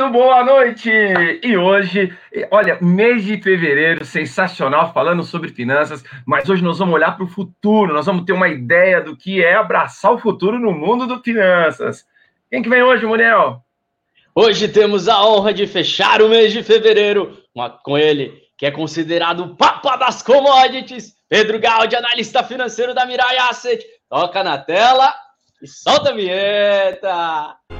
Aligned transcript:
Muito 0.00 0.14
boa 0.14 0.42
noite! 0.42 0.90
E 1.42 1.58
hoje, 1.58 2.10
olha, 2.50 2.78
mês 2.80 3.22
de 3.22 3.36
fevereiro, 3.36 4.02
sensacional, 4.02 4.94
falando 4.94 5.22
sobre 5.22 5.50
finanças, 5.50 6.02
mas 6.24 6.48
hoje 6.48 6.64
nós 6.64 6.78
vamos 6.78 6.94
olhar 6.94 7.14
para 7.14 7.24
o 7.24 7.28
futuro, 7.28 7.92
nós 7.92 8.06
vamos 8.06 8.24
ter 8.24 8.32
uma 8.32 8.48
ideia 8.48 9.02
do 9.02 9.14
que 9.14 9.44
é 9.44 9.56
abraçar 9.56 10.10
o 10.10 10.18
futuro 10.18 10.58
no 10.58 10.72
mundo 10.72 11.06
do 11.06 11.22
finanças. 11.22 12.06
Quem 12.50 12.62
que 12.62 12.68
vem 12.70 12.82
hoje, 12.82 13.04
Muriel? 13.04 13.62
Hoje 14.34 14.68
temos 14.68 15.06
a 15.06 15.22
honra 15.22 15.52
de 15.52 15.66
fechar 15.66 16.22
o 16.22 16.30
mês 16.30 16.50
de 16.50 16.62
fevereiro 16.62 17.36
com 17.82 17.98
ele, 17.98 18.32
que 18.56 18.64
é 18.64 18.70
considerado 18.70 19.40
o 19.40 19.54
papa 19.54 19.96
das 19.96 20.22
commodities, 20.22 21.14
Pedro 21.28 21.60
Gaudi, 21.60 21.94
analista 21.94 22.42
financeiro 22.42 22.94
da 22.94 23.04
Mirai 23.04 23.36
Asset. 23.36 23.84
Toca 24.08 24.42
na 24.42 24.56
tela 24.56 25.12
e 25.62 25.68
solta 25.68 26.08
a 26.08 26.14
vinheta! 26.14 27.79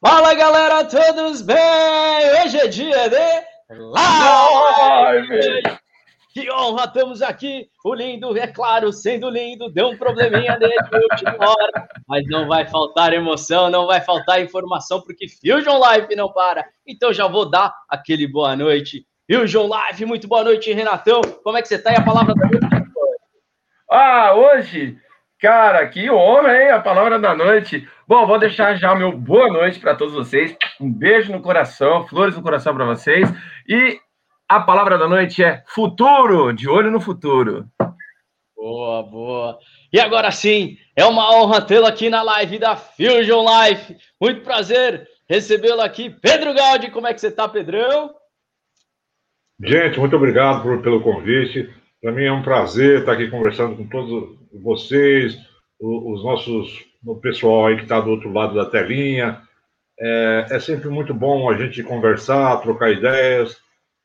Fala 0.00 0.32
galera, 0.32 0.84
todos 0.84 1.42
bem? 1.42 1.56
Hoje 2.44 2.56
é 2.56 2.68
dia 2.68 3.08
de 3.08 3.18
live! 3.68 5.62
Que 6.32 6.48
honra, 6.52 6.84
estamos 6.84 7.20
aqui. 7.20 7.68
O 7.84 7.92
lindo, 7.94 8.38
é 8.38 8.46
claro, 8.46 8.92
sendo 8.92 9.28
lindo, 9.28 9.68
deu 9.72 9.88
um 9.88 9.98
probleminha 9.98 10.56
nele 10.56 10.76
na 10.76 10.98
última 10.98 11.36
hora, 11.50 11.88
mas 12.06 12.24
não 12.28 12.46
vai 12.46 12.64
faltar 12.64 13.12
emoção, 13.12 13.68
não 13.70 13.88
vai 13.88 14.00
faltar 14.00 14.40
informação, 14.40 15.02
porque 15.02 15.26
Fusion 15.28 15.78
Live 15.78 16.14
não 16.14 16.32
para. 16.32 16.64
Então 16.86 17.12
já 17.12 17.26
vou 17.26 17.50
dar 17.50 17.74
aquele 17.88 18.28
boa 18.28 18.54
noite. 18.54 19.04
Fusion 19.28 19.66
Live, 19.66 20.06
muito 20.06 20.28
boa 20.28 20.44
noite, 20.44 20.72
Renatão. 20.72 21.22
Como 21.42 21.58
é 21.58 21.62
que 21.62 21.66
você 21.66 21.76
tá? 21.76 21.90
E 21.90 21.96
a 21.96 22.04
palavra 22.04 22.36
da 22.36 22.46
noite? 22.46 22.68
Ah, 23.90 24.32
hoje 24.36 24.96
Cara, 25.40 25.86
que 25.86 26.10
homem, 26.10 26.50
hein? 26.52 26.70
A 26.70 26.80
palavra 26.80 27.16
da 27.18 27.32
noite. 27.34 27.88
Bom, 28.08 28.26
vou 28.26 28.38
deixar 28.38 28.74
já 28.76 28.94
o 28.94 28.96
meu 28.96 29.12
boa 29.12 29.52
noite 29.52 29.78
para 29.78 29.94
todos 29.94 30.14
vocês. 30.14 30.56
Um 30.80 30.90
beijo 30.90 31.30
no 31.30 31.42
coração, 31.42 32.08
flores 32.08 32.34
no 32.34 32.42
coração 32.42 32.74
para 32.74 32.86
vocês. 32.86 33.28
E 33.68 34.00
a 34.48 34.60
palavra 34.60 34.96
da 34.96 35.06
noite 35.06 35.44
é 35.44 35.62
futuro, 35.66 36.50
de 36.54 36.70
olho 36.70 36.90
no 36.90 37.02
futuro. 37.02 37.66
Boa, 38.56 39.02
boa. 39.02 39.58
E 39.92 40.00
agora 40.00 40.30
sim, 40.30 40.78
é 40.96 41.04
uma 41.04 41.30
honra 41.36 41.60
tê-lo 41.60 41.84
aqui 41.84 42.08
na 42.08 42.22
live 42.22 42.58
da 42.58 42.76
Fusion 42.76 43.44
Life. 43.44 43.94
Muito 44.18 44.40
prazer 44.40 45.06
recebê-lo 45.28 45.82
aqui. 45.82 46.08
Pedro 46.08 46.54
Gaudi, 46.54 46.90
como 46.90 47.06
é 47.06 47.12
que 47.12 47.20
você 47.20 47.28
está, 47.28 47.46
Pedrão? 47.46 48.14
Gente, 49.62 50.00
muito 50.00 50.16
obrigado 50.16 50.62
por, 50.62 50.80
pelo 50.80 51.02
convite. 51.02 51.68
Para 52.00 52.12
mim 52.12 52.24
é 52.24 52.32
um 52.32 52.42
prazer 52.42 53.00
estar 53.00 53.12
aqui 53.12 53.28
conversando 53.28 53.76
com 53.76 53.86
todos 53.86 54.38
vocês, 54.62 55.36
os 55.78 56.24
nossos, 56.24 56.87
o 57.04 57.16
pessoal 57.16 57.66
aí 57.66 57.76
que 57.76 57.82
está 57.82 58.00
do 58.00 58.10
outro 58.10 58.32
lado 58.32 58.54
da 58.54 58.66
telinha. 58.66 59.40
É, 60.00 60.46
é, 60.50 60.60
sempre 60.60 60.88
muito 60.88 61.12
bom 61.12 61.50
a 61.50 61.56
gente 61.56 61.82
conversar, 61.82 62.60
trocar 62.60 62.92
ideias, 62.92 63.60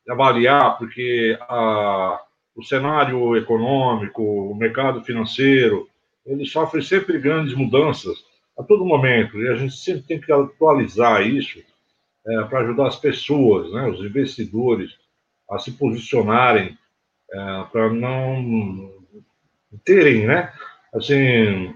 avaliar, 0.08 0.76
porque 0.76 1.38
a, 1.42 2.20
o 2.56 2.62
cenário 2.62 3.36
econômico, 3.36 4.22
o 4.22 4.54
mercado 4.54 5.02
financeiro, 5.04 5.88
ele 6.26 6.44
sofre 6.46 6.82
sempre 6.82 7.18
grandes 7.18 7.54
mudanças 7.54 8.24
a 8.58 8.62
todo 8.62 8.84
momento, 8.84 9.38
e 9.40 9.48
a 9.48 9.56
gente 9.56 9.76
sempre 9.76 10.02
tem 10.02 10.20
que 10.20 10.32
atualizar 10.32 11.26
isso 11.26 11.60
é, 12.26 12.44
para 12.44 12.60
ajudar 12.60 12.86
as 12.86 12.96
pessoas, 12.96 13.72
né, 13.72 13.88
os 13.88 14.00
investidores, 14.00 14.96
a 15.50 15.58
se 15.58 15.72
posicionarem 15.72 16.78
é, 17.30 17.64
para 17.70 17.92
não 17.92 18.92
terem, 19.84 20.26
né, 20.26 20.52
assim, 20.94 21.74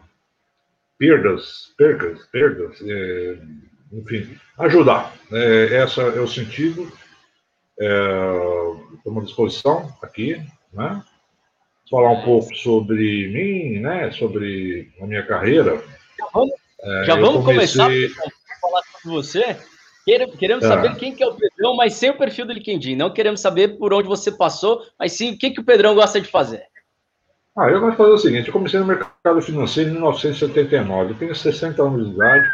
perdas, 0.98 1.72
perdas, 1.76 2.26
perdas, 2.26 2.82
é, 2.82 3.38
enfim, 3.92 4.36
ajudar. 4.58 5.14
É, 5.32 5.84
esse 5.84 6.00
é 6.00 6.20
o 6.20 6.26
sentido. 6.26 6.90
Estou 7.78 9.18
à 9.20 9.24
disposição 9.24 9.96
aqui, 10.02 10.42
né? 10.72 11.02
Falar 11.88 12.10
um 12.10 12.22
pouco 12.22 12.54
sobre 12.56 13.28
mim, 13.28 13.80
né? 13.80 14.10
Sobre 14.10 14.92
a 15.00 15.06
minha 15.06 15.24
carreira. 15.24 15.82
Já 16.18 16.26
vamos, 16.34 16.54
é, 16.82 17.04
já 17.04 17.14
vamos 17.14 17.44
comecei... 17.44 17.82
começar 17.84 18.26
a 18.26 18.60
falar 18.60 18.82
sobre 18.82 19.16
você. 19.16 19.56
Queremos 20.38 20.64
é. 20.64 20.68
saber 20.68 20.96
quem 20.96 21.14
que 21.14 21.22
é 21.22 21.26
o 21.26 21.34
Pedrão, 21.34 21.76
mas 21.76 21.92
sem 21.92 22.08
o 22.08 22.16
perfil 22.16 22.46
do 22.46 22.52
LinkedIn. 22.54 22.96
Não 22.96 23.12
queremos 23.12 23.40
saber 23.40 23.76
por 23.76 23.92
onde 23.92 24.08
você 24.08 24.32
passou, 24.32 24.82
mas 24.98 25.12
sim 25.12 25.32
o 25.32 25.38
que, 25.38 25.50
que 25.50 25.60
o 25.60 25.64
Pedrão 25.64 25.94
gosta 25.94 26.18
de 26.18 26.28
fazer. 26.28 26.64
Ah, 27.58 27.68
eu 27.70 27.80
vou 27.80 27.92
fazer 27.92 28.12
o 28.12 28.18
seguinte: 28.18 28.46
eu 28.46 28.52
comecei 28.52 28.78
no 28.78 28.86
mercado 28.86 29.42
financeiro 29.42 29.90
em 29.90 29.94
1979, 29.94 31.10
eu 31.10 31.18
tenho 31.18 31.34
60 31.34 31.82
anos 31.82 32.06
de 32.06 32.14
idade. 32.14 32.48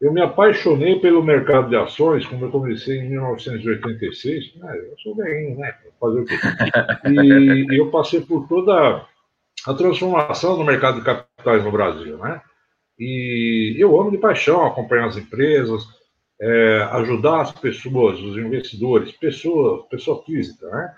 Eu 0.00 0.12
me 0.12 0.20
apaixonei 0.20 0.98
pelo 0.98 1.22
mercado 1.22 1.68
de 1.68 1.76
ações 1.76 2.26
quando 2.26 2.46
eu 2.46 2.50
comecei 2.50 2.98
em 2.98 3.10
1986. 3.10 4.54
Ah, 4.64 4.76
eu 4.76 4.94
sou 4.98 5.14
bem, 5.14 5.56
né? 5.56 5.72
Fazer 6.00 6.20
o 6.20 6.24
quê? 6.24 6.34
E 7.70 7.78
eu 7.78 7.90
passei 7.92 8.20
por 8.20 8.48
toda 8.48 9.06
a 9.66 9.74
transformação 9.74 10.58
do 10.58 10.64
mercado 10.64 10.98
de 10.98 11.04
capitais 11.04 11.62
no 11.62 11.70
Brasil, 11.70 12.18
né? 12.18 12.42
E 12.98 13.76
eu 13.78 13.98
amo 13.98 14.10
de 14.10 14.18
paixão 14.18 14.66
acompanhar 14.66 15.06
as 15.06 15.16
empresas, 15.16 15.84
é, 16.40 16.88
ajudar 16.92 17.42
as 17.42 17.52
pessoas, 17.52 18.20
os 18.20 18.36
investidores, 18.36 19.12
pessoa, 19.12 19.86
pessoa 19.88 20.24
física, 20.24 20.68
né? 20.68 20.92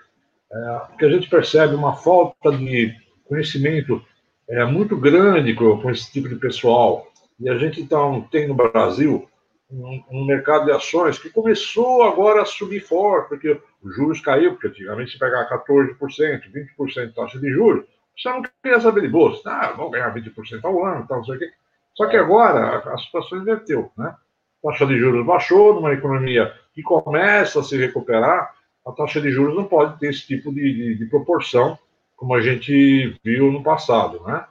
É, 0.51 0.79
porque 0.87 1.05
a 1.05 1.09
gente 1.09 1.29
percebe 1.29 1.75
uma 1.75 1.95
falta 1.95 2.51
de 2.51 3.06
conhecimento 3.27 4.03
é, 4.49 4.65
muito 4.65 4.97
grande 4.97 5.53
com, 5.53 5.89
esse 5.91 6.11
tipo 6.11 6.29
de 6.29 6.35
pessoal. 6.35 7.07
E 7.39 7.49
a 7.49 7.57
gente 7.57 7.81
então 7.81 8.21
tem 8.31 8.47
no 8.47 8.55
Brasil 8.55 9.27
um, 9.69 10.03
um, 10.09 10.25
mercado 10.25 10.65
de 10.65 10.71
ações 10.71 11.19
que 11.19 11.29
começou 11.29 12.03
agora 12.03 12.41
a 12.41 12.45
subir 12.45 12.79
forte, 12.79 13.29
porque 13.29 13.61
os 13.83 13.95
juros 13.95 14.21
caiu, 14.21 14.53
porque 14.53 14.67
antigamente 14.67 15.11
se 15.11 15.19
pegar 15.19 15.47
14%, 15.49 15.97
20% 15.99 17.07
de 17.07 17.13
taxa 17.13 17.39
de 17.39 17.49
juros, 17.51 17.85
você 18.17 18.29
não 18.29 18.41
queria 18.41 18.79
saber 18.79 19.01
de 19.01 19.09
bolsa. 19.09 19.41
Ah, 19.45 19.73
vamos 19.75 19.91
ganhar 19.91 20.13
20% 20.13 20.59
ao 20.63 20.85
ano, 20.85 21.05
tal, 21.07 21.17
não 21.17 21.25
sei 21.25 21.35
o 21.35 21.39
quê. 21.39 21.49
Só 21.93 22.07
que 22.07 22.15
agora 22.15 22.59
a, 22.59 22.93
a 22.93 22.97
situação 22.97 23.39
inverteu, 23.39 23.91
né? 23.97 24.15
A 24.63 24.71
taxa 24.71 24.87
de 24.87 24.97
juros 24.97 25.25
baixou, 25.25 25.75
numa 25.75 25.93
economia 25.93 26.51
que 26.73 26.81
começa 26.81 27.59
a 27.59 27.63
se 27.63 27.77
recuperar, 27.77 28.55
a 28.85 28.91
taxa 28.91 29.21
de 29.21 29.31
juros 29.31 29.55
não 29.55 29.65
pode 29.65 29.99
ter 29.99 30.09
esse 30.09 30.25
tipo 30.25 30.53
de, 30.53 30.73
de, 30.73 30.95
de 30.95 31.05
proporção 31.07 31.77
como 32.17 32.33
a 32.33 32.41
gente 32.41 33.17
viu 33.23 33.51
no 33.51 33.63
passado, 33.63 34.21
né? 34.25 34.43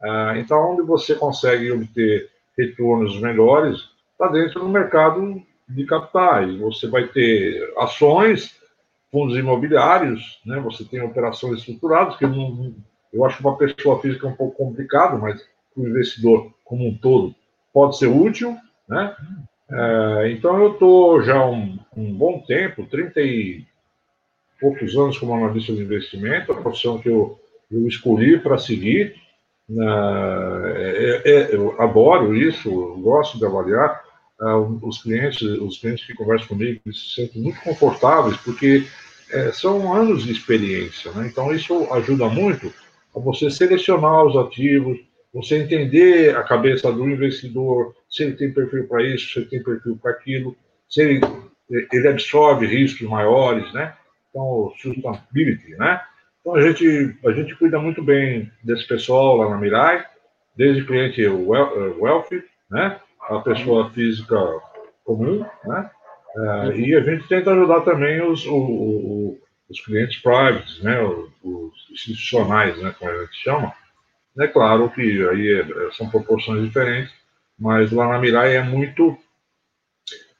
Ah, 0.00 0.34
então, 0.36 0.72
onde 0.72 0.82
você 0.82 1.14
consegue 1.14 1.72
obter 1.72 2.30
retornos 2.56 3.20
melhores, 3.20 3.78
está 4.12 4.28
dentro 4.28 4.60
do 4.60 4.68
mercado 4.68 5.42
de 5.68 5.84
capitais. 5.86 6.56
Você 6.58 6.86
vai 6.86 7.08
ter 7.08 7.72
ações, 7.78 8.54
fundos 9.10 9.36
imobiliários, 9.36 10.40
né? 10.44 10.60
Você 10.60 10.84
tem 10.84 11.00
operações 11.02 11.60
estruturadas, 11.60 12.16
que 12.16 12.24
eu, 12.24 12.28
não, 12.28 12.74
eu 13.12 13.24
acho 13.24 13.40
uma 13.40 13.56
pessoa 13.56 14.00
física 14.00 14.26
é 14.26 14.30
um 14.30 14.36
pouco 14.36 14.56
complicado, 14.56 15.18
mas 15.18 15.42
o 15.74 15.86
investidor 15.86 16.52
como 16.64 16.86
um 16.86 16.96
todo 16.96 17.34
pode 17.72 17.96
ser 17.98 18.06
útil, 18.06 18.56
né? 18.88 19.16
É, 19.70 20.30
então, 20.30 20.56
eu 20.58 20.72
estou 20.72 21.22
já 21.22 21.44
um, 21.44 21.78
um 21.96 22.12
bom 22.12 22.40
tempo, 22.40 22.86
30 22.86 23.20
e 23.20 23.66
poucos 24.60 24.96
anos 24.96 25.18
como 25.18 25.34
analista 25.34 25.72
de 25.72 25.82
investimento, 25.82 26.52
a 26.52 26.60
profissão 26.60 26.98
que 26.98 27.08
eu, 27.08 27.38
eu 27.70 27.86
escolhi 27.86 28.38
para 28.38 28.58
seguir. 28.58 29.14
É, 29.68 31.22
é, 31.24 31.54
eu 31.54 31.80
adoro 31.80 32.34
isso, 32.34 32.68
eu 32.68 33.00
gosto 33.00 33.38
de 33.38 33.44
avaliar. 33.44 34.04
Uh, 34.38 34.86
os 34.86 35.02
clientes, 35.02 35.40
os 35.40 35.78
clientes 35.78 36.06
que 36.06 36.12
conversam 36.12 36.48
comigo 36.48 36.80
se 36.92 37.14
sentem 37.14 37.40
muito 37.40 37.58
confortáveis, 37.62 38.36
porque 38.36 38.84
é, 39.32 39.50
são 39.50 39.92
anos 39.94 40.24
de 40.24 40.32
experiência, 40.32 41.10
né? 41.12 41.26
Então 41.26 41.54
isso 41.54 41.90
ajuda 41.92 42.28
muito 42.28 42.70
a 43.14 43.18
você 43.18 43.50
selecionar 43.50 44.26
os 44.26 44.36
ativos, 44.36 44.98
você 45.32 45.56
entender 45.56 46.36
a 46.36 46.42
cabeça 46.42 46.92
do 46.92 47.08
investidor, 47.08 47.94
se 48.08 48.24
ele 48.24 48.36
tem 48.36 48.52
perfil 48.52 48.86
para 48.86 49.02
isso, 49.02 49.32
se 49.32 49.38
ele 49.38 49.48
tem 49.48 49.62
perfil 49.62 49.98
para 50.00 50.10
aquilo, 50.10 50.54
se 50.88 51.00
ele, 51.00 51.20
ele 51.92 52.08
absorve 52.08 52.66
riscos 52.66 53.08
maiores, 53.08 53.72
né? 53.72 53.94
Então, 54.36 54.70
sustainability, 54.76 55.74
né? 55.76 56.02
Então, 56.40 56.54
a 56.54 56.60
gente, 56.60 57.16
a 57.24 57.32
gente 57.32 57.54
cuida 57.54 57.78
muito 57.78 58.02
bem 58.02 58.52
desse 58.62 58.86
pessoal 58.86 59.38
lá 59.38 59.48
na 59.48 59.56
Mirai, 59.56 60.04
desde 60.54 60.82
o 60.82 60.86
cliente 60.86 61.26
wealth, 61.26 62.28
né? 62.70 63.00
A 63.30 63.38
pessoa 63.38 63.90
física 63.92 64.36
comum, 65.04 65.42
né? 65.64 65.90
Uh, 66.36 66.72
e 66.72 66.94
a 66.94 67.00
gente 67.00 67.26
tenta 67.26 67.50
ajudar 67.50 67.80
também 67.80 68.20
os, 68.20 68.44
o, 68.44 68.54
o, 68.54 69.38
os 69.70 69.80
clientes 69.80 70.20
privates, 70.20 70.82
né? 70.82 71.00
Os, 71.00 71.30
os, 71.42 71.90
institucionais, 71.90 72.76
né? 72.82 72.94
Como 72.98 73.10
a 73.10 73.22
gente 73.22 73.36
chama. 73.42 73.72
É 74.38 74.46
claro 74.46 74.90
que 74.90 75.26
aí 75.28 75.62
é, 75.62 75.92
são 75.92 76.10
proporções 76.10 76.62
diferentes, 76.62 77.10
mas 77.58 77.90
lá 77.90 78.06
na 78.06 78.18
Mirai 78.18 78.54
é 78.54 78.62
muito 78.62 79.16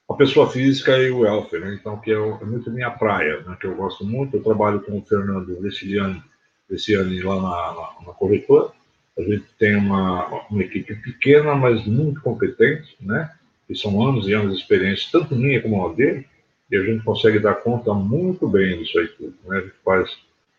a 0.08 0.14
pessoa 0.14 0.50
física 0.50 0.96
e 0.98 1.10
o 1.10 1.20
welfare, 1.20 1.64
né? 1.64 1.74
Então, 1.74 1.98
que 1.98 2.12
é, 2.12 2.14
é, 2.14 2.44
muito 2.44 2.70
minha 2.70 2.90
praia, 2.90 3.42
né? 3.42 3.56
Que 3.60 3.66
eu 3.66 3.74
gosto 3.74 4.04
muito. 4.04 4.36
Eu 4.36 4.42
trabalho 4.42 4.80
com 4.80 4.98
o 4.98 5.02
Fernando 5.04 5.60
Veciliani, 5.60 6.22
Veciliani 6.70 7.22
lá 7.22 7.36
na, 7.36 7.40
na, 7.40 8.06
na 8.06 8.12
corretora. 8.12 8.72
A 9.18 9.22
gente 9.22 9.46
tem 9.58 9.74
uma, 9.74 10.46
uma 10.48 10.62
equipe 10.62 10.94
pequena, 10.96 11.54
mas 11.54 11.84
muito 11.86 12.20
competente, 12.20 12.96
né? 13.00 13.34
Que 13.66 13.74
são 13.74 14.06
anos 14.06 14.28
e 14.28 14.32
anos 14.32 14.54
de 14.54 14.62
experiência, 14.62 15.08
tanto 15.10 15.34
minha 15.34 15.60
como 15.60 15.84
a 15.84 15.92
dele, 15.92 16.26
e 16.70 16.76
a 16.76 16.84
gente 16.84 17.02
consegue 17.02 17.40
dar 17.40 17.54
conta 17.56 17.92
muito 17.92 18.46
bem 18.48 18.78
disso 18.78 18.98
aí 18.98 19.08
tudo. 19.08 19.34
Né? 19.44 19.58
A 19.58 19.60
gente 19.62 19.74
faz 19.84 20.10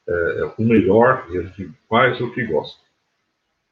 é, 0.09 0.51
o 0.57 0.63
melhor 0.63 1.25
e 1.31 1.37
a 1.37 1.41
gente 1.43 1.71
faz 1.89 2.19
o 2.19 2.31
que 2.33 2.43
gosta. 2.45 2.81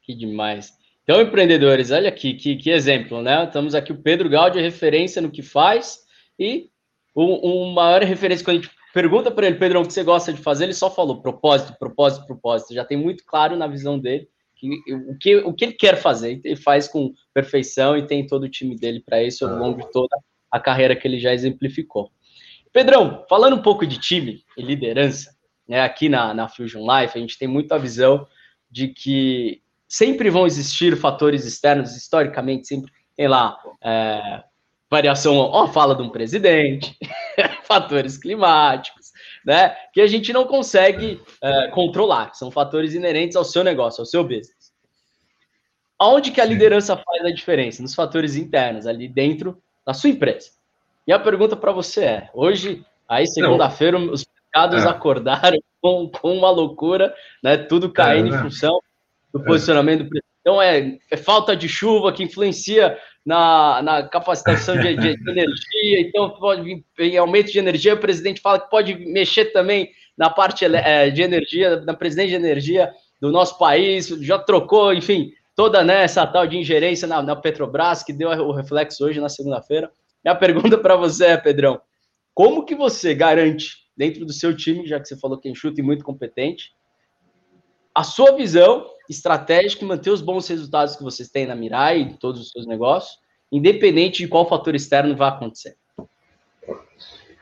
Que 0.02 0.14
demais. 0.14 0.72
Então, 1.06 1.22
empreendedores, 1.22 1.92
olha 1.92 2.08
aqui, 2.08 2.34
que, 2.34 2.56
que 2.56 2.68
exemplo, 2.68 3.22
né? 3.22 3.44
Estamos 3.44 3.76
aqui, 3.76 3.92
o 3.92 4.02
Pedro 4.02 4.28
Gaudi 4.28 4.58
é 4.58 4.62
referência 4.62 5.22
no 5.22 5.30
que 5.30 5.40
faz 5.40 6.00
e 6.36 6.68
uma 7.14 7.72
maior 7.72 8.02
referência, 8.02 8.44
quando 8.44 8.58
a 8.58 8.60
gente 8.62 8.74
pergunta 8.92 9.30
para 9.30 9.46
ele, 9.46 9.54
Pedrão, 9.54 9.82
o 9.82 9.86
que 9.86 9.92
você 9.92 10.02
gosta 10.02 10.32
de 10.32 10.42
fazer, 10.42 10.64
ele 10.64 10.74
só 10.74 10.90
falou 10.90 11.22
propósito, 11.22 11.78
propósito, 11.78 12.26
propósito. 12.26 12.74
Já 12.74 12.84
tem 12.84 12.96
muito 12.96 13.24
claro 13.24 13.54
na 13.56 13.68
visão 13.68 13.96
dele 14.00 14.28
que, 14.56 14.68
o, 14.92 15.16
que, 15.16 15.36
o 15.36 15.54
que 15.54 15.64
ele 15.66 15.74
quer 15.74 15.96
fazer. 15.96 16.40
Ele 16.42 16.56
faz 16.56 16.88
com 16.88 17.14
perfeição 17.32 17.96
e 17.96 18.04
tem 18.04 18.26
todo 18.26 18.42
o 18.42 18.50
time 18.50 18.74
dele 18.74 19.00
para 19.00 19.22
isso 19.22 19.46
ao 19.46 19.56
longo 19.56 19.82
de 19.82 19.92
toda 19.92 20.18
a 20.50 20.58
carreira 20.58 20.96
que 20.96 21.06
ele 21.06 21.20
já 21.20 21.32
exemplificou. 21.32 22.10
Pedrão, 22.72 23.24
falando 23.28 23.54
um 23.54 23.62
pouco 23.62 23.86
de 23.86 24.00
time 24.00 24.42
e 24.58 24.62
liderança, 24.62 25.30
né, 25.68 25.82
aqui 25.82 26.08
na, 26.08 26.34
na 26.34 26.48
Fusion 26.48 26.82
Life, 26.82 27.16
a 27.16 27.20
gente 27.20 27.38
tem 27.38 27.46
muito 27.46 27.70
a 27.70 27.78
visão 27.78 28.26
de 28.68 28.88
que 28.88 29.62
sempre 29.88 30.30
vão 30.30 30.46
existir 30.46 30.96
fatores 30.96 31.44
externos, 31.44 31.96
historicamente, 31.96 32.66
sempre 32.66 32.92
tem 33.16 33.28
lá 33.28 33.56
é, 33.82 34.42
variação, 34.90 35.36
ó, 35.36 35.66
fala 35.68 35.94
de 35.94 36.02
um 36.02 36.10
presidente, 36.10 36.96
fatores 37.64 38.18
climáticos, 38.18 39.12
né? 39.44 39.74
Que 39.92 40.00
a 40.00 40.06
gente 40.06 40.32
não 40.32 40.44
consegue 40.44 41.20
é, 41.42 41.68
controlar, 41.68 42.34
são 42.34 42.50
fatores 42.50 42.94
inerentes 42.94 43.36
ao 43.36 43.44
seu 43.44 43.64
negócio, 43.64 44.02
ao 44.02 44.06
seu 44.06 44.22
business. 44.22 44.72
Aonde 45.98 46.30
que 46.30 46.40
a 46.40 46.44
liderança 46.44 46.96
faz 46.96 47.24
a 47.24 47.30
diferença? 47.30 47.82
Nos 47.82 47.94
fatores 47.94 48.36
internos, 48.36 48.86
ali 48.86 49.08
dentro 49.08 49.62
da 49.86 49.94
sua 49.94 50.10
empresa. 50.10 50.50
E 51.06 51.12
a 51.12 51.18
pergunta 51.18 51.56
para 51.56 51.72
você 51.72 52.04
é: 52.04 52.30
hoje, 52.34 52.84
aí 53.08 53.26
segunda-feira, 53.26 53.98
os 53.98 54.26
mercados 54.26 54.84
é. 54.84 54.88
acordaram 54.88 55.58
com, 55.80 56.10
com 56.10 56.36
uma 56.36 56.50
loucura, 56.50 57.14
né? 57.42 57.56
Tudo 57.56 57.90
caindo 57.90 58.28
é, 58.28 58.30
né? 58.32 58.36
em 58.36 58.42
função 58.42 58.78
do 59.32 59.42
posicionamento 59.44 60.04
do. 60.04 60.20
Então, 60.40 60.62
é, 60.62 60.96
é, 61.10 61.16
falta 61.16 61.56
de 61.56 61.68
chuva 61.68 62.12
que 62.12 62.22
influencia 62.22 62.96
na, 63.24 63.82
na 63.82 64.02
capacitação 64.04 64.76
de, 64.76 64.94
de, 64.94 65.08
energia, 65.28 66.00
então 66.00 66.30
pode 66.30 66.84
em 67.00 67.16
aumento 67.16 67.50
de 67.50 67.58
energia. 67.58 67.94
O 67.94 68.00
presidente 68.00 68.40
fala 68.40 68.60
que 68.60 68.70
pode 68.70 68.94
mexer 68.94 69.46
também 69.46 69.90
na 70.16 70.30
parte 70.30 70.64
é, 70.64 71.10
de 71.10 71.20
energia, 71.20 71.80
na 71.80 71.94
presidente 71.94 72.28
de 72.28 72.36
energia 72.36 72.92
do 73.20 73.32
nosso 73.32 73.58
país, 73.58 74.06
já 74.06 74.38
trocou, 74.38 74.94
enfim, 74.94 75.32
toda 75.56 75.82
né, 75.82 76.04
essa 76.04 76.24
tal 76.24 76.46
de 76.46 76.56
ingerência 76.56 77.08
na, 77.08 77.20
na 77.20 77.34
Petrobras, 77.34 78.04
que 78.04 78.12
deu 78.12 78.28
o 78.28 78.52
reflexo 78.52 79.04
hoje 79.04 79.20
na 79.20 79.28
segunda-feira. 79.28 79.90
A 80.24 80.34
pergunta 80.34 80.78
para 80.78 80.94
você 80.94 81.26
é, 81.26 81.36
Pedrão, 81.36 81.80
como 82.32 82.64
que 82.64 82.76
você 82.76 83.14
garante, 83.14 83.78
dentro 83.96 84.24
do 84.24 84.32
seu 84.32 84.54
time, 84.54 84.86
já 84.86 85.00
que 85.00 85.08
você 85.08 85.16
falou 85.16 85.38
que 85.38 85.48
é 85.48 85.50
enxuto 85.50 85.80
e 85.80 85.82
muito 85.82 86.04
competente, 86.04 86.70
a 87.92 88.04
sua 88.04 88.32
visão 88.32 88.86
estratégica 89.08 89.84
e 89.84 89.88
manter 89.88 90.10
os 90.10 90.20
bons 90.20 90.48
resultados 90.48 90.96
que 90.96 91.02
vocês 91.02 91.28
têm 91.28 91.46
na 91.46 91.54
Mirai 91.54 92.00
e 92.00 92.14
todos 92.14 92.40
os 92.40 92.50
seus 92.50 92.66
negócios, 92.66 93.18
independente 93.50 94.18
de 94.18 94.28
qual 94.28 94.48
fator 94.48 94.74
externo 94.74 95.14
vai 95.16 95.28
acontecer. 95.28 95.76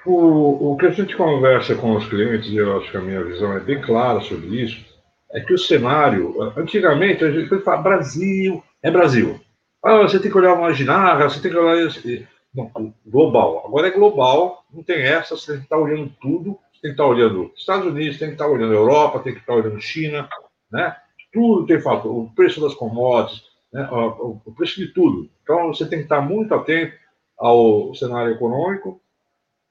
O, 0.07 0.73
o 0.73 0.77
que 0.77 0.87
a 0.87 0.91
gente 0.91 1.17
conversa 1.17 1.75
com 1.75 1.97
os 1.97 2.07
clientes, 2.07 2.51
e 2.51 2.57
eu 2.57 2.77
acho 2.79 2.91
que 2.91 2.97
a 2.97 3.01
minha 3.01 3.25
visão 3.25 3.57
é 3.57 3.61
bem 3.61 3.81
clara 3.81 4.21
sobre 4.21 4.63
isso, 4.63 4.85
é 5.33 5.41
que 5.41 5.53
o 5.53 5.59
cenário, 5.59 6.41
antigamente 6.57 7.25
a 7.25 7.31
gente 7.31 7.59
fala 7.61 7.83
Brasil, 7.83 8.63
é 8.83 8.91
Brasil. 8.91 9.41
Ah, 9.83 9.99
você 9.99 10.19
tem 10.19 10.31
que 10.31 10.39
olhar 10.39 10.55
uma 10.55 10.73
ginarra, 10.73 11.29
você 11.29 11.41
tem 11.41 11.51
que 11.51 11.57
olhar 11.57 11.87
esse, 11.87 12.27
não, 12.55 12.95
global. 13.05 13.65
Agora 13.67 13.89
é 13.89 13.91
global, 13.91 14.65
não 14.73 14.83
tem 14.83 15.03
essa, 15.03 15.37
você 15.37 15.53
tem 15.53 15.61
que 15.61 15.65
estar 15.65 15.79
olhando 15.79 16.13
tudo, 16.21 16.59
você 16.73 16.83
tem 16.83 16.91
que 16.91 16.95
estar 16.95 17.07
olhando 17.07 17.53
Estados 17.57 17.87
Unidos, 17.87 18.19
tem 18.19 18.29
que 18.29 18.35
estar 18.35 18.47
olhando 18.47 18.73
Europa, 18.73 19.19
tem 19.19 19.35
que 19.35 19.41
estar 19.41 19.55
olhando 19.55 19.81
China, 19.81 20.29
né? 20.71 20.97
Tudo 21.35 21.67
tem 21.67 21.81
fator, 21.81 22.11
o 22.11 22.31
preço 22.35 22.61
das 22.61 22.75
commodities, 22.75 23.43
né, 23.73 23.87
o, 23.91 24.41
preço 24.57 24.81
de 24.81 24.87
tudo. 24.95 25.29
Então, 25.43 25.75
você 25.75 25.87
tem 25.87 25.99
que 25.99 26.05
estar 26.05 26.21
muito 26.21 26.55
atento 26.55 26.97
ao 27.37 27.93
cenário 27.95 28.33
econômico, 28.33 29.01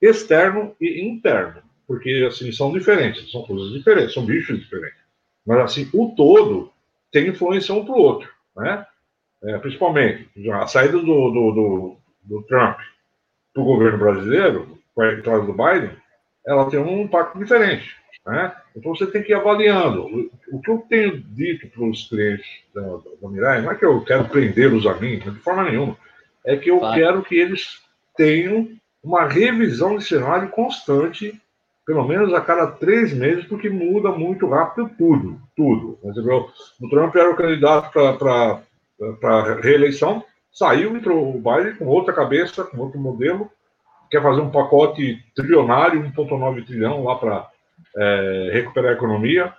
externo 0.00 0.76
e 0.78 1.02
interno, 1.02 1.62
porque, 1.88 2.26
assim, 2.28 2.52
são 2.52 2.70
diferentes, 2.70 3.30
são 3.32 3.42
coisas 3.42 3.72
diferentes, 3.72 4.12
são 4.12 4.26
bichos 4.26 4.60
diferentes. 4.60 4.98
Mas, 5.46 5.58
assim, 5.58 5.88
o 5.94 6.14
todo 6.14 6.70
tem 7.10 7.28
influência 7.28 7.74
um 7.74 7.84
para 7.84 7.94
o 7.94 7.98
outro, 7.98 8.28
né? 8.56 8.86
É, 9.42 9.58
principalmente, 9.58 10.28
a 10.52 10.66
saída 10.66 10.98
do, 10.98 11.02
do, 11.02 11.52
do, 11.52 11.96
do 12.22 12.42
Trump 12.44 12.78
para 13.52 13.62
o 13.62 13.66
governo 13.66 13.98
brasileiro, 13.98 14.78
com 14.94 15.02
a 15.02 15.12
entrada 15.12 15.44
do 15.44 15.52
Biden, 15.52 15.90
ela 16.46 16.68
tem 16.70 16.78
um 16.78 17.02
impacto 17.02 17.38
diferente. 17.38 17.96
Né? 18.26 18.54
Então 18.74 18.94
você 18.94 19.06
tem 19.06 19.22
que 19.22 19.32
ir 19.32 19.34
avaliando. 19.34 20.30
O, 20.50 20.60
que 20.60 20.70
eu 20.70 20.78
tenho 20.88 21.18
dito 21.18 21.68
para 21.68 21.84
os 21.84 22.08
clientes 22.08 22.46
da, 22.74 22.80
da 22.80 23.28
Mirai, 23.28 23.60
não 23.60 23.70
é 23.70 23.74
que 23.74 23.84
eu 23.84 24.02
quero 24.02 24.28
prendê-los 24.28 24.86
a 24.86 24.94
mim, 24.94 25.18
de 25.18 25.30
forma 25.40 25.64
nenhuma, 25.64 25.96
é 26.44 26.56
que 26.56 26.70
eu 26.70 26.78
claro. 26.78 26.94
quero 26.94 27.22
que 27.22 27.36
eles 27.36 27.82
tenham 28.16 28.68
uma 29.02 29.26
revisão 29.26 29.98
de 29.98 30.04
cenário 30.04 30.48
constante, 30.48 31.38
pelo 31.86 32.06
menos 32.08 32.32
a 32.32 32.40
cada 32.40 32.66
três 32.68 33.12
meses, 33.12 33.44
porque 33.44 33.68
muda 33.68 34.10
muito 34.10 34.48
rápido 34.48 34.90
tudo, 34.96 35.38
tudo. 35.54 35.98
Entendeu? 36.02 36.48
O 36.80 36.88
Trump 36.88 37.14
era 37.14 37.30
o 37.30 37.36
candidato 37.36 37.92
para 39.20 39.60
reeleição, 39.60 40.24
saiu, 40.50 40.96
entrou 40.96 41.36
o 41.36 41.42
Biden 41.42 41.76
com 41.76 41.86
outra 41.86 42.14
cabeça, 42.14 42.64
com 42.64 42.78
outro 42.78 42.98
modelo, 42.98 43.50
quer 44.10 44.22
fazer 44.22 44.40
um 44.40 44.50
pacote 44.50 45.22
trilionário, 45.34 46.02
1,9 46.02 46.64
trilhão 46.64 47.04
lá 47.04 47.16
para 47.16 47.50
é, 47.96 48.50
recuperar 48.52 48.92
a 48.92 48.94
economia. 48.94 49.52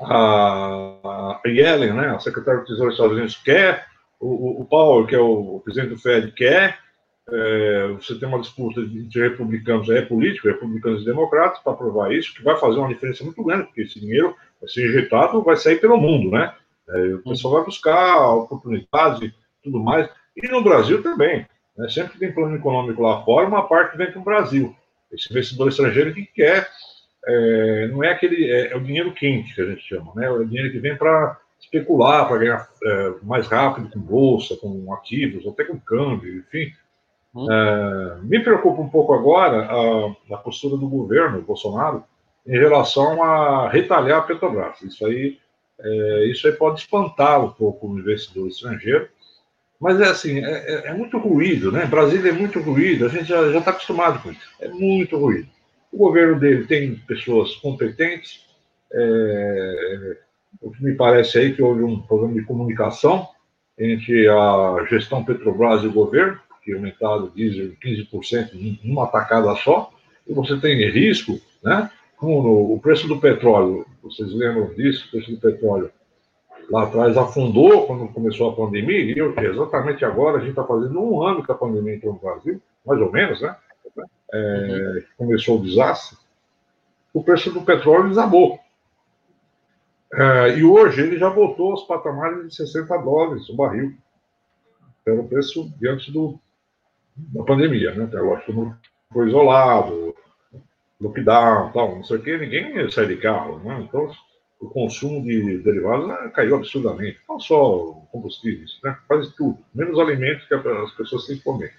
A, 0.00 1.40
Yellen, 1.46 1.92
né, 1.92 2.08
a 2.08 2.18
secretária 2.18 2.60
do 2.60 2.66
Tesouro 2.66 2.90
dos 2.90 2.94
Estados 2.94 3.16
Unidos, 3.16 3.36
quer, 3.36 3.86
o, 4.20 4.62
o 4.62 4.64
Powell, 4.64 5.06
que 5.06 5.14
é 5.14 5.20
o, 5.20 5.56
o 5.56 5.60
presidente 5.60 5.90
do 5.90 6.00
Fed, 6.00 6.32
quer. 6.32 6.78
É, 7.26 7.88
você 7.98 8.14
tem 8.18 8.28
uma 8.28 8.40
disputa 8.40 8.80
entre 8.80 9.28
republicanos, 9.28 9.88
é 9.88 10.02
político, 10.02 10.48
republicanos 10.48 11.02
e 11.02 11.06
democratas, 11.06 11.58
para 11.60 11.72
aprovar 11.72 12.12
isso, 12.12 12.34
que 12.34 12.42
vai 12.42 12.56
fazer 12.58 12.78
uma 12.78 12.88
diferença 12.88 13.24
muito 13.24 13.42
grande, 13.42 13.64
porque 13.64 13.82
esse 13.82 13.98
dinheiro 13.98 14.36
vai 14.60 14.68
ser 14.68 14.88
injetado, 14.88 15.42
vai 15.42 15.56
sair 15.56 15.80
pelo 15.80 15.96
mundo, 15.96 16.30
né? 16.30 16.52
É, 16.88 17.14
o 17.14 17.22
pessoal 17.22 17.54
vai 17.54 17.64
buscar 17.64 18.30
oportunidades 18.34 19.22
e 19.22 19.34
tudo 19.62 19.80
mais. 19.82 20.08
E 20.36 20.48
no 20.48 20.62
Brasil 20.62 21.02
também. 21.02 21.46
Né? 21.76 21.88
Sempre 21.88 22.12
que 22.12 22.18
tem 22.18 22.32
plano 22.32 22.56
econômico 22.56 23.02
lá 23.02 23.24
fora, 23.24 23.48
uma 23.48 23.66
parte 23.66 23.96
vem 23.96 24.10
para 24.10 24.20
o 24.20 24.24
Brasil. 24.24 24.76
Esse 25.12 25.30
investidor 25.30 25.68
estrangeiro 25.68 26.14
que 26.14 26.24
quer, 26.26 26.68
é, 27.26 27.88
não 27.88 28.02
é 28.02 28.10
aquele, 28.10 28.50
é, 28.50 28.72
é, 28.72 28.76
o 28.76 28.80
dinheiro 28.80 29.12
quente 29.12 29.54
que 29.54 29.60
a 29.60 29.66
gente 29.66 29.82
chama, 29.82 30.12
né? 30.14 30.26
É 30.26 30.30
o 30.30 30.44
dinheiro 30.44 30.70
que 30.70 30.78
vem 30.78 30.96
para 30.96 31.38
especular, 31.60 32.28
para 32.28 32.38
ganhar 32.38 32.68
é, 32.82 33.14
mais 33.22 33.46
rápido 33.46 33.90
com 33.90 34.00
bolsa, 34.00 34.56
com 34.56 34.92
ativos, 34.92 35.46
até 35.46 35.64
com 35.64 35.78
câmbio, 35.78 36.38
enfim. 36.38 36.72
Hum. 37.34 37.50
É, 37.50 38.18
me 38.22 38.40
preocupa 38.40 38.80
um 38.80 38.88
pouco 38.88 39.14
agora 39.14 39.64
a, 39.64 40.34
a, 40.34 40.38
postura 40.38 40.76
do 40.76 40.88
governo, 40.88 41.42
Bolsonaro, 41.42 42.04
em 42.46 42.58
relação 42.58 43.22
a 43.22 43.68
retalhar 43.68 44.18
a 44.18 44.22
Petrobras. 44.22 44.80
Isso 44.82 45.04
aí, 45.06 45.38
é, 45.80 46.26
isso 46.26 46.46
aí 46.46 46.52
pode 46.52 46.80
espantar 46.80 47.42
um 47.42 47.50
pouco 47.50 47.88
o 47.88 47.98
investidor 47.98 48.48
estrangeiro, 48.48 49.08
mas 49.84 50.00
é 50.00 50.08
assim, 50.08 50.42
é, 50.42 50.50
é, 50.50 50.82
é, 50.86 50.94
muito 50.94 51.18
ruído, 51.18 51.70
né? 51.70 51.84
Brasília 51.84 52.30
é 52.30 52.32
muito 52.32 52.58
ruído, 52.58 53.04
a 53.04 53.10
gente 53.10 53.26
já 53.26 53.58
está 53.58 53.70
acostumado 53.70 54.18
com 54.22 54.30
isso. 54.30 54.40
É 54.58 54.66
muito 54.66 55.18
ruído. 55.18 55.46
O 55.92 55.98
governo 55.98 56.40
dele 56.40 56.64
tem 56.64 56.94
pessoas 57.06 57.54
competentes. 57.56 58.46
É, 58.90 60.16
o 60.62 60.70
que 60.70 60.82
me 60.82 60.94
parece 60.94 61.36
aí 61.36 61.52
que 61.52 61.60
houve 61.60 61.82
um 61.82 62.00
problema 62.00 62.32
de 62.32 62.46
comunicação 62.46 63.28
entre 63.78 64.26
a 64.26 64.86
gestão 64.88 65.22
Petrobras 65.22 65.84
e 65.84 65.88
o 65.88 65.92
governo, 65.92 66.40
que 66.64 66.72
aumentaram 66.72 67.24
o 67.24 67.30
diesel 67.30 67.72
15% 67.84 68.78
numa 68.82 69.06
tacada 69.08 69.54
só, 69.56 69.92
e 70.26 70.32
você 70.32 70.56
tem 70.56 70.90
risco, 70.92 71.38
né? 71.62 71.90
Como 72.16 72.42
no, 72.42 72.72
o 72.72 72.80
preço 72.80 73.06
do 73.06 73.20
petróleo, 73.20 73.84
vocês 74.02 74.32
lembram 74.32 74.72
disso? 74.72 75.08
O 75.08 75.10
preço 75.10 75.30
do 75.30 75.36
petróleo 75.36 75.90
lá 76.70 76.84
atrás 76.84 77.16
afundou 77.16 77.86
quando 77.86 78.12
começou 78.12 78.50
a 78.50 78.56
pandemia, 78.56 79.00
e 79.00 79.18
eu, 79.18 79.34
exatamente 79.38 80.04
agora 80.04 80.36
a 80.36 80.40
gente 80.40 80.50
está 80.50 80.64
fazendo 80.64 81.00
um 81.00 81.22
ano 81.22 81.42
que 81.42 81.52
a 81.52 81.54
pandemia 81.54 81.94
entrou 81.94 82.14
no 82.14 82.18
Brasil, 82.18 82.60
mais 82.84 83.00
ou 83.00 83.12
menos, 83.12 83.40
né? 83.40 83.56
É, 84.32 85.04
começou 85.16 85.58
o 85.58 85.62
desastre, 85.62 86.18
o 87.12 87.22
preço 87.22 87.52
do 87.52 87.62
petróleo 87.62 88.08
desabou. 88.08 88.58
É, 90.12 90.58
e 90.58 90.64
hoje 90.64 91.02
ele 91.02 91.18
já 91.18 91.28
voltou 91.28 91.72
aos 91.72 91.84
patamares 91.84 92.48
de 92.48 92.54
60 92.54 92.96
dólares 92.98 93.48
o 93.48 93.56
barril. 93.56 93.94
Era 95.06 95.20
o 95.20 95.28
preço 95.28 95.72
diante 95.78 96.10
do, 96.10 96.38
da 97.16 97.42
pandemia, 97.44 97.94
né? 97.94 98.04
Até 98.04 98.18
lógico, 98.18 98.52
não 98.52 98.76
foi 99.12 99.28
isolado, 99.28 100.14
lockdown, 101.00 101.72
tal, 101.72 101.96
não 101.96 102.04
sei 102.04 102.16
o 102.16 102.22
quê, 102.22 102.38
ninguém 102.38 102.90
sai 102.90 103.06
de 103.06 103.16
carro, 103.16 103.58
né? 103.60 103.80
Então, 103.80 104.10
o 104.64 104.70
consumo 104.70 105.22
de 105.22 105.58
derivados 105.58 106.08
né, 106.08 106.30
caiu 106.34 106.56
absurdamente. 106.56 107.18
Não 107.28 107.38
só 107.38 108.02
combustíveis, 108.10 108.78
né? 108.82 108.96
quase 109.06 109.34
tudo, 109.36 109.58
menos 109.74 109.98
alimentos 109.98 110.46
que 110.46 110.54
as 110.54 110.90
pessoas 110.92 111.26
têm 111.26 111.36
que 111.36 111.44
comer. 111.44 111.72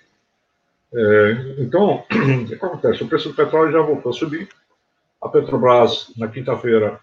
É, 0.93 1.55
então, 1.59 2.03
o 2.43 2.45
que 2.45 2.53
acontece? 2.53 3.03
O 3.03 3.07
preço 3.07 3.29
do 3.29 3.35
petróleo 3.35 3.71
já 3.71 3.81
voltou 3.81 4.11
a 4.11 4.13
subir. 4.13 4.47
A 5.21 5.29
Petrobras, 5.29 6.13
na 6.17 6.27
quinta-feira, 6.27 6.99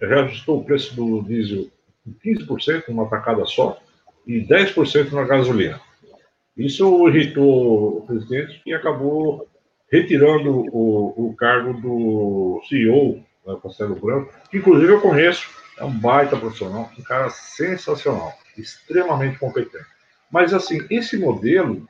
reajustou 0.00 0.60
o 0.60 0.64
preço 0.64 0.96
do 0.96 1.22
diesel 1.22 1.66
em 2.06 2.12
15%, 2.24 2.88
numa 2.88 3.08
tacada 3.10 3.44
só, 3.44 3.78
e 4.26 4.40
10% 4.46 5.12
na 5.12 5.24
gasolina. 5.24 5.80
Isso 6.56 7.08
irritou 7.08 7.98
o 7.98 8.06
presidente, 8.06 8.62
que 8.64 8.72
acabou 8.72 9.46
retirando 9.90 10.64
o, 10.72 11.28
o 11.28 11.36
cargo 11.36 11.74
do 11.74 12.62
CEO 12.68 13.25
né, 13.46 13.56
Castelo 13.62 13.94
Branco, 13.94 14.32
que 14.50 14.58
inclusive 14.58 14.92
eu 14.92 15.00
conheço, 15.00 15.48
é 15.78 15.84
um 15.84 15.90
baita 15.92 16.36
profissional, 16.36 16.90
um 16.98 17.02
cara 17.02 17.30
sensacional, 17.30 18.32
extremamente 18.56 19.38
competente. 19.38 19.84
Mas, 20.30 20.52
assim, 20.52 20.84
esse 20.90 21.16
modelo 21.16 21.86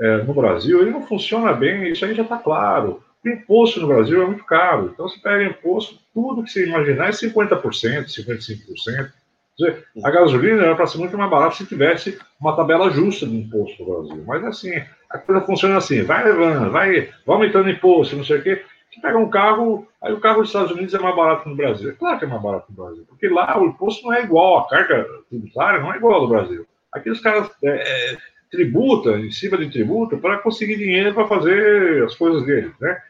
é, 0.00 0.22
no 0.22 0.32
Brasil, 0.32 0.80
ele 0.80 0.90
não 0.90 1.06
funciona 1.06 1.52
bem, 1.52 1.88
isso 1.90 2.04
aí 2.04 2.14
já 2.14 2.22
está 2.22 2.38
claro. 2.38 3.02
O 3.24 3.28
imposto 3.28 3.80
no 3.80 3.88
Brasil 3.88 4.22
é 4.22 4.26
muito 4.26 4.44
caro, 4.44 4.90
então 4.92 5.08
você 5.08 5.18
pega 5.18 5.44
imposto, 5.44 5.98
tudo 6.14 6.44
que 6.44 6.50
você 6.50 6.66
imaginar 6.66 7.08
é 7.08 7.10
50%, 7.10 7.60
55%. 7.60 9.10
Dizer, 9.58 9.84
a 10.04 10.10
gasolina 10.10 10.62
era 10.62 10.76
para 10.76 10.86
ser 10.86 10.98
muito 10.98 11.18
mais 11.18 11.28
barata 11.28 11.56
se 11.56 11.66
tivesse 11.66 12.16
uma 12.40 12.54
tabela 12.54 12.90
justa 12.92 13.26
de 13.26 13.36
imposto 13.36 13.82
no 13.82 14.04
Brasil. 14.04 14.24
Mas 14.24 14.44
assim, 14.44 14.80
a 15.10 15.18
coisa 15.18 15.40
funciona 15.40 15.78
assim, 15.78 16.02
vai 16.02 16.22
levando, 16.22 16.70
vai, 16.70 17.08
vai 17.26 17.36
aumentando 17.36 17.68
imposto, 17.68 18.14
não 18.14 18.22
sei 18.22 18.38
o 18.38 18.42
quê. 18.42 18.64
Você 18.98 19.02
pega 19.02 19.18
um 19.18 19.30
carro, 19.30 19.86
aí 20.02 20.12
o 20.12 20.20
carro 20.20 20.40
dos 20.40 20.48
Estados 20.48 20.72
Unidos 20.72 20.92
é 20.92 20.98
mais 20.98 21.14
barato 21.14 21.44
que 21.44 21.48
no 21.48 21.56
Brasil. 21.56 21.90
É 21.90 21.92
claro 21.92 22.18
que 22.18 22.24
é 22.24 22.28
mais 22.28 22.42
barato 22.42 22.66
no 22.68 22.84
Brasil, 22.84 23.04
porque 23.08 23.28
lá 23.28 23.58
o 23.58 23.66
imposto 23.66 24.04
não 24.04 24.12
é 24.12 24.22
igual, 24.22 24.58
a 24.58 24.68
carga 24.68 25.06
tributária 25.28 25.80
não 25.80 25.92
é 25.92 25.96
igual 25.96 26.14
ao 26.14 26.20
do 26.22 26.28
Brasil. 26.28 26.66
Aqui 26.92 27.08
os 27.08 27.20
caras 27.20 27.48
é, 27.62 27.68
é, 27.68 28.18
tributam, 28.50 29.18
em 29.18 29.30
cima 29.30 29.56
de 29.56 29.70
tributo, 29.70 30.18
para 30.18 30.38
conseguir 30.38 30.76
dinheiro 30.76 31.14
para 31.14 31.28
fazer 31.28 32.04
as 32.04 32.16
coisas 32.16 32.44
deles, 32.44 32.72
né? 32.80 33.00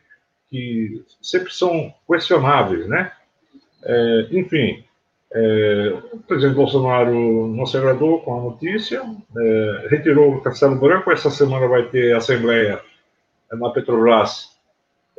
Que 0.50 1.02
sempre 1.22 1.52
são 1.52 1.92
questionáveis, 2.06 2.86
né? 2.86 3.10
É, 3.82 4.26
enfim, 4.32 4.84
é, 5.32 5.94
o 6.12 6.18
presidente 6.18 6.56
Bolsonaro 6.56 7.46
não 7.48 7.64
se 7.64 7.76
agradou 7.78 8.20
com 8.20 8.38
a 8.38 8.42
notícia, 8.42 9.02
é, 9.36 9.88
retirou 9.90 10.34
o 10.34 10.40
Castelo 10.42 10.76
Branco. 10.76 11.10
Essa 11.10 11.30
semana 11.30 11.66
vai 11.66 11.84
ter 11.84 12.14
assembleia 12.14 12.80
na 13.52 13.70
Petrobras 13.70 14.57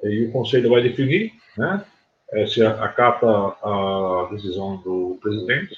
e 0.04 0.26
o 0.26 0.32
Conselho 0.32 0.70
vai 0.70 0.82
definir 0.82 1.34
né, 1.58 1.84
é, 2.32 2.46
se 2.46 2.66
acata 2.66 3.28
a 3.28 4.28
decisão 4.32 4.78
do 4.78 5.18
presidente. 5.22 5.76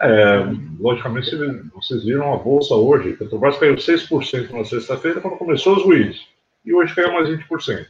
É, 0.00 0.44
logicamente, 0.80 1.30
vocês 1.72 2.04
viram 2.04 2.32
a 2.32 2.36
bolsa 2.36 2.74
hoje. 2.74 3.12
A 3.12 3.16
Petrobras 3.16 3.58
caiu 3.58 3.74
6% 3.74 4.50
na 4.50 4.64
sexta-feira, 4.64 5.20
quando 5.20 5.36
começou 5.36 5.76
os 5.76 5.84
ruídos. 5.84 6.26
E 6.64 6.74
hoje 6.74 6.94
caiu 6.94 7.12
mais 7.12 7.28
20%. 7.28 7.86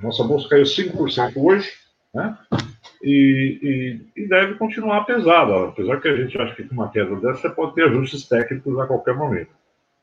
Nossa 0.00 0.24
bolsa 0.24 0.48
caiu 0.48 0.64
5% 0.64 1.32
hoje, 1.36 1.72
né? 2.14 2.36
E, 3.02 4.00
e, 4.16 4.22
e, 4.22 4.28
deve 4.28 4.54
continuar 4.54 5.04
pesada, 5.04 5.68
apesar 5.68 6.00
que 6.00 6.08
a 6.08 6.16
gente 6.16 6.36
acha 6.40 6.54
que 6.54 6.64
com 6.64 6.74
uma 6.74 6.90
queda 6.90 7.14
dessa 7.16 7.50
pode 7.50 7.74
ter 7.74 7.84
ajustes 7.84 8.26
técnicos 8.26 8.78
a 8.78 8.86
qualquer 8.86 9.14
momento. 9.14 9.50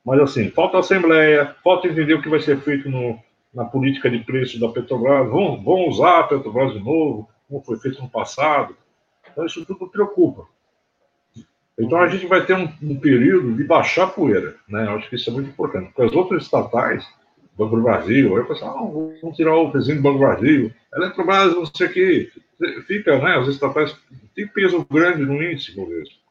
Mas 0.06 0.20
assim, 0.20 0.50
falta 0.52 0.80
assembleia, 0.80 1.56
falta 1.64 1.88
entender 1.88 2.14
o 2.14 2.22
que 2.22 2.30
vai 2.30 2.40
ser 2.40 2.60
feito 2.60 2.90
no, 2.90 3.20
na 3.54 3.66
política 3.66 4.10
de 4.10 4.20
preço 4.20 4.60
da 4.60 4.70
Petrobras, 4.70 5.30
vão, 5.30 5.62
vão 5.64 5.88
usar 5.88 6.20
a 6.20 6.24
Petrobras 6.24 6.74
de 6.74 6.80
novo, 6.80 7.30
como 7.48 7.64
foi 7.64 7.78
feito 7.78 8.02
no 8.02 8.10
passado. 8.10 8.76
Então, 9.32 9.46
isso 9.46 9.66
tudo 9.66 9.88
preocupa. 9.88 10.48
Então, 11.78 12.00
a 12.00 12.08
gente 12.08 12.26
vai 12.28 12.46
ter 12.46 12.56
um, 12.56 12.68
um 12.82 13.00
período 13.00 13.56
de 13.56 13.64
baixar 13.64 14.08
poeira, 14.08 14.56
né? 14.68 14.86
Eu 14.86 14.92
acho 14.92 15.10
que 15.10 15.16
isso 15.16 15.30
é 15.30 15.34
muito 15.34 15.50
importante, 15.50 15.88
porque 15.88 16.04
as 16.04 16.14
outras 16.14 16.44
estatais, 16.44 17.08
Banco 17.58 17.76
do 17.76 17.84
Brasil, 17.84 18.36
aí 18.36 18.42
o 18.42 18.48
pessoal, 18.48 18.78
ah, 18.78 19.18
vamos 19.22 19.36
tirar 19.36 19.56
o 19.56 19.72
presidente 19.72 19.98
do 19.98 20.04
Banco 20.04 20.18
do 20.18 20.26
Brasil, 20.26 20.72
Eletrobras, 20.94 21.56
não 21.56 21.66
sei 21.66 21.88
o 21.88 21.94
quê, 21.94 22.32
fica, 22.88 23.20
né? 23.20 23.38
As 23.38 23.48
estatais 23.48 23.96
têm 24.36 24.48
peso 24.48 24.86
grande 24.90 25.24
no 25.24 25.42
índice, 25.42 25.74
por 25.74 25.92
isso. 26.02 26.24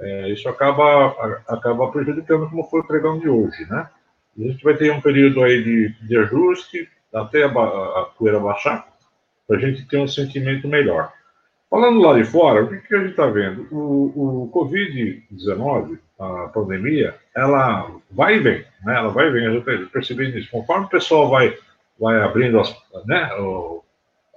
É, 0.00 0.30
isso 0.30 0.48
acaba, 0.48 1.08
acaba 1.46 1.90
prejudicando, 1.90 2.48
como 2.48 2.64
foi 2.64 2.80
o 2.80 2.86
pregão 2.86 3.18
de 3.18 3.28
hoje, 3.28 3.66
né? 3.68 3.88
A 4.38 4.42
gente 4.42 4.62
vai 4.62 4.74
ter 4.74 4.92
um 4.92 5.00
período 5.00 5.42
aí 5.42 5.62
de, 5.62 5.88
de 6.06 6.16
ajuste 6.16 6.88
até 7.12 7.44
a, 7.44 7.48
a, 7.48 8.10
poeira 8.16 8.38
baixar, 8.38 8.86
para 9.46 9.56
a 9.56 9.60
gente 9.60 9.86
ter 9.86 9.98
um 9.98 10.08
sentimento 10.08 10.68
melhor. 10.68 11.12
Falando 11.68 12.00
lá 12.00 12.14
de 12.14 12.24
fora, 12.24 12.64
o 12.64 12.68
que, 12.68 12.78
que 12.78 12.94
a 12.94 12.98
gente 12.98 13.10
está 13.10 13.26
vendo? 13.26 13.66
O, 13.70 14.44
o 14.44 14.52
Covid-19, 14.52 15.98
a 16.18 16.48
pandemia, 16.48 17.14
ela 17.34 17.90
vai 18.10 18.36
e 18.36 18.40
vem, 18.40 18.64
né? 18.84 18.96
Ela 18.96 19.08
vai 19.08 19.28
e 19.28 19.30
vem, 19.30 19.44
eu 19.44 19.62
percebi 19.88 20.36
isso. 20.38 20.50
Conforme 20.50 20.86
o 20.86 20.90
pessoal 20.90 21.28
vai, 21.28 21.56
vai 21.98 22.20
abrindo 22.20 22.58
as, 22.58 22.74
né, 23.06 23.32
o, 23.34 23.84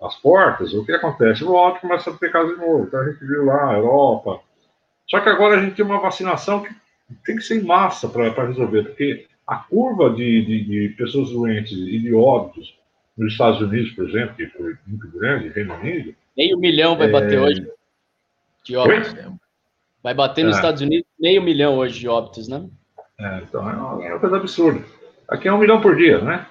as 0.02 0.16
portas, 0.16 0.74
o 0.74 0.86
que 0.86 0.92
acontece? 0.92 1.44
No 1.44 1.58
alto 1.58 1.82
começa 1.82 2.10
a 2.10 2.14
ter 2.14 2.30
de 2.30 2.56
novo. 2.56 2.84
Então 2.84 3.00
a 3.00 3.10
gente 3.10 3.26
viu 3.26 3.46
lá, 3.46 3.72
a 3.72 3.78
Europa. 3.78 4.40
Só 5.08 5.20
que 5.20 5.30
agora 5.30 5.58
a 5.58 5.60
gente 5.60 5.76
tem 5.76 5.86
uma 5.86 6.00
vacinação 6.00 6.62
que 6.62 6.74
tem 7.26 7.36
que 7.36 7.42
ser 7.42 7.62
em 7.62 7.66
massa 7.66 8.08
para 8.08 8.46
resolver, 8.46 8.84
porque 8.84 9.28
a 9.46 9.58
curva 9.58 10.10
de, 10.10 10.46
de, 10.46 10.64
de, 10.64 10.90
pessoas 10.96 11.30
doentes 11.32 11.74
e 11.74 12.00
de 12.00 12.14
óbitos 12.14 12.78
nos 13.18 13.34
Estados 13.34 13.62
Unidos, 13.62 13.92
por 13.92 14.10
exemplo, 14.10 14.36
que 14.36 14.48
foi 14.48 14.76
muito 14.88 15.08
grande, 15.18 15.50
Reino 15.50 15.74
Unido. 15.76 16.16
Meio 16.36 16.58
milhão 16.58 16.98
vai 16.98 17.08
é... 17.08 17.12
bater 17.12 17.40
hoje 17.40 17.68
de 18.64 18.76
óbitos. 18.76 19.14
Oi? 19.14 19.32
Vai 20.02 20.14
bater 20.14 20.44
nos 20.44 20.56
é. 20.56 20.60
Estados 20.60 20.82
Unidos 20.82 21.08
meio 21.20 21.42
milhão 21.42 21.78
hoje 21.78 22.00
de 22.00 22.08
óbitos, 22.08 22.48
né? 22.48 22.68
É, 23.20 23.42
então 23.44 23.70
é 23.70 23.74
uma, 23.74 24.06
é 24.06 24.10
uma, 24.12 24.20
coisa 24.20 24.38
absurda. 24.38 24.84
Aqui 25.30 25.48
é 25.48 25.54
um 25.54 25.58
milhão 25.58 25.80
por 25.80 25.96
dia, 25.96 26.20
né? 26.20 26.46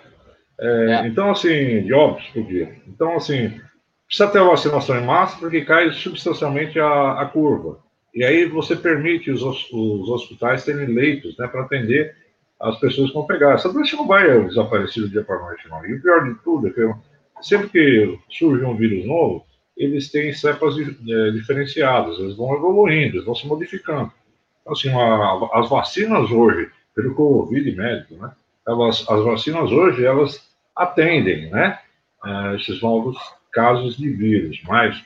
É, 0.58 0.92
é. 0.92 1.06
então, 1.06 1.30
assim, 1.30 1.82
de 1.82 1.92
óbitos 1.92 2.30
por 2.30 2.44
dia. 2.44 2.76
Então, 2.87 3.16
assim, 3.16 3.61
precisa 4.06 4.30
ter 4.30 4.38
a 4.38 4.44
vacinação 4.44 4.96
em 4.99 5.04
massa 5.04 5.38
porque 5.38 5.64
cai 5.64 5.90
substancialmente 5.92 6.78
a, 6.78 7.20
a 7.20 7.26
curva. 7.26 7.80
E 8.14 8.25
aí 8.25 8.44
você 8.44 8.76
permite 8.76 9.30
os, 9.30 9.42
os 9.42 10.08
hospitais 10.08 10.64
terem 10.64 10.87
leitos 10.87 11.37
né, 11.38 11.46
para 11.49 11.62
atender 11.62 12.14
as 12.62 12.78
pessoas 12.78 13.12
vão 13.12 13.26
pegar. 13.26 13.54
Essa 13.54 13.73
doença 13.73 13.97
não 13.97 14.07
vai 14.07 14.47
desaparecer 14.47 15.02
do 15.02 15.09
dia 15.09 15.25
para 15.25 15.37
a 15.37 15.40
noite, 15.40 15.69
não. 15.69 15.85
E 15.85 15.95
o 15.95 16.00
pior 16.00 16.25
de 16.25 16.35
tudo 16.42 16.69
é 16.69 16.71
que 16.71 16.95
sempre 17.42 17.69
que 17.69 18.19
surge 18.31 18.64
um 18.64 18.76
vírus 18.76 19.04
novo, 19.04 19.45
eles 19.76 20.11
têm 20.11 20.33
cepas 20.33 20.76
é, 20.78 21.31
diferenciadas, 21.33 22.19
eles 22.19 22.37
vão 22.37 22.54
evoluindo, 22.54 23.16
eles 23.16 23.25
vão 23.25 23.35
se 23.35 23.47
modificando. 23.47 24.12
Então, 24.61 24.73
assim, 24.73 24.90
as 25.52 25.69
vacinas 25.69 26.31
hoje, 26.31 26.71
pelo 26.95 27.14
que 27.14 27.21
eu 27.21 27.26
ouvi 27.26 27.64
de 27.64 27.76
médico, 27.76 28.14
né, 28.14 28.31
elas, 28.66 29.04
as 29.09 29.25
vacinas 29.25 29.73
hoje, 29.73 30.04
elas 30.04 30.49
atendem, 30.76 31.50
né, 31.50 31.78
é, 32.25 32.57
esses 32.57 32.81
novos 32.81 33.19
casos 33.50 33.97
de 33.97 34.09
vírus, 34.09 34.62
mas 34.69 35.02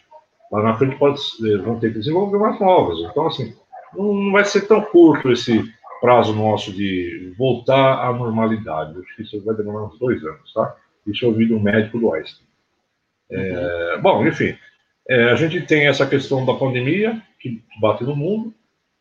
lá 0.53 0.63
na 0.63 0.77
frente 0.77 0.97
pode, 0.97 1.19
vão 1.63 1.81
ter 1.81 1.93
que 1.93 2.01
desenvolver 2.01 2.39
mais 2.39 2.61
novas. 2.61 2.99
Então, 3.11 3.27
assim, 3.29 3.55
não 3.97 4.31
vai 4.33 4.45
ser 4.45 4.67
tão 4.67 4.83
curto 4.83 5.33
esse 5.33 5.65
prazo 6.07 6.33
nosso 6.33 6.73
de 6.73 7.35
voltar 7.37 8.07
à 8.07 8.13
normalidade. 8.13 8.97
Acho 8.97 9.17
que 9.17 9.23
isso 9.23 9.45
vai 9.45 9.57
demorar 9.57 9.87
uns 9.87 9.99
dois 9.99 10.23
anos, 10.23 10.53
tá? 10.53 10.77
Isso 11.05 11.25
eu 11.25 11.31
ouvi 11.31 11.47
do 11.47 11.59
médico 11.59 11.99
do 11.99 12.15
Einstein. 12.15 12.47
É, 13.29 13.95
uhum. 13.97 14.03
Bom, 14.03 14.25
enfim, 14.25 14.57
é, 15.09 15.25
a 15.31 15.35
gente 15.35 15.61
tem 15.63 15.89
essa 15.89 16.07
questão 16.07 16.47
da 16.47 16.55
pandemia 16.55 17.21
que 17.41 17.61
bate 17.81 18.05
no 18.05 18.15
mundo. 18.15 18.55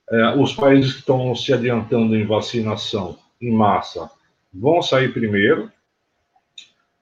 É, 0.10 0.30
os 0.36 0.54
países 0.54 0.94
que 0.94 1.00
estão 1.02 1.36
se 1.36 1.54
adiantando 1.54 2.16
em 2.16 2.26
vacinação 2.26 3.20
em 3.40 3.52
massa 3.52 4.10
vão 4.52 4.82
sair 4.82 5.14
primeiro. 5.14 5.72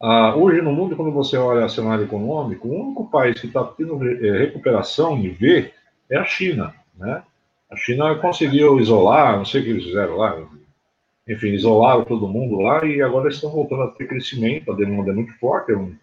Ah, 0.02 0.36
hoje, 0.36 0.62
no 0.62 0.74
mundo, 0.74 0.98
quando 0.98 1.14
você 1.14 1.38
olha 1.38 1.66
o 1.66 1.70
cenário 1.70 2.04
econômico, 2.04 2.68
o 2.68 2.88
único 2.88 3.10
país 3.10 3.40
que 3.40 3.48
está 3.48 3.64
tendo 3.64 4.06
é, 4.06 4.38
recuperação 4.38 5.18
em 5.18 5.30
V 5.30 5.72
é 6.10 6.18
a 6.18 6.26
China. 6.26 6.74
Né? 6.94 7.24
A 7.74 7.78
China 7.78 8.16
conseguiu 8.16 8.80
isolar, 8.80 9.38
não 9.38 9.46
sei 9.46 9.62
o 9.62 9.64
que 9.64 9.70
eles 9.72 9.84
fizeram 9.84 10.16
lá, 10.16 10.48
enfim, 11.28 11.50
isolaram 11.50 12.06
todo 12.06 12.28
mundo 12.28 12.62
lá 12.62 12.86
e 12.86 13.02
agora 13.02 13.30
estão 13.30 13.50
voltando 13.50 13.84
a 13.84 13.88
ter 13.88 14.08
crescimento, 14.08 14.72
a 14.72 14.76
demanda 14.76 15.12
é 15.12 15.14
muito 15.14 15.34
forte, 15.40 15.72
é, 15.72 15.78
um, 15.78 15.96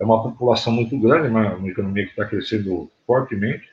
é 0.00 0.04
uma 0.04 0.22
população 0.22 0.72
muito 0.72 0.98
grande, 0.98 1.28
uma, 1.28 1.54
uma 1.54 1.68
economia 1.68 2.04
que 2.04 2.10
está 2.10 2.24
crescendo 2.24 2.90
fortemente, 3.06 3.68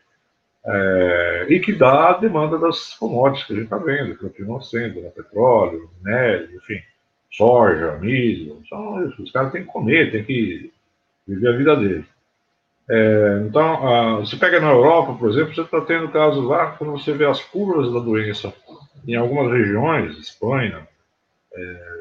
é, 0.65 1.45
e 1.49 1.59
que 1.59 1.73
dá 1.73 2.09
a 2.09 2.17
demanda 2.17 2.57
das 2.57 2.93
commodities 2.95 3.45
que 3.45 3.53
a 3.53 3.55
gente 3.55 3.65
está 3.65 3.77
vendo, 3.77 4.15
que 4.15 4.21
continuam 4.21 4.61
sendo, 4.61 5.01
né, 5.01 5.09
petróleo, 5.09 5.89
minério, 6.03 6.55
enfim 6.55 6.81
soja, 7.35 7.97
milho, 7.97 8.61
isso. 8.63 9.23
Os 9.23 9.31
caras 9.31 9.51
têm 9.51 9.63
que 9.63 9.71
comer, 9.71 10.11
têm 10.11 10.23
que 10.23 10.71
viver 11.27 11.49
a 11.49 11.57
vida 11.57 11.75
deles. 11.75 12.05
É, 12.89 13.43
então, 13.47 13.87
a, 13.87 14.19
você 14.19 14.35
pega 14.35 14.59
na 14.59 14.69
Europa, 14.69 15.13
por 15.13 15.29
exemplo, 15.29 15.55
você 15.55 15.61
está 15.61 15.81
tendo 15.81 16.09
casos 16.09 16.45
lá, 16.45 16.73
quando 16.73 16.91
você 16.91 17.13
vê 17.13 17.25
as 17.25 17.41
curvas 17.41 17.91
da 17.91 17.99
doença 17.99 18.53
em 19.07 19.15
algumas 19.15 19.51
regiões, 19.51 20.17
Espanha, 20.17 20.87
é, 21.53 21.95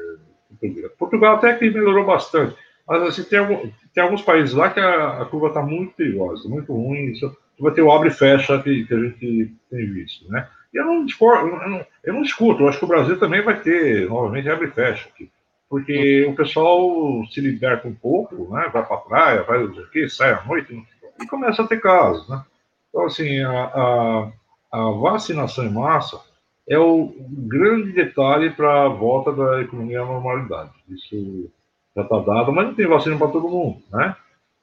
Portugal 0.97 1.35
até 1.35 1.53
que 1.55 1.69
melhorou 1.69 2.05
bastante, 2.05 2.55
mas 2.87 3.03
assim, 3.03 3.23
tem, 3.23 3.73
tem 3.93 4.03
alguns 4.03 4.21
países 4.21 4.53
lá 4.53 4.69
que 4.69 4.79
a, 4.79 5.21
a 5.21 5.25
curva 5.25 5.47
está 5.47 5.61
muito 5.61 5.93
perigosa, 5.95 6.47
muito 6.47 6.71
ruim, 6.73 7.11
isso, 7.11 7.35
vai 7.59 7.73
ter 7.73 7.81
o 7.81 7.91
abre 7.91 8.09
e 8.09 8.13
fecha 8.13 8.61
que, 8.61 8.85
que 8.85 8.93
a 8.93 8.99
gente 8.99 9.55
tem 9.69 9.93
visto, 9.93 10.29
né? 10.29 10.47
E 10.73 10.77
eu 10.77 10.85
não, 10.85 11.05
eu 11.05 11.69
não, 11.69 11.85
eu 12.03 12.13
não 12.13 12.21
discuto, 12.21 12.61
eu 12.61 12.67
acho 12.67 12.79
que 12.79 12.85
o 12.85 12.87
Brasil 12.87 13.17
também 13.17 13.41
vai 13.41 13.59
ter, 13.61 14.09
novamente, 14.09 14.49
abre 14.49 14.67
e 14.67 14.71
fecha 14.71 15.07
aqui. 15.07 15.31
Porque 15.69 16.25
o 16.25 16.35
pessoal 16.35 17.25
se 17.31 17.41
liberta 17.41 17.87
um 17.87 17.95
pouco, 17.95 18.53
né? 18.53 18.69
vai 18.71 18.85
para 18.85 18.95
a 18.95 18.99
praia, 18.99 19.43
vai 19.43 19.63
o 19.63 19.89
quê, 19.89 20.07
sai 20.07 20.33
à 20.33 20.43
noite 20.43 20.83
e 21.19 21.27
começa 21.27 21.63
a 21.63 21.67
ter 21.67 21.81
casos. 21.81 22.27
Né? 22.29 22.41
Então, 22.89 23.05
assim, 23.05 23.41
a, 23.41 23.51
a, 23.51 24.31
a 24.71 24.91
vacinação 24.91 25.65
em 25.65 25.73
massa 25.73 26.21
é 26.67 26.77
o 26.77 27.13
grande 27.19 27.91
detalhe 27.91 28.51
para 28.51 28.85
a 28.85 28.89
volta 28.89 29.31
da 29.31 29.61
economia 29.61 30.01
à 30.01 30.05
normalidade. 30.05 30.71
Isso 30.89 31.49
já 31.95 32.03
está 32.03 32.19
dado, 32.19 32.51
mas 32.51 32.67
não 32.67 32.75
tem 32.75 32.87
vacina 32.87 33.17
para 33.17 33.27
todo 33.27 33.49
mundo, 33.49 33.81
né? 33.91 34.15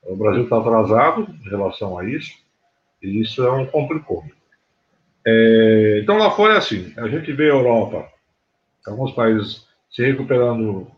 O 0.05 0.17
Brasil 0.17 0.43
está 0.43 0.59
atrasado 0.59 1.29
em 1.45 1.49
relação 1.49 1.97
a 1.97 2.05
isso, 2.05 2.37
e 3.01 3.21
isso 3.21 3.43
é 3.45 3.53
um 3.53 3.67
complicado. 3.67 4.31
É, 5.25 6.01
então, 6.03 6.19
lá 6.19 6.31
fora 6.33 6.55
é 6.55 6.57
assim: 6.57 6.93
a 6.97 7.07
gente 7.09 7.33
vê 7.33 7.45
a 7.45 7.55
Europa, 7.55 8.09
alguns 8.87 9.13
países 9.13 9.67
se 9.93 10.03
recuperando 10.03 10.91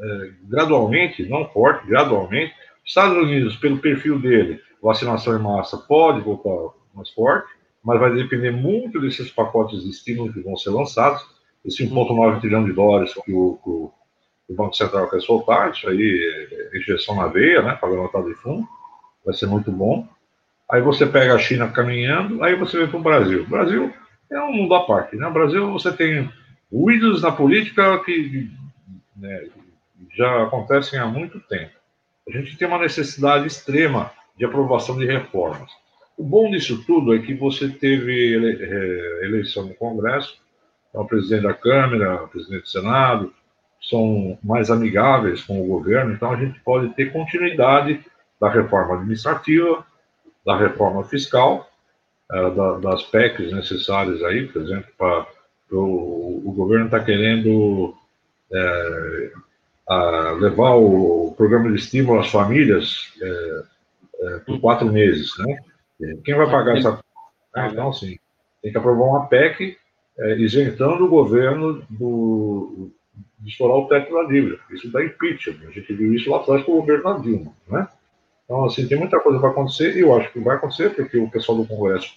é, 0.00 0.30
gradualmente, 0.44 1.26
não 1.28 1.48
forte, 1.48 1.86
gradualmente. 1.86 2.54
Estados 2.84 3.16
Unidos, 3.16 3.56
pelo 3.56 3.78
perfil 3.78 4.18
dele, 4.18 4.60
vacinação 4.82 5.36
em 5.36 5.42
massa 5.42 5.76
pode 5.78 6.20
voltar 6.20 6.76
mais 6.94 7.10
forte, 7.10 7.48
mas 7.82 7.98
vai 7.98 8.14
depender 8.14 8.50
muito 8.50 9.00
desses 9.00 9.30
pacotes 9.30 9.82
de 9.82 9.90
estímulo 9.90 10.32
que 10.32 10.40
vão 10.40 10.56
ser 10.56 10.70
lançados. 10.70 11.24
Esse 11.64 11.84
1,9 11.84 12.40
trilhão 12.40 12.64
de 12.64 12.72
dólares 12.72 13.12
que 13.14 13.32
o, 13.32 13.58
que 13.62 13.70
o, 13.70 13.92
Banco 14.50 14.76
Central 14.76 15.10
quer 15.10 15.20
soltar, 15.20 15.72
isso 15.72 15.88
aí 15.88 16.70
é 16.72 16.78
injeção 16.78 17.16
na 17.16 17.26
veia, 17.26 17.62
né, 17.62 17.74
para 17.74 17.88
levantar 17.88 18.22
de 18.22 18.34
fundo, 18.34 18.66
vai 19.24 19.34
ser 19.34 19.46
muito 19.46 19.72
bom. 19.72 20.06
Aí 20.70 20.80
você 20.80 21.06
pega 21.06 21.34
a 21.34 21.38
China 21.38 21.68
caminhando, 21.68 22.42
aí 22.44 22.54
você 22.54 22.78
vem 22.78 22.88
para 22.88 22.98
o 22.98 23.02
Brasil. 23.02 23.42
O 23.42 23.46
Brasil 23.48 23.92
é 24.30 24.40
um 24.40 24.52
mundo 24.52 24.74
à 24.74 24.84
parte. 24.84 25.16
Né? 25.16 25.26
No 25.26 25.32
Brasil 25.32 25.72
você 25.72 25.92
tem 25.92 26.30
ruídos 26.72 27.22
na 27.22 27.32
política 27.32 27.98
que 28.04 28.50
né, 29.16 29.48
já 30.16 30.44
acontecem 30.44 30.98
há 30.98 31.06
muito 31.06 31.40
tempo. 31.40 31.72
A 32.28 32.32
gente 32.32 32.56
tem 32.56 32.66
uma 32.66 32.78
necessidade 32.78 33.46
extrema 33.46 34.10
de 34.36 34.44
aprovação 34.44 34.98
de 34.98 35.06
reformas. 35.06 35.70
O 36.16 36.24
bom 36.24 36.50
disso 36.50 36.84
tudo 36.84 37.14
é 37.14 37.18
que 37.18 37.34
você 37.34 37.68
teve 37.68 38.34
é, 38.34 39.24
eleição 39.24 39.66
no 39.66 39.74
Congresso, 39.74 40.40
então, 40.88 41.04
o 41.04 41.08
presidente 41.08 41.42
da 41.42 41.52
Câmara, 41.52 42.24
o 42.24 42.28
presidente 42.28 42.62
do 42.62 42.68
Senado, 42.68 43.34
são 43.82 44.38
mais 44.42 44.70
amigáveis 44.70 45.42
com 45.42 45.60
o 45.60 45.66
governo, 45.66 46.14
então 46.14 46.32
a 46.32 46.36
gente 46.36 46.58
pode 46.60 46.88
ter 46.94 47.12
continuidade 47.12 48.02
da 48.40 48.48
reforma 48.48 48.94
administrativa, 48.94 49.84
da 50.44 50.56
reforma 50.56 51.04
fiscal, 51.04 51.68
da, 52.28 52.78
das 52.78 53.02
PECs 53.02 53.52
necessárias 53.52 54.22
aí, 54.24 54.46
por 54.46 54.62
exemplo, 54.62 54.90
para 54.96 55.26
o, 55.70 56.42
o 56.44 56.52
governo 56.52 56.86
está 56.86 57.00
querendo 57.02 57.94
é, 58.52 59.30
levar 60.40 60.74
o, 60.76 61.34
programa 61.36 61.70
de 61.70 61.76
estímulo 61.76 62.20
às 62.20 62.30
famílias 62.30 63.12
é, 63.20 63.62
é, 64.20 64.38
por 64.38 64.60
quatro 64.60 64.90
meses, 64.90 65.30
né? 65.38 65.58
Quem 66.24 66.34
vai 66.34 66.50
pagar 66.50 66.76
essa? 66.76 66.98
Ah, 67.54 67.68
então, 67.68 67.92
sim, 67.92 68.18
tem 68.62 68.72
que 68.72 68.78
aprovar 68.78 69.04
uma 69.04 69.26
PEC 69.26 69.76
é, 70.18 70.36
isentando 70.38 71.04
o 71.04 71.08
governo 71.08 71.82
do, 71.88 72.90
de 73.38 73.50
estourar 73.50 73.78
o 73.78 73.88
teto 73.88 74.14
da 74.14 74.24
dívida. 74.24 74.58
Isso 74.70 74.90
dá 74.90 75.04
impeachment. 75.04 75.68
A 75.68 75.70
gente 75.70 75.92
viu 75.94 76.14
isso 76.14 76.30
lá 76.30 76.38
atrás 76.38 76.64
com 76.64 76.72
o 76.72 76.80
governo 76.80 77.04
da 77.04 77.18
Dilma, 77.18 77.52
né? 77.68 77.88
Então, 78.44 78.64
assim, 78.64 78.86
tem 78.86 78.98
muita 78.98 79.18
coisa 79.20 79.40
para 79.40 79.50
acontecer 79.50 79.96
e 79.96 80.00
eu 80.00 80.14
acho 80.14 80.32
que 80.32 80.38
vai 80.38 80.56
acontecer 80.56 80.90
porque 80.90 81.18
o 81.18 81.30
pessoal 81.30 81.58
do 81.58 81.66
Congresso 81.66 82.14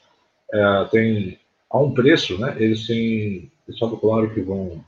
é, 0.53 0.85
tem 0.91 1.38
a 1.69 1.79
um 1.79 1.93
preço, 1.93 2.39
né? 2.39 2.55
Eles 2.57 2.87
têm 2.87 3.51
deixado 3.67 3.97
claro 3.97 4.29
que 4.31 4.41
vão 4.41 4.83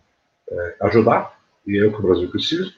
é, 0.49 0.75
ajudar 0.81 1.39
e 1.67 1.77
é 1.77 1.85
o 1.85 1.91
que 1.91 1.99
o 1.99 2.01
Brasil 2.03 2.29
precisa. 2.29 2.71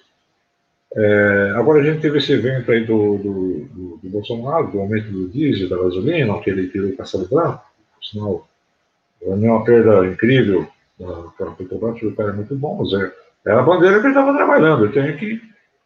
É, 0.96 1.54
agora 1.56 1.80
a 1.80 1.84
gente 1.84 2.02
teve 2.02 2.20
esse 2.20 2.32
evento 2.34 2.72
aí 2.72 2.86
do, 2.86 3.18
do, 3.18 3.66
do, 3.66 3.98
do, 3.98 4.10
Bolsonaro, 4.10 4.72
do 4.72 4.80
aumento 4.80 5.10
do 5.10 5.28
diesel, 5.30 5.70
da 5.70 5.78
gasolina, 5.78 6.40
que 6.40 6.52
ele 6.52 6.92
o 6.92 6.96
caçado 6.96 7.28
sinal, 8.02 8.48
é 9.22 9.30
uma 9.30 9.64
perda 9.64 10.06
incrível 10.06 10.68
para 11.38 11.50
a 11.50 11.56
Petrobras, 11.56 12.02
o 12.02 12.16
cara 12.16 12.30
é 12.30 12.34
muito 12.34 12.56
bom, 12.56 12.78
mas 12.78 12.94
é, 12.94 13.12
é 13.48 13.52
a 13.54 13.64
bandeira 13.64 14.00
que 14.00 14.08
ele 14.08 14.14
estava 14.14 14.36
trabalhando. 14.36 14.86
Eu 14.86 14.92
tenho 14.92 15.18
que 15.18 15.42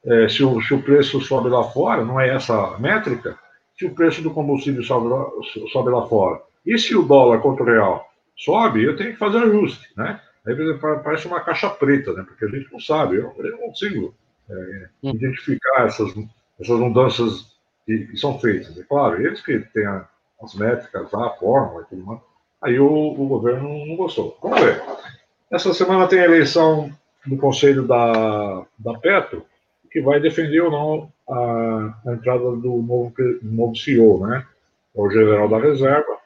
é, 0.05 0.27
se, 0.27 0.43
o, 0.43 0.61
se, 0.61 0.73
o, 0.73 0.81
preço 0.81 1.21
sobe 1.21 1.49
lá 1.49 1.63
fora, 1.63 2.03
não 2.03 2.19
é 2.19 2.29
essa 2.29 2.77
métrica, 2.79 3.37
se 3.77 3.85
o 3.85 3.93
preço 3.93 4.21
do 4.21 4.31
combustível 4.31 4.83
sobe 4.83 5.07
lá, 5.07 5.25
sobe 5.71 5.89
lá 5.89 6.05
fora, 6.07 6.41
e 6.67 6.77
se 6.77 6.95
o 6.95 7.03
dólar 7.03 7.39
contra 7.39 7.63
o 7.63 7.67
real 7.67 8.07
sobe, 8.35 8.83
eu 8.83 8.95
tenho 8.95 9.13
que 9.13 9.17
fazer 9.17 9.37
ajuste, 9.37 9.89
né? 9.95 10.19
Aí 10.45 10.55
parece 11.03 11.27
uma 11.27 11.41
caixa 11.41 11.69
preta, 11.69 12.13
né? 12.13 12.23
Porque 12.23 12.45
a 12.45 12.47
gente 12.47 12.71
não 12.71 12.79
sabe, 12.79 13.17
eu, 13.17 13.33
eu 13.37 13.51
não 13.51 13.59
consigo 13.59 14.13
é, 14.49 14.89
hum. 15.03 15.11
identificar 15.11 15.85
essas, 15.85 16.13
essas 16.59 16.79
mudanças 16.79 17.57
que, 17.85 18.05
que, 18.07 18.17
são 18.17 18.39
feitas. 18.39 18.77
É 18.77 18.83
claro, 18.83 19.21
eles 19.21 19.41
que 19.41 19.59
têm 19.73 19.85
a, 19.85 20.07
as 20.41 20.53
métricas, 20.55 21.13
a 21.13 21.29
fórmula 21.31 21.83
e 21.83 21.85
tudo 21.89 22.05
mais. 22.05 22.21
Aí 22.61 22.79
o, 22.79 22.87
o 22.87 23.27
governo 23.27 23.85
não 23.85 23.95
gostou. 23.95 24.37
Vamos 24.41 24.61
ver. 24.61 24.81
Essa 25.51 25.73
semana 25.73 26.07
tem 26.07 26.19
a 26.19 26.25
eleição 26.25 26.91
do 27.25 27.37
Conselho 27.37 27.85
da, 27.85 28.65
da 28.77 28.97
Petro, 28.99 29.45
que 29.91 30.01
vai 30.01 30.19
defender 30.19 30.61
ou 30.61 30.71
não 30.71 31.11
a, 31.29 32.09
a 32.09 32.13
entrada 32.13 32.39
do 32.39 32.81
novo, 32.81 33.13
novo 33.41 33.75
CEO, 33.75 34.25
né? 34.25 34.45
O 34.93 35.09
general 35.09 35.47
da 35.49 35.59
reserva. 35.59 36.17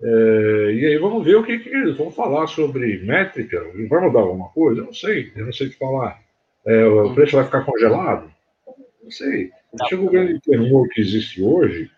É, 0.00 0.72
e 0.72 0.86
aí 0.86 0.98
vamos 0.98 1.24
ver 1.24 1.36
o 1.36 1.44
que, 1.44 1.58
que, 1.58 1.68
eles 1.68 1.96
vão 1.96 2.10
falar 2.10 2.46
sobre 2.46 2.98
métrica. 2.98 3.64
Vai 3.88 4.00
mudar 4.00 4.20
alguma 4.20 4.48
coisa? 4.50 4.80
Eu 4.80 4.86
não 4.86 4.92
sei, 4.92 5.32
eu 5.34 5.46
não 5.46 5.52
sei 5.52 5.68
que 5.68 5.78
falar. 5.78 6.20
É, 6.66 6.84
o 6.84 7.14
preço 7.14 7.36
vai 7.36 7.44
ficar 7.44 7.62
congelado? 7.62 8.30
Não 9.02 9.10
sei. 9.10 9.50
Acho 9.80 9.88
que 9.88 9.94
o 9.96 10.10
grande 10.10 10.40
temor 10.40 10.88
que 10.88 11.00
existe 11.00 11.42
hoje 11.42 11.90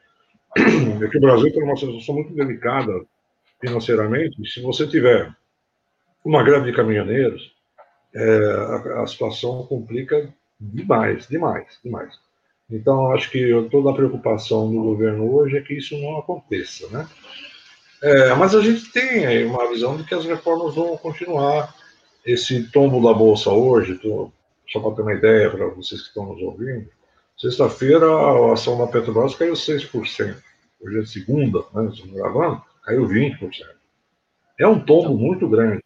é 0.56 1.08
que 1.08 1.18
o 1.18 1.20
Brasil 1.20 1.48
está 1.48 1.60
numa 1.60 1.76
situação 1.76 2.14
muito 2.14 2.32
delicada 2.34 2.92
financeiramente. 3.60 4.48
Se 4.50 4.60
você 4.60 4.86
tiver 4.86 5.30
uma 6.24 6.42
greve 6.42 6.70
de 6.70 6.76
caminhoneiros, 6.76 7.54
é, 8.14 8.22
a, 8.22 9.02
a 9.02 9.06
situação 9.06 9.64
complica 9.66 10.32
Demais, 10.60 11.26
demais, 11.26 11.78
demais. 11.82 12.20
Então, 12.70 13.12
acho 13.12 13.30
que 13.30 13.50
toda 13.70 13.90
a 13.90 13.94
preocupação 13.94 14.70
do 14.70 14.82
governo 14.82 15.34
hoje 15.34 15.56
é 15.56 15.62
que 15.62 15.74
isso 15.74 15.98
não 15.98 16.18
aconteça, 16.18 16.86
né? 16.88 17.08
É, 18.02 18.34
mas 18.34 18.54
a 18.54 18.60
gente 18.62 18.90
tem 18.92 19.26
aí 19.26 19.44
uma 19.44 19.68
visão 19.68 19.96
de 19.96 20.04
que 20.04 20.14
as 20.14 20.24
reformas 20.24 20.74
vão 20.74 20.96
continuar. 20.96 21.74
Esse 22.24 22.70
tombo 22.70 23.02
da 23.06 23.14
Bolsa 23.14 23.50
hoje, 23.50 23.98
tô, 23.98 24.30
só 24.68 24.80
para 24.80 24.96
ter 24.96 25.02
uma 25.02 25.14
ideia 25.14 25.50
para 25.50 25.68
vocês 25.68 26.02
que 26.02 26.08
estão 26.08 26.26
nos 26.26 26.42
ouvindo, 26.42 26.88
sexta-feira 27.36 28.06
a 28.06 28.52
ação 28.52 28.78
da 28.78 28.86
Petrobras 28.86 29.34
caiu 29.34 29.54
6%. 29.54 30.36
Hoje 30.80 30.98
é 30.98 31.04
segunda, 31.04 31.60
né, 31.74 31.90
estamos 31.92 32.14
gravando, 32.14 32.62
caiu 32.84 33.06
20%. 33.06 33.50
É 34.58 34.66
um 34.66 34.78
tombo 34.78 35.16
muito 35.16 35.48
grande. 35.48 35.82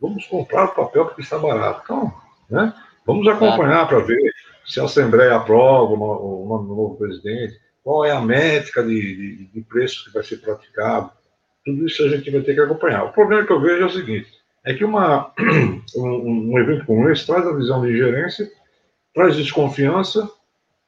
Vamos 0.00 0.26
comprar 0.26 0.66
o 0.66 0.74
papel 0.74 1.06
porque 1.06 1.22
está 1.22 1.38
barato. 1.38 1.82
Calma, 1.84 2.14
né? 2.48 2.74
Vamos 3.06 3.26
acompanhar 3.26 3.88
para 3.88 4.00
ver 4.00 4.32
se 4.66 4.78
a 4.80 4.84
Assembleia 4.84 5.36
aprova 5.36 5.92
o 5.94 6.46
nome 6.46 6.68
do 6.68 6.74
novo 6.74 6.96
presidente, 6.96 7.58
qual 7.82 8.04
é 8.04 8.10
a 8.10 8.20
métrica 8.20 8.82
de, 8.82 9.16
de, 9.16 9.44
de 9.46 9.60
preço 9.62 10.04
que 10.04 10.12
vai 10.12 10.22
ser 10.22 10.38
praticado. 10.38 11.10
Tudo 11.64 11.86
isso 11.86 12.04
a 12.04 12.08
gente 12.08 12.30
vai 12.30 12.40
ter 12.42 12.54
que 12.54 12.60
acompanhar. 12.60 13.04
O 13.04 13.12
problema 13.12 13.46
que 13.46 13.52
eu 13.52 13.60
vejo 13.60 13.82
é 13.82 13.86
o 13.86 13.90
seguinte: 13.90 14.30
é 14.64 14.74
que 14.74 14.84
uma, 14.84 15.32
um, 15.96 16.52
um 16.52 16.58
evento 16.58 16.84
como 16.86 17.08
esse 17.08 17.26
traz 17.26 17.46
a 17.46 17.56
visão 17.56 17.82
de 17.84 17.96
gerência, 17.96 18.50
traz 19.14 19.36
desconfiança 19.36 20.30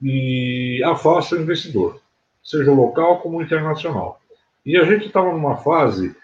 e 0.01 0.83
afasta 0.85 1.37
o 1.37 1.41
investidor, 1.41 2.01
seja 2.43 2.73
local 2.73 3.21
como 3.21 3.43
internacional. 3.43 4.21
E 4.65 4.77
a 4.77 4.85
gente 4.85 5.07
estava 5.07 5.33
numa 5.33 5.57
fase 5.57 6.15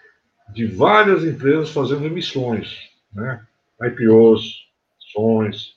de 0.53 0.65
várias 0.65 1.23
empresas 1.23 1.71
fazendo 1.71 2.05
emissões, 2.05 2.89
né? 3.13 3.41
IPOs, 3.81 4.67
ações, 4.99 5.75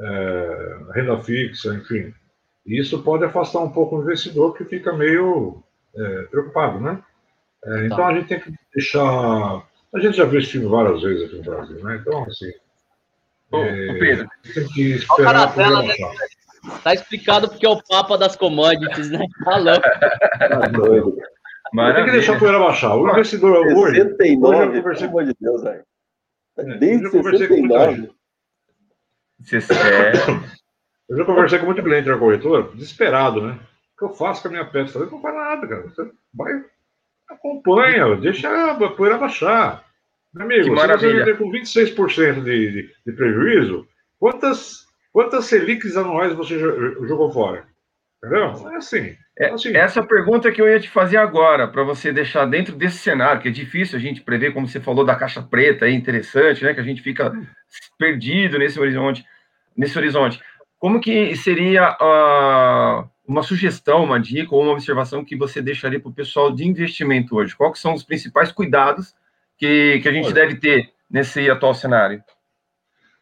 é, 0.00 0.78
renda 0.94 1.20
fixa, 1.20 1.74
enfim. 1.74 2.14
E 2.66 2.80
isso 2.80 3.02
pode 3.02 3.24
afastar 3.24 3.60
um 3.60 3.70
pouco 3.70 3.96
o 3.96 4.02
investidor 4.02 4.56
que 4.56 4.64
fica 4.64 4.92
meio 4.92 5.62
é, 5.96 6.22
preocupado, 6.30 6.80
né? 6.80 7.02
É, 7.64 7.86
então 7.86 8.06
a 8.06 8.14
gente 8.14 8.28
tem 8.28 8.40
que 8.40 8.52
deixar. 8.74 9.02
A 9.94 10.00
gente 10.00 10.16
já 10.16 10.24
viu 10.24 10.40
esse 10.40 10.50
filme 10.50 10.68
várias 10.68 11.02
vezes 11.02 11.24
aqui 11.24 11.36
no 11.36 11.44
Brasil, 11.44 11.84
né? 11.84 11.96
Então, 12.00 12.24
assim. 12.24 12.52
Ô, 13.50 13.58
é, 13.58 13.98
Pedro. 13.98 14.28
Tem 14.54 14.68
que 14.68 14.92
esperar. 14.94 15.48
Tá, 15.48 15.52
tela, 15.52 15.82
né? 15.82 15.94
tá 16.82 16.94
explicado 16.94 17.48
porque 17.48 17.66
é 17.66 17.68
o 17.68 17.82
Papa 17.82 18.16
das 18.16 18.36
commodities, 18.36 19.10
né? 19.10 19.24
Falando. 19.44 19.82
Tá 19.82 20.68
doido. 20.68 21.16
Tem 21.72 22.04
que 22.04 22.10
deixar 22.10 22.36
a 22.36 22.38
poeira 22.38 22.58
baixar. 22.58 22.94
O 22.96 23.08
investidor 23.08 23.66
hoje. 23.66 23.96
69, 23.96 24.56
hoje 24.56 24.76
eu 24.76 24.82
conversei... 24.82 25.08
pelo 25.08 25.20
amor 25.20 25.24
de 25.24 25.36
Deus, 25.40 25.62
velho. 25.62 25.84
É, 26.58 26.64
Desde 26.78 27.10
69. 27.10 28.12
Eu 31.12 31.18
já 31.18 31.24
conversei 31.26 31.58
com 31.58 31.66
muito 31.66 31.82
cliente 31.82 32.08
da 32.08 32.16
corretora, 32.16 32.70
desesperado, 32.74 33.42
né? 33.42 33.58
O 33.94 33.98
que 33.98 34.04
eu 34.04 34.16
faço 34.16 34.40
com 34.40 34.48
a 34.48 34.50
minha 34.50 34.64
peça? 34.64 34.98
Eu 34.98 35.10
não 35.10 35.20
faz 35.20 35.34
nada, 35.34 35.68
cara. 35.68 35.82
Você 35.82 36.10
vai, 36.32 36.64
acompanha, 37.28 38.16
deixa 38.16 38.48
a 38.70 38.74
poeira 38.88 39.18
baixar. 39.18 39.84
Meu 40.32 40.46
amigo, 40.46 40.74
que 40.74 40.80
se 40.80 40.86
você 40.86 41.12
vender 41.12 41.36
com 41.36 41.52
26% 41.52 42.42
de, 42.42 42.72
de, 42.72 42.94
de 43.06 43.12
prejuízo, 43.12 43.86
quantas, 44.18 44.86
quantas 45.12 45.44
Selics 45.44 45.98
anuais 45.98 46.32
você 46.32 46.58
jogou 46.58 47.30
fora? 47.30 47.66
Entendeu? 48.16 48.72
É 48.72 48.76
assim. 48.76 49.16
É, 49.38 49.50
assim. 49.50 49.76
Essa 49.76 50.02
pergunta 50.02 50.50
que 50.50 50.62
eu 50.62 50.68
ia 50.68 50.80
te 50.80 50.88
fazer 50.88 51.18
agora, 51.18 51.68
para 51.68 51.82
você 51.82 52.10
deixar 52.10 52.46
dentro 52.46 52.74
desse 52.74 52.96
cenário, 52.96 53.42
que 53.42 53.48
é 53.48 53.52
difícil 53.52 53.98
a 53.98 54.00
gente 54.00 54.22
prever, 54.22 54.54
como 54.54 54.66
você 54.66 54.80
falou 54.80 55.04
da 55.04 55.14
caixa 55.14 55.42
preta, 55.42 55.84
é 55.84 55.90
interessante, 55.90 56.64
né? 56.64 56.72
Que 56.72 56.80
a 56.80 56.84
gente 56.84 57.02
fica 57.02 57.30
perdido 57.98 58.58
nesse 58.58 58.80
horizonte. 58.80 59.26
Nesse 59.76 59.98
horizonte. 59.98 60.40
Como 60.82 61.00
que 61.00 61.36
seria 61.36 61.92
uh, 61.92 63.08
uma 63.24 63.44
sugestão, 63.44 64.02
uma 64.02 64.18
dica 64.18 64.52
ou 64.52 64.64
uma 64.64 64.72
observação 64.72 65.24
que 65.24 65.36
você 65.36 65.62
deixaria 65.62 66.00
para 66.00 66.10
o 66.10 66.12
pessoal 66.12 66.50
de 66.50 66.66
investimento 66.66 67.36
hoje? 67.36 67.54
Quais 67.54 67.78
são 67.78 67.94
os 67.94 68.02
principais 68.02 68.50
cuidados 68.50 69.14
que, 69.56 70.00
que 70.00 70.08
a 70.08 70.12
gente 70.12 70.24
Olha. 70.24 70.34
deve 70.34 70.56
ter 70.56 70.92
nesse 71.08 71.48
atual 71.48 71.72
cenário? 71.72 72.20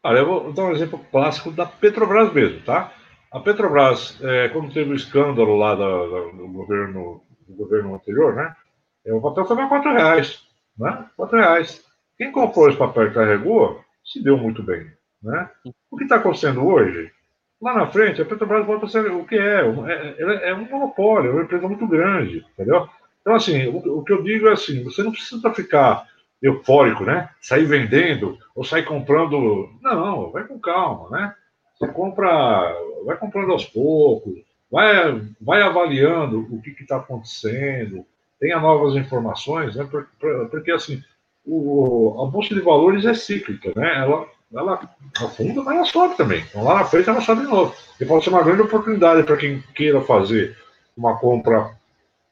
Olha, 0.03 0.21
eu 0.21 0.27
vou 0.27 0.53
dar 0.55 0.65
um 0.65 0.73
exemplo 0.73 1.05
clássico 1.11 1.51
da 1.51 1.67
Petrobras 1.67 2.33
mesmo, 2.33 2.63
tá? 2.63 2.95
A 3.31 3.39
Petrobras, 3.41 4.19
é, 4.23 4.49
quando 4.49 4.73
teve 4.73 4.93
o 4.93 4.97
escândalo 4.97 5.55
lá 5.59 5.75
da, 5.75 5.85
da, 5.85 6.21
do, 6.31 6.49
governo, 6.49 7.23
do 7.47 7.55
governo 7.57 7.95
anterior, 7.95 8.37
né? 8.37 8.57
É, 9.05 9.13
o 9.13 9.21
papel 9.21 9.45
foi 9.45 9.63
a 9.63 9.69
4 9.69 9.93
reais. 9.93 10.43
Né? 10.79 11.05
4 11.15 11.39
reais. 11.39 11.85
Quem 12.17 12.33
comprou 12.33 12.71
esse 12.71 12.79
papel 12.79 13.09
e 13.09 13.13
carregou, 13.13 13.85
se 14.03 14.23
deu 14.23 14.39
muito 14.39 14.63
bem. 14.63 14.91
Né? 15.23 15.51
O 15.91 15.99
que 15.99 16.05
está 16.05 16.17
acontecendo 16.17 16.67
hoje? 16.67 17.13
Lá 17.61 17.75
na 17.75 17.87
frente, 17.89 18.23
a 18.23 18.25
Petrobras 18.25 18.67
volta 18.67 18.87
a 18.87 18.89
ser 18.89 19.11
o 19.11 19.25
que 19.25 19.37
é. 19.37 19.61
É, 19.61 20.51
é 20.51 20.55
um 20.55 20.69
monopólio, 20.69 21.31
é 21.31 21.35
uma 21.35 21.43
empresa 21.43 21.69
muito 21.69 21.87
grande, 21.87 22.45
entendeu? 22.55 22.89
Então, 23.21 23.35
assim, 23.35 23.67
o, 23.67 23.99
o 23.99 24.05
que 24.05 24.13
eu 24.13 24.23
digo 24.23 24.49
é 24.49 24.53
assim, 24.53 24.83
você 24.83 25.03
não 25.03 25.13
precisa 25.13 25.53
ficar 25.53 26.07
eufórico, 26.43 27.05
né? 27.05 27.29
Sair 27.41 27.67
vendendo 27.67 28.39
ou 28.55 28.65
sair 28.65 28.85
comprando. 28.85 29.69
Não, 29.83 30.31
vai 30.31 30.45
com 30.45 30.59
calma, 30.59 31.11
né? 31.11 31.35
Você 31.79 31.89
compra, 31.89 32.75
vai 33.05 33.17
comprando 33.17 33.53
aos 33.53 33.65
poucos, 33.65 34.35
vai, 34.71 35.21
vai 35.41 35.63
avaliando 35.63 36.47
o 36.51 36.61
que 36.61 36.71
está 36.81 36.97
acontecendo, 36.97 38.05
tenha 38.39 38.59
novas 38.59 38.97
informações, 38.97 39.77
né? 39.77 39.87
Porque, 39.91 40.49
porque 40.51 40.71
assim, 40.73 41.03
o, 41.45 42.23
a 42.23 42.31
bolsa 42.31 42.55
de 42.55 42.61
valores 42.61 43.05
é 43.05 43.15
cíclica, 43.15 43.73
né? 43.77 43.99
Ela, 43.99 44.27
ela 44.55 44.81
afunda, 45.17 45.63
mas 45.63 45.77
ela 45.77 45.85
sobe 45.85 46.17
também. 46.17 46.45
Então 46.49 46.65
lá 46.65 46.77
na 46.77 46.85
frente 46.85 47.09
ela 47.09 47.21
sobe 47.21 47.43
de 47.43 47.49
novo. 47.49 47.75
E 48.01 48.05
pode 48.05 48.25
ser 48.25 48.31
uma 48.31 48.43
grande 48.43 48.63
oportunidade 48.63 49.23
para 49.23 49.37
quem 49.37 49.63
queira 49.75 50.01
fazer 50.01 50.57
uma 50.97 51.17
compra 51.17 51.71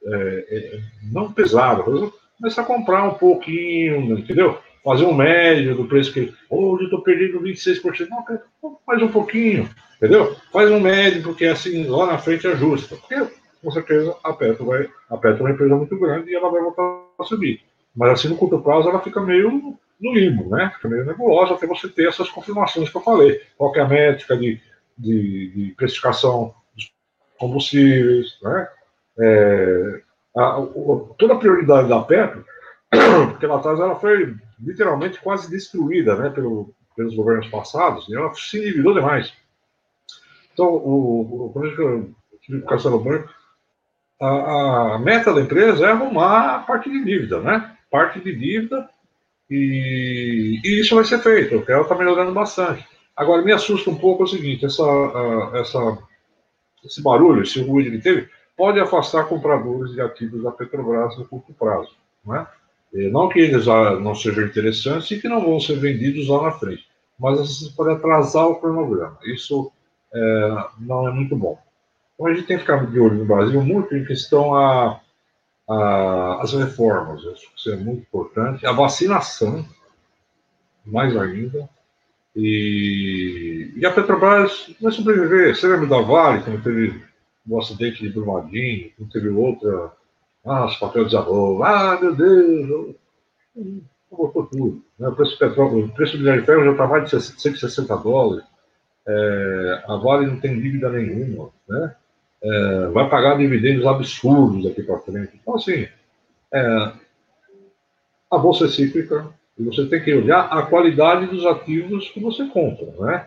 é, 0.04 0.46
é, 0.50 0.80
não 1.12 1.32
pesada, 1.32 1.84
mas 2.40 2.58
a 2.58 2.64
comprar 2.64 3.04
um 3.04 3.14
pouquinho, 3.14 4.18
entendeu? 4.18 4.58
fazer 4.88 5.04
um 5.04 5.14
médio 5.14 5.76
do 5.76 5.84
preço 5.84 6.12
que 6.12 6.32
hoje 6.48 6.84
eu 6.84 6.84
estou 6.84 7.02
perdendo 7.02 7.42
26%. 7.42 8.08
Não, 8.08 8.78
faz 8.86 9.02
um 9.02 9.08
pouquinho, 9.08 9.68
entendeu? 9.96 10.34
Faz 10.50 10.70
um 10.70 10.80
médio, 10.80 11.22
porque 11.22 11.44
assim 11.44 11.84
lá 11.84 12.06
na 12.06 12.18
frente 12.18 12.46
ajusta. 12.46 12.96
Porque 12.96 13.34
com 13.62 13.70
certeza 13.70 14.16
a 14.24 14.32
Petro 14.32 14.64
vai. 14.64 14.88
A 15.10 15.16
Petro 15.18 15.40
é 15.40 15.42
uma 15.42 15.50
empresa 15.50 15.76
muito 15.76 15.98
grande 15.98 16.30
e 16.30 16.34
ela 16.34 16.50
vai 16.50 16.62
voltar 16.62 16.82
a 17.18 17.24
subir. 17.24 17.60
Mas 17.94 18.12
assim, 18.12 18.28
no 18.28 18.36
curto 18.36 18.60
prazo, 18.60 18.88
ela 18.88 19.00
fica 19.00 19.20
meio 19.20 19.76
no 20.00 20.12
limbo, 20.12 20.48
né? 20.50 20.70
Fica 20.76 20.88
meio 20.88 21.04
nebulosa 21.04 21.54
até 21.54 21.66
você 21.66 21.88
ter 21.88 22.08
essas 22.08 22.28
confirmações 22.28 22.88
que 22.88 22.96
eu 22.96 23.00
falei. 23.00 23.40
Qual 23.56 23.74
é 23.74 23.80
a 23.80 23.88
métrica 23.88 24.36
de, 24.36 24.60
de, 24.96 25.50
de 25.50 25.74
precificação 25.76 26.54
dos 26.74 26.92
combustíveis, 27.38 28.38
né? 28.42 28.68
É, 29.20 30.02
a, 30.36 30.58
a, 30.58 30.66
toda 31.18 31.34
a 31.34 31.38
prioridade 31.38 31.88
da 31.88 32.00
Petro, 32.00 32.44
porque 33.30 33.46
lá 33.46 33.56
atrás 33.56 33.80
ela 33.80 33.96
foi 33.96 34.36
literalmente 34.60 35.20
quase 35.20 35.50
destruída 35.50 36.16
né, 36.16 36.30
pelo, 36.30 36.72
pelos 36.96 37.14
governos 37.14 37.48
passados, 37.48 38.08
e 38.08 38.16
ela 38.16 38.32
se 38.34 38.58
endividou 38.58 38.94
demais. 38.94 39.32
Então, 40.52 40.66
o, 40.66 41.52
o, 41.54 42.56
o 42.56 42.62
Castelo 42.66 42.98
Branco, 42.98 43.32
a, 44.20 44.94
a, 44.94 44.98
meta 44.98 45.32
da 45.32 45.40
empresa 45.40 45.86
é 45.86 45.90
arrumar 45.90 46.56
a 46.56 46.58
parte 46.60 46.90
de 46.90 47.04
dívida, 47.04 47.40
né? 47.40 47.76
Parte 47.88 48.20
de 48.20 48.34
dívida, 48.34 48.88
e, 49.50 50.60
e 50.62 50.80
isso 50.80 50.94
vai 50.94 51.04
ser 51.04 51.18
feito, 51.20 51.56
porque 51.56 51.72
ela 51.72 51.82
está 51.82 51.94
melhorando 51.94 52.32
bastante. 52.32 52.86
Agora, 53.16 53.42
me 53.42 53.52
assusta 53.52 53.90
um 53.90 53.96
pouco 53.96 54.24
o 54.24 54.28
seguinte: 54.28 54.64
essa, 54.64 54.84
essa, 55.54 55.98
esse 56.84 57.02
barulho, 57.02 57.42
esse 57.42 57.60
ruído 57.62 57.90
que 57.90 57.98
teve, 57.98 58.28
pode 58.56 58.78
afastar 58.78 59.24
compradores 59.24 59.92
de 59.92 60.00
ativos 60.00 60.42
da 60.42 60.50
Petrobras 60.50 61.16
no 61.16 61.26
curto 61.26 61.52
prazo. 61.52 61.90
Não 62.24 62.36
é? 62.36 62.46
É, 62.94 63.08
não 63.10 63.28
que 63.28 63.38
eles 63.38 63.66
não 63.66 64.14
sejam 64.14 64.44
interessantes 64.44 65.10
e 65.10 65.20
que 65.20 65.28
não 65.28 65.42
vão 65.42 65.60
ser 65.60 65.78
vendidos 65.78 66.28
lá 66.28 66.44
na 66.44 66.52
frente, 66.52 66.86
mas 67.18 67.38
você 67.38 67.70
pode 67.76 67.92
atrasar 67.92 68.46
o 68.46 68.56
cronograma. 68.56 69.18
Isso 69.24 69.70
é, 70.12 70.64
não 70.78 71.06
é 71.08 71.12
muito 71.12 71.36
bom. 71.36 71.58
Então 72.14 72.26
a 72.26 72.34
gente 72.34 72.46
tem 72.46 72.56
que 72.56 72.62
ficar 72.62 72.86
de 72.86 72.98
olho 72.98 73.16
no 73.16 73.24
Brasil 73.24 73.62
muito 73.62 73.94
em 73.94 74.04
questão 74.04 74.54
a, 74.54 75.00
a, 75.68 76.40
as 76.42 76.52
reformas. 76.52 77.22
Isso 77.56 77.70
é 77.70 77.76
muito 77.76 78.02
importante. 78.02 78.66
A 78.66 78.72
vacinação, 78.72 79.64
mais 80.84 81.16
ainda. 81.16 81.68
E, 82.34 83.72
e 83.76 83.84
a 83.84 83.92
Petrobras 83.92 84.74
vai 84.80 84.92
sobreviver. 84.92 85.56
Você 85.56 85.66
lembra 85.66 85.86
da 85.86 86.00
Vale, 86.00 86.42
quando 86.42 86.62
teve 86.62 87.02
o 87.46 87.58
acidente 87.58 88.02
de 88.02 88.10
Brumadinho, 88.10 88.92
quando 88.96 89.10
teve 89.10 89.28
outra 89.28 89.92
ah, 90.48 90.64
os 90.64 90.76
papéis 90.76 91.06
desabou. 91.06 91.62
Ah, 91.62 91.98
meu 92.00 92.14
Deus! 92.14 92.94
Botou 94.10 94.46
tudo. 94.46 94.82
Né? 94.98 95.08
O 95.08 95.14
preço 95.14 95.32
do 95.32 95.38
petróleo, 95.38 95.84
o 95.84 95.88
preço 95.90 96.12
do 96.12 96.20
minério 96.20 96.40
de 96.40 96.46
ferro 96.46 96.64
já 96.64 96.72
está 96.72 96.86
mais 96.86 97.10
de 97.10 97.20
160 97.20 97.96
dólares. 97.98 98.44
É, 99.06 99.84
a 99.86 99.96
Vale 99.96 100.26
não 100.26 100.40
tem 100.40 100.58
dívida 100.58 100.88
nenhuma. 100.88 101.50
Né? 101.68 101.94
É, 102.42 102.86
vai 102.88 103.08
pagar 103.08 103.36
dividendos 103.36 103.86
absurdos 103.86 104.66
aqui 104.66 104.82
para 104.82 104.98
frente. 104.98 105.32
Então, 105.40 105.56
assim, 105.56 105.88
é, 106.52 106.92
a 108.30 108.38
bolsa 108.38 108.66
é 108.66 108.68
cíclica 108.68 109.28
e 109.58 109.62
você 109.64 109.86
tem 109.86 110.02
que 110.02 110.14
olhar 110.14 110.42
a 110.42 110.62
qualidade 110.62 111.26
dos 111.26 111.44
ativos 111.44 112.08
que 112.10 112.20
você 112.20 112.46
compra. 112.46 112.86
Né? 112.98 113.26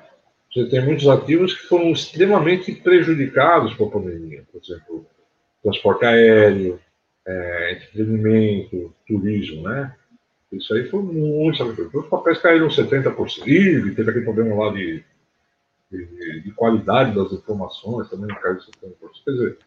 Você 0.54 0.70
tem 0.70 0.86
muitos 0.86 1.08
ativos 1.08 1.54
que 1.54 1.68
foram 1.68 1.92
extremamente 1.92 2.72
prejudicados 2.72 3.74
por 3.74 3.90
a 3.90 3.92
pandemia. 3.92 4.44
Por 4.52 4.62
exemplo, 4.62 5.06
transporte 5.62 6.06
aéreo, 6.06 6.80
é, 7.26 7.74
entretenimento, 7.74 8.94
turismo, 9.08 9.64
né? 9.64 9.94
Isso 10.52 10.74
aí 10.74 10.90
foi 10.90 11.02
muito, 11.02 11.58
sabe? 11.58 11.82
Os 11.82 12.08
papéis 12.08 12.40
caíram 12.40 12.68
70%. 12.68 13.48
E 13.48 13.96
teve 13.96 14.10
aquele 14.10 14.26
problema 14.26 14.66
lá 14.66 14.74
de, 14.74 15.02
de, 15.92 16.42
de, 16.42 16.52
qualidade 16.52 17.14
das 17.14 17.32
informações, 17.34 18.10
também 18.10 18.34
caiu 18.36 18.58
70%. 18.58 18.64
Quer 19.26 19.32
dizer, 19.32 19.58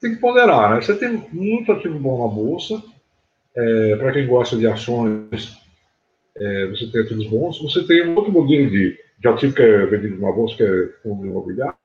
tem 0.00 0.14
que 0.14 0.20
ponderar, 0.20 0.74
né? 0.74 0.80
Você 0.80 0.94
tem 0.96 1.26
muito 1.32 1.72
ativo 1.72 1.98
bom 1.98 2.26
na 2.26 2.32
bolsa. 2.32 2.82
É, 3.56 3.96
Para 3.96 4.12
quem 4.12 4.26
gosta 4.26 4.56
de 4.56 4.66
ações, 4.66 5.58
é, 6.36 6.66
você 6.68 6.90
tem 6.90 7.02
ativos 7.02 7.26
bons. 7.26 7.60
Você 7.62 7.84
tem 7.86 8.08
um 8.08 8.14
outro 8.14 8.32
modelo 8.32 8.70
de, 8.70 8.98
de 9.18 9.28
ativo 9.28 9.54
que 9.54 9.62
é 9.62 9.86
vendido 9.86 10.20
na 10.20 10.32
bolsa, 10.32 10.56
que 10.56 10.62
é 10.62 10.88
fundo 11.02 11.26
imobiliário, 11.26 11.76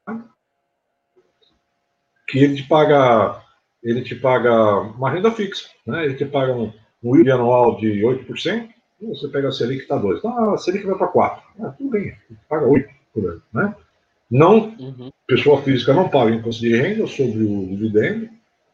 que 2.27 2.39
ele 2.39 2.55
te 2.55 2.63
paga 2.67 3.43
ele 3.81 4.01
te 4.01 4.13
paga 4.15 4.81
uma 4.81 5.09
renda 5.09 5.31
fixa, 5.31 5.69
né? 5.87 6.05
ele 6.05 6.15
te 6.15 6.25
paga 6.25 6.53
um, 6.53 6.71
um 7.01 7.15
yield 7.15 7.31
anual 7.31 7.77
de 7.77 8.01
8%, 8.01 8.69
e 9.01 9.05
você 9.05 9.29
pega 9.29 9.47
a 9.47 9.51
Selic 9.53 9.83
está 9.83 9.97
2%. 9.97 10.17
Então 10.17 10.53
a 10.53 10.57
Selic 10.57 10.85
vai 10.85 10.97
para 10.97 11.07
4%. 11.07 11.41
Ah, 11.61 11.69
tudo 11.77 11.89
bem, 11.89 12.13
paga 12.49 12.65
8% 12.65 12.98
por 13.13 13.25
ano. 13.25 13.41
Né? 13.53 13.75
Não, 14.29 14.75
uhum. 14.79 15.11
pessoa 15.27 15.61
física 15.61 15.93
não 15.93 16.09
paga 16.09 16.31
imposto 16.31 16.61
de 16.61 16.75
renda 16.75 17.07
sobre 17.07 17.43
o 17.43 17.67
dividendo, 17.67 18.29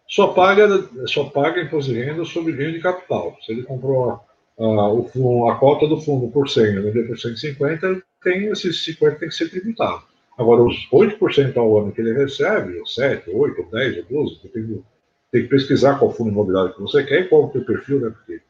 só 0.07 0.27
paga, 0.27 0.67
só 1.07 1.25
paga 1.25 1.61
imposto 1.61 1.91
de 1.91 2.03
renda 2.03 2.25
sobre 2.25 2.53
ganho 2.53 2.73
de 2.73 2.79
capital. 2.79 3.35
Se 3.41 3.51
ele 3.51 3.63
comprou 3.63 4.11
a, 4.11 4.19
a, 4.63 4.93
o, 4.93 5.49
a 5.49 5.55
cota 5.55 5.87
do 5.87 5.99
fundo 6.01 6.31
por 6.31 6.49
100 6.49 6.63
e 6.63 6.79
vendeu 6.81 7.07
por 7.07 7.17
150, 7.17 8.01
tem 8.23 8.47
esses 8.47 8.83
50 8.83 9.19
tem 9.19 9.29
que 9.29 9.35
ser 9.35 9.49
tributado. 9.49 10.03
Agora, 10.37 10.63
os 10.63 10.89
8% 10.91 11.55
ao 11.55 11.79
ano 11.79 11.91
que 11.91 12.01
ele 12.01 12.13
recebe, 12.13 12.77
ou 12.77 12.85
7, 12.85 13.29
8, 13.29 13.67
10, 13.71 13.97
ou 13.97 14.23
12, 14.25 14.39
depende, 14.43 14.83
tem 15.31 15.43
que 15.43 15.47
pesquisar 15.47 15.97
qual 15.97 16.11
fundo 16.11 16.29
imobiliário 16.29 16.73
que 16.73 16.81
você 16.81 17.03
quer 17.03 17.21
e 17.21 17.27
qual 17.29 17.45
o 17.45 17.51
seu 17.51 17.63
perfil, 17.63 18.01
né? 18.01 18.09
Porque 18.09 18.41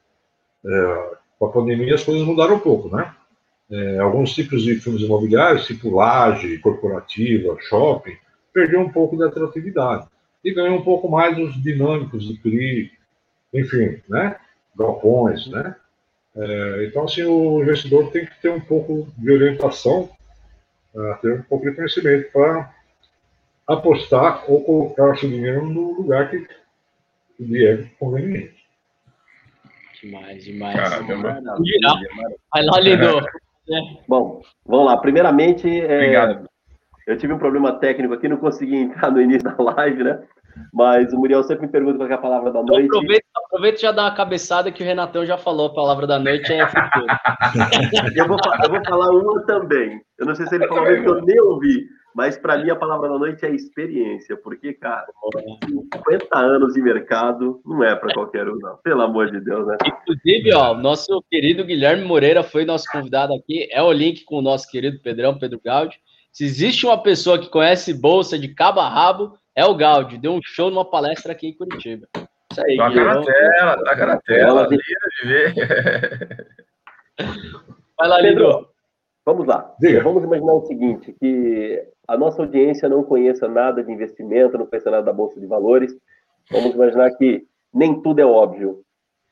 é, 0.66 1.10
com 1.38 1.46
a 1.46 1.52
pandemia 1.52 1.94
as 1.94 2.04
coisas 2.04 2.26
mudaram 2.26 2.56
um 2.56 2.60
pouco, 2.60 2.90
né? 2.96 3.14
É, 3.70 4.00
alguns 4.00 4.34
tipos 4.34 4.64
de 4.64 4.80
fundos 4.80 5.02
imobiliários, 5.02 5.66
tipo 5.66 5.96
laje, 5.96 6.60
corporativa, 6.60 7.58
shopping, 7.62 8.16
perderam 8.54 8.84
um 8.84 8.92
pouco 8.92 9.18
da 9.18 9.28
atratividade 9.28 10.08
e 10.44 10.54
ganham 10.54 10.76
um 10.76 10.84
pouco 10.84 11.10
mais 11.10 11.38
os 11.38 11.62
dinâmicos 11.62 12.28
de 12.28 12.38
CRI, 12.38 12.92
enfim, 13.54 14.00
né? 14.08 14.38
Galpões, 14.78 15.48
né? 15.48 15.76
É, 16.36 16.86
então, 16.86 17.06
assim, 17.06 17.24
o 17.24 17.62
investidor 17.62 18.12
tem 18.12 18.26
que 18.26 18.42
ter 18.42 18.52
um 18.52 18.60
pouco 18.60 19.08
de 19.18 19.32
orientação, 19.32 20.10
uh, 20.94 21.16
ter 21.22 21.40
um 21.40 21.44
pouco 21.44 21.68
de 21.68 21.76
conhecimento 21.76 22.32
para 22.32 22.72
apostar 23.68 24.44
ou 24.50 24.64
colocar 24.64 25.18
seu 25.18 25.30
dinheiro 25.30 25.66
no 25.66 25.94
lugar 25.94 26.30
que 26.30 26.46
lhe 27.40 27.66
é 27.66 27.90
conveniente. 27.98 28.54
Demais, 30.02 30.44
demais. 30.44 30.76
Caramba. 30.76 31.42
Vai 32.54 32.64
lá, 32.64 32.80
Lido. 32.80 33.26
Bom, 34.08 34.42
vamos 34.66 34.86
lá. 34.86 34.98
Primeiramente, 34.98 35.68
é, 35.68 36.40
eu 37.08 37.18
tive 37.18 37.34
um 37.34 37.40
problema 37.40 37.74
técnico 37.74 38.14
aqui, 38.14 38.28
não 38.28 38.38
consegui 38.38 38.76
entrar 38.76 39.12
no 39.12 39.22
início 39.22 39.44
da 39.50 39.56
live, 39.58 40.04
né? 40.04 40.24
Mas 40.74 41.12
o 41.12 41.18
Muriel 41.18 41.44
sempre 41.44 41.66
me 41.66 41.72
pergunta 41.72 41.98
qual 41.98 42.10
é 42.10 42.14
a 42.14 42.18
palavra 42.18 42.52
da 42.52 42.64
noite. 42.64 42.86
Então, 42.86 43.00
aproveita, 43.00 43.26
aproveita 43.46 43.78
e 43.78 43.82
já 43.82 43.92
dá 43.92 44.04
uma 44.04 44.16
cabeçada 44.16 44.72
que 44.72 44.82
o 44.82 44.86
Renatão 44.86 45.26
já 45.26 45.38
falou, 45.38 45.68
a 45.68 45.74
palavra 45.74 46.08
da 46.08 46.18
noite 46.18 46.54
é 46.54 46.66
futuro. 46.66 47.06
eu, 48.16 48.28
vou, 48.28 48.38
eu 48.64 48.70
vou 48.70 48.86
falar 48.86 49.10
uma 49.12 49.46
também. 49.46 50.02
Eu 50.18 50.26
não 50.26 50.34
sei 50.34 50.48
se 50.48 50.56
ele 50.56 50.68
falou 50.68 50.84
mesmo 50.84 51.04
que 51.04 51.10
eu 51.10 51.22
nem 51.22 51.40
ouvi, 51.42 51.86
mas 52.16 52.38
para 52.38 52.58
mim 52.58 52.70
a 52.70 52.76
palavra 52.78 53.10
da 53.10 53.20
noite 53.20 53.46
é 53.46 53.50
experiência, 53.50 54.38
porque, 54.38 54.72
cara, 54.72 55.06
50 55.92 56.40
anos 56.40 56.74
de 56.74 56.82
mercado 56.82 57.60
não 57.66 57.84
é 57.84 57.94
para 57.94 58.14
qualquer 58.14 58.48
um, 58.48 58.58
não. 58.58 58.78
Pelo 58.78 59.02
amor 59.02 59.30
de 59.30 59.42
Deus, 59.42 59.68
né? 59.68 59.76
Inclusive, 59.86 60.54
ó, 60.54 60.74
nosso 60.74 61.22
querido 61.30 61.66
Guilherme 61.66 62.06
Moreira 62.06 62.42
foi 62.42 62.64
nosso 62.64 62.86
convidado 62.90 63.34
aqui. 63.34 63.68
É 63.70 63.84
o 63.84 63.92
link 63.92 64.24
com 64.24 64.38
o 64.38 64.42
nosso 64.42 64.66
querido 64.72 64.98
Pedrão, 65.02 65.38
Pedro 65.38 65.60
Gaudi. 65.64 66.00
Se 66.32 66.46
existe 66.46 66.86
uma 66.86 67.04
pessoa 67.04 67.38
que 67.38 67.50
conhece 67.50 67.94
bolsa 67.94 68.40
de 68.40 68.48
cabo 68.48 68.80
a 68.80 68.88
rabo, 68.88 69.38
é 69.54 69.66
o 69.66 69.76
Gaudi. 69.76 70.18
Deu 70.18 70.32
um 70.36 70.42
show 70.42 70.70
numa 70.70 70.90
palestra 70.90 71.34
aqui 71.34 71.48
em 71.48 71.54
Curitiba. 71.54 72.08
Isso 72.50 72.62
aí, 72.66 72.78
Toca 72.78 73.04
na 73.04 73.22
tela, 73.22 73.78
toca 73.84 74.06
na 74.06 74.22
tela, 74.22 74.68
de 74.70 74.78
ver. 75.26 75.54
Vai 77.98 78.08
lá, 78.08 78.22
Pedro. 78.22 78.75
Vamos 79.26 79.48
lá. 79.48 79.74
Diga. 79.80 80.04
Vamos 80.04 80.24
imaginar 80.24 80.54
o 80.54 80.66
seguinte, 80.66 81.14
que 81.20 81.84
a 82.08 82.16
nossa 82.16 82.44
audiência 82.44 82.88
não 82.88 83.04
conheça 83.04 83.48
nada 83.48 83.84
de 83.84 83.92
investimento, 83.92 84.58
não 84.58 84.68
conheça 84.68 84.92
nada 84.92 85.04
da 85.04 85.14
Bolsa 85.14 85.40
de 85.40 85.48
Valores. 85.48 85.98
Vamos 86.52 86.76
imaginar 86.76 87.10
que 87.18 87.48
nem 87.74 88.00
tudo 88.02 88.20
é 88.20 88.26
óbvio. 88.26 88.82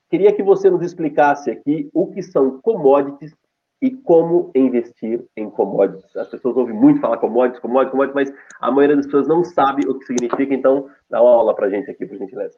Queria 0.10 0.34
que 0.34 0.41
você 0.41 0.69
nos 0.69 0.82
explicasse 0.82 1.51
aqui 1.51 1.89
o 1.93 2.08
que 2.08 2.23
são 2.23 2.60
commodities 2.62 3.34
e 3.82 3.91
como 3.91 4.51
investir 4.56 5.23
em 5.38 5.49
commodities. 5.49 6.15
As 6.15 6.27
pessoas 6.27 6.58
ouvem 6.58 6.75
muito 6.75 6.99
falar 6.99 7.17
commodities, 7.17 7.62
commodities, 7.62 7.91
commodities, 7.91 8.15
mas 8.15 8.34
a 8.62 8.71
maioria 8.71 8.95
das 8.95 9.06
pessoas 9.06 9.27
não 9.27 9.43
sabe 9.43 9.88
o 9.88 9.99
que 9.99 10.06
significa, 10.06 10.53
então 10.53 10.88
dá 11.10 11.21
uma 11.21 11.32
aula 11.32 11.56
para 11.56 11.67
a 11.67 11.69
gente 11.69 11.91
aqui, 11.91 12.06
por 12.06 12.17
gentileza. 12.17 12.58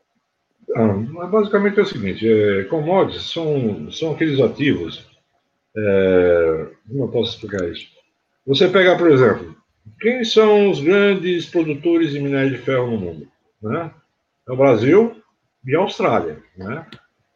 Ah, 0.76 1.28
basicamente 1.28 1.80
é 1.80 1.84
o 1.84 1.86
seguinte, 1.86 2.28
é, 2.28 2.64
commodities 2.66 3.32
são, 3.32 3.90
são 3.92 4.14
aqueles 4.14 4.40
ativos 4.40 5.15
é, 5.78 6.68
eu 6.90 7.08
posso 7.10 7.36
explicar 7.36 7.68
isso? 7.70 7.88
Você 8.46 8.68
pegar, 8.70 8.98
por 8.98 9.12
exemplo, 9.12 9.56
quem 10.00 10.24
são 10.24 10.70
os 10.70 10.80
grandes 10.80 11.46
produtores 11.48 12.12
de 12.12 12.20
minério 12.20 12.52
de 12.52 12.58
ferro 12.58 12.92
no 12.92 12.98
mundo? 12.98 13.28
Né? 13.62 13.92
É 14.48 14.52
o 14.52 14.58
Brasil 14.58 15.16
e 15.66 15.76
a 15.76 15.80
Austrália. 15.80 16.42
Né? 16.58 16.86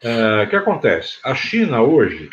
É, 0.01 0.43
o 0.43 0.49
que 0.49 0.55
acontece? 0.55 1.19
A 1.23 1.33
China 1.33 1.81
hoje 1.81 2.29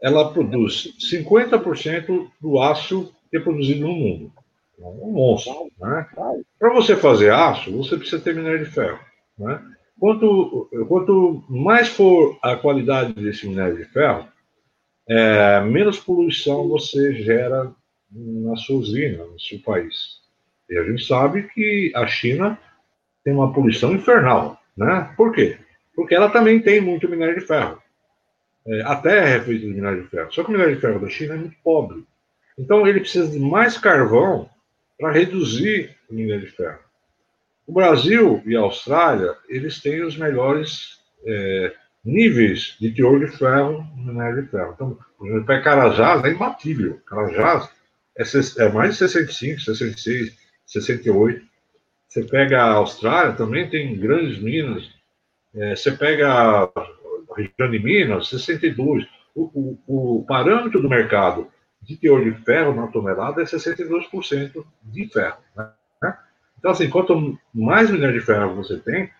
ela 0.00 0.32
produz 0.32 0.94
50% 1.12 2.28
do 2.40 2.60
aço 2.60 3.12
que 3.30 3.36
é 3.36 3.40
produzido 3.40 3.86
no 3.86 3.92
mundo. 3.92 4.32
É 4.80 4.84
um 4.84 5.12
monstro. 5.12 5.70
Né? 5.78 6.06
Para 6.58 6.72
você 6.72 6.96
fazer 6.96 7.32
aço, 7.32 7.76
você 7.76 7.96
precisa 7.96 8.22
ter 8.22 8.34
minério 8.34 8.64
de 8.64 8.70
ferro. 8.70 8.98
Né? 9.38 9.60
Quanto, 9.98 10.68
quanto 10.88 11.44
mais 11.48 11.88
for 11.88 12.38
a 12.42 12.54
qualidade 12.56 13.12
desse 13.14 13.46
minério 13.46 13.76
de 13.76 13.84
ferro, 13.86 14.28
é, 15.08 15.60
menos 15.60 15.98
poluição 15.98 16.68
você 16.68 17.14
gera 17.14 17.72
na 18.10 18.56
sua 18.56 18.76
usina, 18.76 19.24
no 19.24 19.40
seu 19.40 19.58
país. 19.60 20.18
E 20.68 20.76
a 20.76 20.84
gente 20.84 21.04
sabe 21.04 21.44
que 21.44 21.92
a 21.94 22.06
China 22.06 22.58
tem 23.24 23.32
uma 23.32 23.52
poluição 23.52 23.92
infernal, 23.92 24.60
né? 24.76 25.12
Por 25.16 25.32
quê? 25.32 25.58
Porque 25.94 26.14
ela 26.14 26.30
também 26.30 26.60
tem 26.60 26.80
muito 26.80 27.08
minério 27.08 27.38
de 27.38 27.46
ferro. 27.46 27.82
É, 28.66 28.82
a 28.82 28.96
terra 28.96 29.28
é 29.28 29.40
feita 29.40 29.66
de 29.66 29.72
minério 29.72 30.02
de 30.02 30.08
ferro. 30.08 30.32
Só 30.32 30.42
que 30.42 30.50
o 30.50 30.52
minério 30.52 30.74
de 30.74 30.80
ferro 30.80 31.00
da 31.00 31.08
China 31.08 31.34
é 31.34 31.38
muito 31.38 31.56
pobre. 31.64 32.04
Então 32.58 32.86
ele 32.86 33.00
precisa 33.00 33.30
de 33.30 33.38
mais 33.38 33.78
carvão 33.78 34.48
para 34.98 35.12
reduzir 35.12 35.96
o 36.10 36.14
minério 36.14 36.44
de 36.44 36.52
ferro. 36.52 36.80
O 37.66 37.72
Brasil 37.72 38.42
e 38.46 38.56
a 38.56 38.60
Austrália, 38.60 39.34
eles 39.48 39.80
têm 39.80 40.02
os 40.02 40.16
melhores 40.16 40.98
é, 41.26 41.74
níveis 42.08 42.76
de 42.80 42.90
teor 42.90 43.20
de 43.20 43.26
ferro 43.36 43.86
no 43.96 44.12
minério 44.12 44.42
de 44.42 44.48
ferro. 44.48 44.72
Então, 44.74 44.98
por 45.18 45.26
exemplo, 45.26 45.46
pega 45.46 45.62
Carajás, 45.62 46.24
é 46.24 46.30
imbatível. 46.30 47.00
Carajás 47.06 47.70
é, 48.16 48.64
é 48.64 48.72
mais 48.72 48.92
de 48.92 48.96
65, 48.96 49.60
66, 49.60 50.36
68. 50.66 51.46
Você 52.08 52.24
pega 52.24 52.62
a 52.62 52.72
Austrália, 52.72 53.34
também 53.34 53.68
tem 53.68 53.94
grandes 53.98 54.40
minas. 54.40 54.90
É, 55.54 55.76
você 55.76 55.92
pega 55.92 56.32
a 56.32 56.70
região 57.36 57.70
de 57.70 57.78
Minas, 57.78 58.28
62. 58.28 59.06
O, 59.34 59.78
o, 59.86 60.18
o 60.20 60.26
parâmetro 60.26 60.80
do 60.80 60.88
mercado 60.88 61.48
de 61.82 61.96
teor 61.96 62.24
de 62.24 62.32
ferro 62.44 62.74
na 62.74 62.86
tonelada 62.86 63.42
é 63.42 63.44
62% 63.44 64.64
de 64.82 65.08
ferro. 65.08 65.38
Né? 65.54 65.70
Então, 66.58 66.70
assim, 66.70 66.88
quanto 66.88 67.38
mais 67.54 67.90
minério 67.90 68.18
de 68.18 68.24
ferro 68.24 68.54
você 68.56 68.78
tem, 68.78 69.10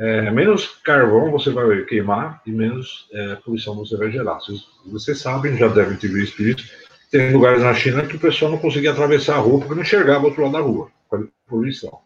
é, 0.00 0.30
menos 0.30 0.66
carvão 0.82 1.30
você 1.30 1.50
vai 1.50 1.82
queimar 1.82 2.40
e 2.46 2.50
menos 2.50 3.06
é, 3.12 3.34
poluição 3.36 3.74
você 3.76 3.98
vai 3.98 4.10
gerar. 4.10 4.36
Vocês, 4.36 4.64
vocês 4.86 5.18
sabem, 5.20 5.58
já 5.58 5.68
devem 5.68 5.98
ter 5.98 6.08
visto 6.08 6.42
isso, 6.42 6.72
tem 7.10 7.30
lugares 7.32 7.62
na 7.62 7.74
China 7.74 8.06
que 8.06 8.16
o 8.16 8.20
pessoal 8.20 8.50
não 8.50 8.58
conseguia 8.58 8.92
atravessar 8.92 9.36
a 9.36 9.40
rua 9.40 9.58
porque 9.58 9.74
não 9.74 9.82
enxergava 9.82 10.24
o 10.24 10.28
outro 10.28 10.42
lado 10.42 10.52
da 10.54 10.60
rua, 10.60 10.90
com 11.06 11.28
poluição. 11.46 12.00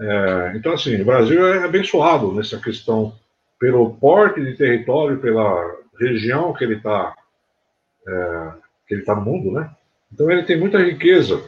É, 0.00 0.52
então, 0.56 0.72
assim, 0.72 0.98
o 1.02 1.04
Brasil 1.04 1.46
é 1.46 1.64
abençoado 1.64 2.32
nessa 2.32 2.58
questão 2.58 3.14
pelo 3.60 3.94
porte 3.96 4.42
de 4.42 4.56
território, 4.56 5.18
pela 5.18 5.76
região 6.00 6.54
que 6.54 6.64
ele 6.64 6.76
está 6.76 7.14
é, 8.08 8.52
que 8.88 8.94
ele 8.94 9.02
está 9.02 9.14
no 9.14 9.20
mundo, 9.20 9.52
né? 9.52 9.70
Então 10.10 10.30
ele 10.30 10.44
tem 10.44 10.58
muita 10.58 10.78
riqueza 10.78 11.44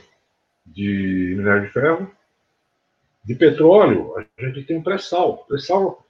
de 0.67 1.35
minério 1.39 1.63
de 1.63 1.73
ferro, 1.73 2.11
de 3.25 3.35
petróleo, 3.35 4.15
a 4.17 4.43
gente 4.43 4.65
tem 4.65 4.77
um 4.77 4.83
pré-sal. 4.83 5.45
Pré-sal 5.49 6.05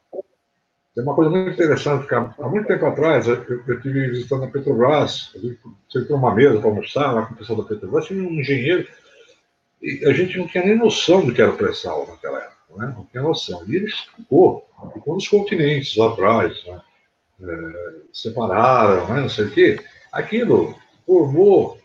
é 0.96 1.00
uma 1.00 1.14
coisa 1.14 1.31
muito 1.31 1.50
interessante, 1.50 2.07
cara. 2.07 2.35
Há 2.38 2.48
muito 2.48 2.66
tempo 2.66 2.87
atrás, 2.87 3.27
eu, 3.27 3.44
eu 3.66 3.81
tive 3.81 4.11
visitando 4.11 4.44
a 4.44 4.48
Petrobras, 4.48 5.35
tem 5.92 6.16
uma 6.16 6.35
mesa 6.35 6.59
para 6.61 6.68
almoçar 6.68 7.12
lá 7.12 7.27
com 7.27 7.35
o 7.35 7.37
pessoal 7.37 7.62
da 7.62 7.68
Petrobras, 7.68 8.07
tinha 8.07 8.22
um 8.22 8.33
engenheiro, 8.33 8.87
e 9.83 10.05
a 10.07 10.12
gente 10.12 10.38
não 10.38 10.46
tinha 10.46 10.64
nem 10.64 10.77
noção 10.77 11.24
do 11.27 11.33
que 11.33 11.42
era 11.42 11.53
pré-sal 11.53 12.07
naquela 12.09 12.38
época, 12.38 12.77
né? 12.79 12.94
não 12.96 13.05
tinha 13.07 13.22
noção. 13.22 13.64
E 13.66 13.77
ele 13.77 13.87
explicou, 13.87 14.66
ficou 14.92 15.14
nos 15.14 15.29
continentes 15.29 15.96
lá 15.96 16.12
atrás, 16.12 16.64
né? 16.64 16.81
é, 17.42 17.94
separaram, 18.12 19.09
né? 19.14 19.20
não 19.20 19.29
sei 19.29 19.46
o 19.46 19.50
quê. 19.50 19.81
Aquilo 20.12 20.77
formou 21.07 21.79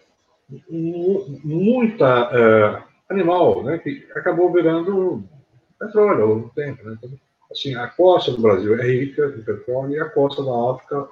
muita. 1.43 2.85
Animal, 3.09 3.63
né, 3.63 3.77
que 3.79 4.07
acabou 4.15 4.51
virando 4.53 5.23
petróleo 5.79 6.23
ao 6.23 6.49
tempo. 6.49 6.83
Né? 6.83 6.97
Então, 6.97 7.11
assim, 7.51 7.75
a 7.75 7.87
costa 7.87 8.31
do 8.31 8.41
Brasil 8.41 8.79
é 8.79 8.85
rica 8.85 9.33
em 9.37 9.41
petróleo 9.41 9.93
e 9.93 9.99
a 9.99 10.09
costa 10.09 10.43
da 10.43 10.71
África, 10.71 11.07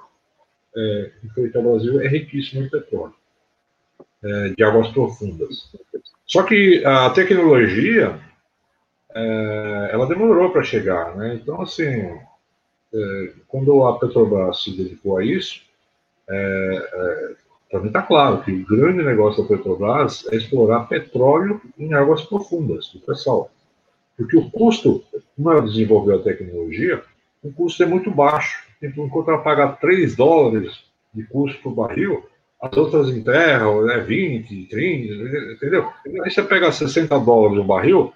é, 0.76 1.10
que 1.20 1.28
foi 1.30 1.48
até 1.48 1.58
o 1.58 1.62
Brasil, 1.62 2.00
é 2.00 2.06
riquíssima 2.06 2.64
em 2.64 2.68
petróleo, 2.68 3.14
é, 4.22 4.48
de 4.50 4.62
águas 4.62 4.88
profundas. 4.88 5.72
Só 6.24 6.42
que 6.42 6.84
a 6.84 7.10
tecnologia, 7.10 8.20
é, 9.14 9.90
ela 9.92 10.06
demorou 10.06 10.50
para 10.50 10.62
chegar, 10.62 11.16
né? 11.16 11.34
Então, 11.34 11.60
assim, 11.62 12.20
é, 12.94 13.32
quando 13.48 13.84
a 13.84 13.98
Petrobras 13.98 14.62
se 14.62 14.76
dedicou 14.76 15.18
a 15.18 15.24
isso, 15.24 15.62
é, 16.28 16.90
é, 16.92 17.47
para 17.70 17.80
mim 17.80 17.88
está 17.88 18.02
claro 18.02 18.42
que 18.42 18.52
o 18.52 18.66
grande 18.66 19.02
negócio 19.02 19.42
da 19.42 19.48
Petrobras 19.48 20.26
é 20.30 20.36
explorar 20.36 20.88
petróleo 20.88 21.60
em 21.78 21.92
águas 21.92 22.22
profundas, 22.24 22.88
do 22.92 23.00
pré-sal. 23.00 23.50
Porque 24.16 24.36
o 24.36 24.50
custo, 24.50 25.04
como 25.36 25.52
ela 25.52 25.62
desenvolveu 25.62 26.16
a 26.16 26.22
tecnologia, 26.22 27.02
o 27.42 27.52
custo 27.52 27.82
é 27.82 27.86
muito 27.86 28.10
baixo. 28.10 28.66
Então, 28.82 29.06
enquanto 29.06 29.30
ela 29.30 29.42
paga 29.42 29.68
3 29.68 30.16
dólares 30.16 30.84
de 31.12 31.24
custo 31.24 31.60
por 31.62 31.74
barril, 31.74 32.24
as 32.60 32.76
outras 32.76 33.08
enterram, 33.10 33.84
né, 33.84 33.98
20, 33.98 34.66
30, 34.66 35.52
entendeu? 35.52 35.92
Aí 36.24 36.30
você 36.30 36.42
pega 36.42 36.72
60 36.72 37.18
dólares 37.20 37.58
um 37.58 37.66
barril, 37.66 38.12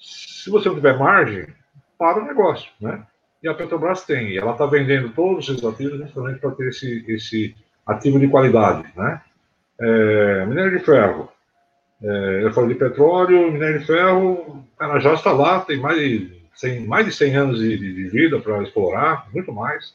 se 0.00 0.48
você 0.50 0.68
não 0.68 0.76
tiver 0.76 0.98
margem, 0.98 1.46
para 1.98 2.22
o 2.22 2.26
negócio, 2.26 2.70
né? 2.80 3.06
E 3.42 3.48
a 3.48 3.54
Petrobras 3.54 4.04
tem, 4.04 4.30
e 4.30 4.38
ela 4.38 4.52
está 4.52 4.64
vendendo 4.64 5.10
todos 5.10 5.48
esses 5.48 5.64
ativos 5.64 5.98
justamente 5.98 6.40
para 6.40 6.50
ter 6.52 6.68
esse, 6.68 7.04
esse 7.08 7.54
ativo 7.86 8.18
de 8.18 8.28
qualidade, 8.28 8.84
né? 8.96 9.20
É, 9.80 10.46
minério 10.46 10.78
de 10.78 10.84
ferro, 10.84 11.28
é, 12.02 12.44
eu 12.44 12.52
falei 12.52 12.74
de 12.74 12.78
petróleo, 12.78 13.50
minério 13.50 13.80
de 13.80 13.86
ferro, 13.86 14.64
já 15.00 15.14
está 15.14 15.32
lá, 15.32 15.60
tem 15.60 15.80
mais 15.80 15.98
de 15.98 16.42
100, 16.54 16.86
mais 16.86 17.06
de 17.06 17.12
100 17.12 17.36
anos 17.36 17.58
de, 17.58 17.76
de 17.76 18.08
vida 18.08 18.38
para 18.38 18.62
explorar, 18.62 19.26
muito 19.32 19.52
mais. 19.52 19.94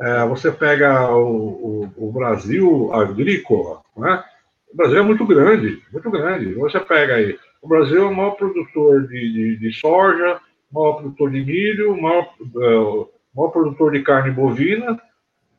É, 0.00 0.26
você 0.26 0.50
pega 0.50 1.10
o, 1.10 1.90
o, 1.96 2.08
o, 2.08 2.12
Brasil 2.12 2.92
agrícola, 2.92 3.80
né? 3.96 4.24
O 4.72 4.76
Brasil 4.76 4.98
é 4.98 5.02
muito 5.02 5.24
grande, 5.24 5.80
muito 5.92 6.10
grande. 6.10 6.54
Você 6.54 6.80
pega 6.80 7.14
aí, 7.14 7.38
o 7.62 7.68
Brasil 7.68 8.02
é 8.02 8.06
o 8.06 8.14
maior 8.14 8.32
produtor 8.32 9.06
de, 9.06 9.32
de, 9.32 9.56
de 9.56 9.72
soja, 9.72 10.40
maior 10.72 10.94
produtor 10.94 11.30
de 11.30 11.44
milho, 11.44 12.00
maior, 12.00 12.28
uh, 12.40 13.08
maior 13.34 13.50
produtor 13.50 13.92
de 13.92 14.02
carne 14.02 14.32
bovina. 14.32 15.00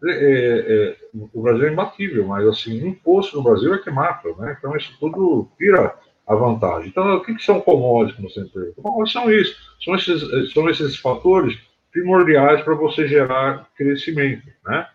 É, 0.05 0.11
é, 0.11 0.89
é, 0.89 0.95
o 1.33 1.41
Brasil 1.41 1.67
é 1.67 1.71
imbatível, 1.71 2.27
mas 2.27 2.45
assim, 2.47 2.87
imposto 2.87 3.37
no 3.37 3.43
Brasil 3.43 3.73
é 3.73 3.79
que 3.79 3.89
mata, 3.89 4.29
né? 4.37 4.55
Então 4.57 4.75
isso 4.75 4.95
tudo 4.99 5.49
tira 5.57 5.95
a 6.27 6.35
vantagem. 6.35 6.89
Então, 6.89 7.15
o 7.15 7.23
que, 7.23 7.35
que 7.35 7.43
são 7.43 7.61
commodities, 7.61 8.15
como 8.15 8.51
pergunta? 8.51 8.81
Commodities 8.81 9.13
são 9.13 9.31
isso, 9.31 9.55
são 9.83 9.95
esses, 9.95 10.53
são 10.53 10.69
esses 10.69 10.97
fatores 10.97 11.57
primordiais 11.91 12.61
para 12.61 12.75
você 12.75 13.07
gerar 13.07 13.69
crescimento, 13.75 14.47
né? 14.65 14.87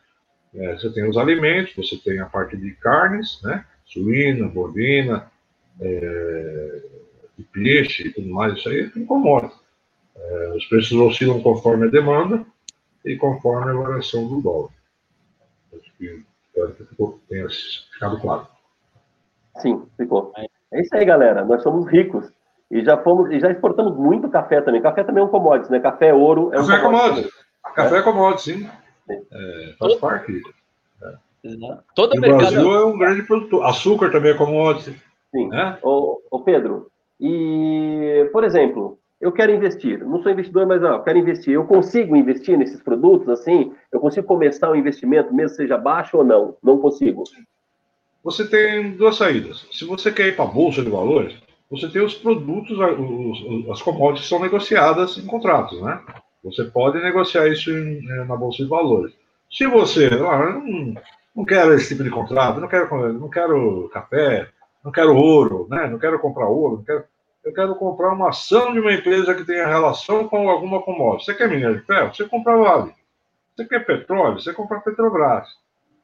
É, 0.54 0.74
você 0.74 0.92
tem 0.92 1.08
os 1.08 1.16
alimentos, 1.16 1.74
você 1.74 1.96
tem 1.96 2.18
a 2.18 2.26
parte 2.26 2.56
de 2.56 2.72
carnes, 2.72 3.40
né? 3.42 3.64
Suína, 3.86 4.48
bovina, 4.48 5.30
é, 5.80 6.82
peixe 7.52 8.08
e 8.08 8.12
tudo 8.12 8.28
mais, 8.28 8.58
isso 8.58 8.68
aí 8.68 8.80
é 8.80 8.88
tudo 8.88 9.06
commodities. 9.06 9.58
É, 10.16 10.52
os 10.56 10.66
preços 10.66 10.92
oscilam 10.92 11.40
conforme 11.40 11.86
a 11.86 11.90
demanda 11.90 12.44
e 13.04 13.16
conforme 13.16 13.70
a 13.70 13.74
variação 13.74 14.28
do 14.28 14.40
dólar. 14.40 14.79
Que 16.00 16.24
que 16.96 17.18
tenha 17.28 17.46
ficado 17.92 18.18
claro. 18.20 18.46
Sim, 19.58 19.86
ficou. 19.98 20.32
É 20.72 20.80
isso 20.80 20.96
aí, 20.96 21.04
galera. 21.04 21.44
Nós 21.44 21.62
somos 21.62 21.86
ricos. 21.86 22.32
E 22.70 22.82
já 22.84 22.96
fomos, 22.96 23.30
e 23.30 23.38
já 23.38 23.50
exportamos 23.50 23.96
muito 23.96 24.30
café 24.30 24.62
também. 24.62 24.80
Café 24.80 25.04
também 25.04 25.22
é 25.22 25.26
um 25.26 25.30
commodity, 25.30 25.70
né? 25.70 25.80
Café, 25.80 26.14
ouro 26.14 26.50
é 26.54 26.60
um 26.60 26.66
café 26.66 26.82
commodity. 26.82 27.28
É 27.66 27.70
café 27.72 27.98
é 27.98 28.02
commodity, 28.02 28.42
sim. 28.42 28.70
É, 29.10 29.74
faz 29.78 29.94
parte. 29.96 30.40
É. 31.02 31.14
Todo 31.94 32.14
o 32.14 32.20
mercado... 32.20 32.38
Brasil 32.38 32.72
é 32.72 32.84
um 32.86 32.98
grande 32.98 33.22
produtor. 33.24 33.66
Açúcar 33.66 34.10
também 34.10 34.32
é 34.32 34.36
commodity. 34.36 34.96
Sim. 35.32 35.48
Né? 35.48 35.78
Ô, 35.82 36.20
ô, 36.30 36.40
Pedro, 36.40 36.90
e, 37.18 38.28
por 38.32 38.44
exemplo, 38.44 38.99
eu 39.20 39.30
quero 39.30 39.52
investir, 39.52 39.98
não 39.98 40.22
sou 40.22 40.32
investidor, 40.32 40.66
mas 40.66 40.82
ó, 40.82 40.94
eu 40.94 41.02
quero 41.02 41.18
investir. 41.18 41.52
Eu 41.52 41.64
consigo 41.64 42.16
investir 42.16 42.56
nesses 42.56 42.82
produtos 42.82 43.28
assim? 43.28 43.72
Eu 43.92 44.00
consigo 44.00 44.26
começar 44.26 44.70
um 44.70 44.76
investimento, 44.76 45.34
mesmo 45.34 45.56
seja 45.56 45.76
baixo 45.76 46.16
ou 46.16 46.24
não? 46.24 46.56
Não 46.62 46.78
consigo. 46.78 47.24
Você 48.24 48.48
tem 48.48 48.92
duas 48.96 49.16
saídas. 49.16 49.66
Se 49.72 49.84
você 49.84 50.10
quer 50.10 50.28
ir 50.28 50.36
para 50.36 50.44
a 50.44 50.48
Bolsa 50.48 50.82
de 50.82 50.90
Valores, 50.90 51.34
você 51.70 51.88
tem 51.88 52.02
os 52.02 52.14
produtos, 52.14 52.76
os, 52.78 53.70
as 53.70 53.82
commodities 53.82 54.28
são 54.28 54.40
negociadas 54.40 55.16
em 55.18 55.26
contratos, 55.26 55.80
né? 55.80 56.00
Você 56.42 56.64
pode 56.64 57.00
negociar 57.00 57.46
isso 57.48 57.70
em, 57.70 58.02
na 58.26 58.36
bolsa 58.36 58.62
de 58.62 58.68
valores. 58.68 59.12
Se 59.50 59.66
você, 59.66 60.06
ah, 60.06 60.58
não, 60.58 60.94
não 61.36 61.44
quero 61.44 61.74
esse 61.74 61.88
tipo 61.88 62.02
de 62.02 62.10
contrato, 62.10 62.60
não 62.60 62.68
quero, 62.68 63.12
não 63.12 63.28
quero 63.28 63.90
café, 63.92 64.48
não 64.82 64.90
quero 64.90 65.14
ouro, 65.14 65.66
né? 65.70 65.86
Não 65.88 65.98
quero 65.98 66.18
comprar 66.18 66.48
ouro, 66.48 66.78
não 66.78 66.84
quero, 66.84 67.04
eu 67.44 67.52
quero 67.52 67.74
comprar 67.76 68.12
uma 68.12 68.28
ação 68.28 68.72
de 68.72 68.80
uma 68.80 68.92
empresa 68.92 69.34
que 69.34 69.44
tenha 69.44 69.66
relação 69.66 70.28
com 70.28 70.48
alguma 70.48 70.82
commodity. 70.82 71.24
Você 71.24 71.34
quer 71.34 71.48
minério 71.48 71.80
de 71.80 71.86
ferro? 71.86 72.14
Você 72.14 72.28
compra 72.28 72.56
Vale. 72.56 72.94
Você 73.56 73.64
quer 73.66 73.84
petróleo? 73.84 74.40
Você 74.40 74.52
compra 74.52 74.80
Petrobras. 74.80 75.48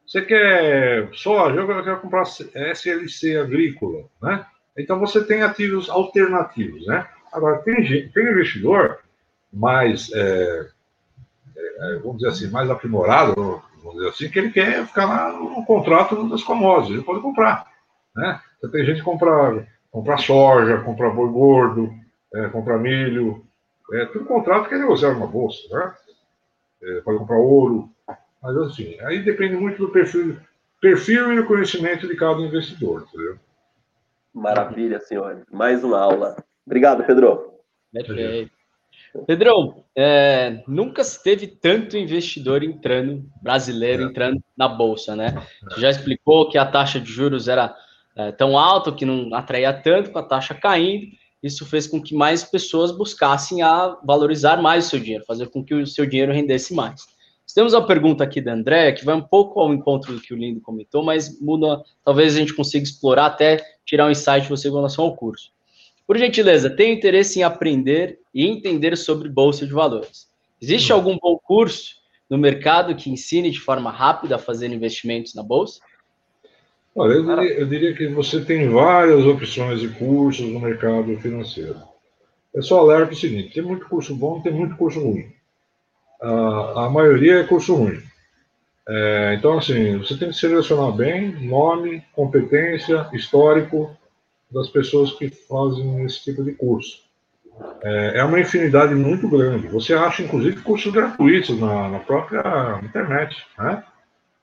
Você 0.06 0.22
quer 0.22 1.08
soja? 1.14 1.60
Eu 1.60 1.84
quero 1.84 2.00
comprar 2.00 2.22
SLC 2.22 3.38
agrícola, 3.38 4.04
né? 4.22 4.46
Então 4.78 5.00
você 5.00 5.24
tem 5.24 5.42
ativos 5.42 5.88
alternativos, 5.88 6.86
né? 6.86 7.08
Agora, 7.32 7.58
tem, 7.58 8.08
tem 8.10 8.30
investidor 8.30 8.98
mais, 9.52 10.12
é, 10.12 10.68
é, 11.56 11.98
vamos 11.98 12.18
dizer 12.18 12.28
assim, 12.28 12.50
mais 12.50 12.70
aprimorado, 12.70 13.62
vamos 13.82 13.98
dizer 13.98 14.08
assim, 14.08 14.30
que 14.30 14.38
ele 14.38 14.50
quer 14.50 14.86
ficar 14.86 15.06
lá 15.06 15.32
no 15.32 15.64
contrato 15.64 16.28
das 16.28 16.42
commodities, 16.42 16.96
ele 16.96 17.04
pode 17.04 17.20
comprar, 17.20 17.66
né? 18.14 18.40
Você 18.60 18.70
tem 18.70 18.84
gente 18.84 18.98
que 18.98 19.02
compra, 19.02 19.66
compra 19.90 20.16
soja, 20.18 20.80
compra 20.82 21.10
boi 21.10 21.30
gordo, 21.30 21.90
é, 22.34 22.48
compra 22.48 22.78
milho, 22.78 23.44
é 23.92 24.06
tudo 24.06 24.24
contrato 24.24 24.68
que 24.68 24.74
é 24.74 24.78
negociado 24.78 25.14
numa 25.14 25.26
bolsa, 25.26 25.62
né? 25.70 25.94
É, 26.82 27.00
pode 27.00 27.18
comprar 27.18 27.38
ouro, 27.38 27.90
mas 28.42 28.56
assim, 28.58 28.98
aí 29.00 29.22
depende 29.22 29.56
muito 29.56 29.78
do 29.78 29.90
perfil, 29.90 30.36
perfil 30.80 31.32
e 31.32 31.40
o 31.40 31.46
conhecimento 31.46 32.06
de 32.06 32.16
cada 32.16 32.40
investidor, 32.40 33.06
entendeu? 33.08 33.38
Maravilha, 34.34 35.00
senhores. 35.00 35.44
Mais 35.50 35.82
uma 35.82 35.98
aula. 35.98 36.36
Obrigado, 36.66 37.04
Pedro. 37.04 37.54
Perfeito. 37.92 38.56
Pedrão, 39.26 39.84
é, 39.96 40.62
nunca 40.68 41.02
se 41.02 41.22
teve 41.22 41.46
tanto 41.46 41.96
investidor 41.96 42.62
entrando, 42.62 43.24
brasileiro 43.40 44.02
é. 44.02 44.06
entrando 44.06 44.42
na 44.56 44.68
Bolsa, 44.68 45.16
né? 45.16 45.34
Você 45.62 45.80
já 45.80 45.88
explicou 45.88 46.50
que 46.50 46.58
a 46.58 46.66
taxa 46.66 47.00
de 47.00 47.10
juros 47.10 47.48
era 47.48 47.74
é, 48.16 48.32
tão 48.32 48.58
alta 48.58 48.90
que 48.90 49.04
não 49.04 49.34
atraía 49.34 49.72
tanto, 49.72 50.10
com 50.10 50.18
a 50.18 50.22
taxa 50.22 50.54
caindo, 50.54 51.06
isso 51.42 51.66
fez 51.66 51.86
com 51.86 52.02
que 52.02 52.14
mais 52.14 52.42
pessoas 52.42 52.90
buscassem 52.90 53.62
a 53.62 53.96
valorizar 54.04 54.60
mais 54.60 54.86
o 54.86 54.90
seu 54.90 54.98
dinheiro, 54.98 55.24
fazer 55.26 55.48
com 55.48 55.62
que 55.62 55.74
o 55.74 55.86
seu 55.86 56.06
dinheiro 56.06 56.32
rendesse 56.32 56.74
mais. 56.74 57.04
Temos 57.56 57.72
uma 57.72 57.86
pergunta 57.86 58.22
aqui 58.22 58.38
da 58.38 58.52
André, 58.52 58.92
que 58.92 59.02
vai 59.02 59.14
um 59.14 59.22
pouco 59.22 59.58
ao 59.60 59.72
encontro 59.72 60.12
do 60.12 60.20
que 60.20 60.34
o 60.34 60.36
Lindo 60.36 60.60
comentou, 60.60 61.02
mas 61.02 61.40
muda, 61.40 61.82
talvez 62.04 62.36
a 62.36 62.38
gente 62.38 62.52
consiga 62.52 62.84
explorar 62.84 63.26
até 63.26 63.64
tirar 63.82 64.06
um 64.06 64.10
insight 64.10 64.42
de 64.42 64.50
você 64.50 64.68
com 64.68 64.76
relação 64.76 65.06
ao 65.06 65.16
curso. 65.16 65.50
Por 66.06 66.18
gentileza, 66.18 66.68
tenho 66.68 66.94
interesse 66.94 67.38
em 67.38 67.44
aprender 67.44 68.18
e 68.34 68.46
entender 68.46 68.94
sobre 68.94 69.30
bolsa 69.30 69.66
de 69.66 69.72
valores. 69.72 70.28
Existe 70.60 70.92
hum. 70.92 70.96
algum 70.96 71.16
bom 71.16 71.38
curso 71.38 71.94
no 72.28 72.36
mercado 72.36 72.94
que 72.94 73.08
ensine 73.08 73.50
de 73.50 73.58
forma 73.58 73.90
rápida 73.90 74.36
a 74.36 74.38
fazer 74.38 74.70
investimentos 74.70 75.34
na 75.34 75.42
bolsa? 75.42 75.80
Olha, 76.96 77.12
eu 77.12 77.24
diria, 77.24 77.60
eu 77.60 77.66
diria 77.66 77.94
que 77.94 78.08
você 78.08 78.44
tem 78.44 78.68
várias 78.70 79.24
opções 79.24 79.80
de 79.80 79.88
cursos 79.88 80.46
no 80.46 80.58
mercado 80.58 81.16
financeiro. 81.18 81.76
É 82.54 82.62
só 82.62 82.80
alerta 82.80 83.12
o 83.12 83.16
seguinte: 83.16 83.52
tem 83.52 83.62
muito 83.62 83.86
curso 83.86 84.16
bom, 84.16 84.40
tem 84.40 84.52
muito 84.52 84.76
curso 84.76 85.00
ruim 85.00 85.36
a, 86.20 86.86
a 86.86 86.90
maioria 86.90 87.40
é 87.40 87.44
curso 87.44 87.74
ruim. 87.74 88.02
É, 88.88 89.34
então, 89.38 89.58
assim, 89.58 89.98
você 89.98 90.16
tem 90.16 90.28
que 90.28 90.36
selecionar 90.36 90.92
bem 90.92 91.32
nome, 91.46 92.04
competência, 92.12 93.08
histórico 93.12 93.96
das 94.50 94.68
pessoas 94.68 95.12
que 95.12 95.28
fazem 95.28 96.04
esse 96.04 96.22
tipo 96.22 96.44
de 96.44 96.52
curso. 96.52 97.04
É, 97.82 98.18
é 98.18 98.24
uma 98.24 98.38
infinidade 98.38 98.94
muito 98.94 99.28
grande. 99.28 99.66
Você 99.68 99.92
acha, 99.92 100.22
inclusive, 100.22 100.60
cursos 100.62 100.92
gratuitos 100.92 101.58
na, 101.58 101.88
na 101.88 101.98
própria 101.98 102.80
internet. 102.84 103.36
Né? 103.58 103.82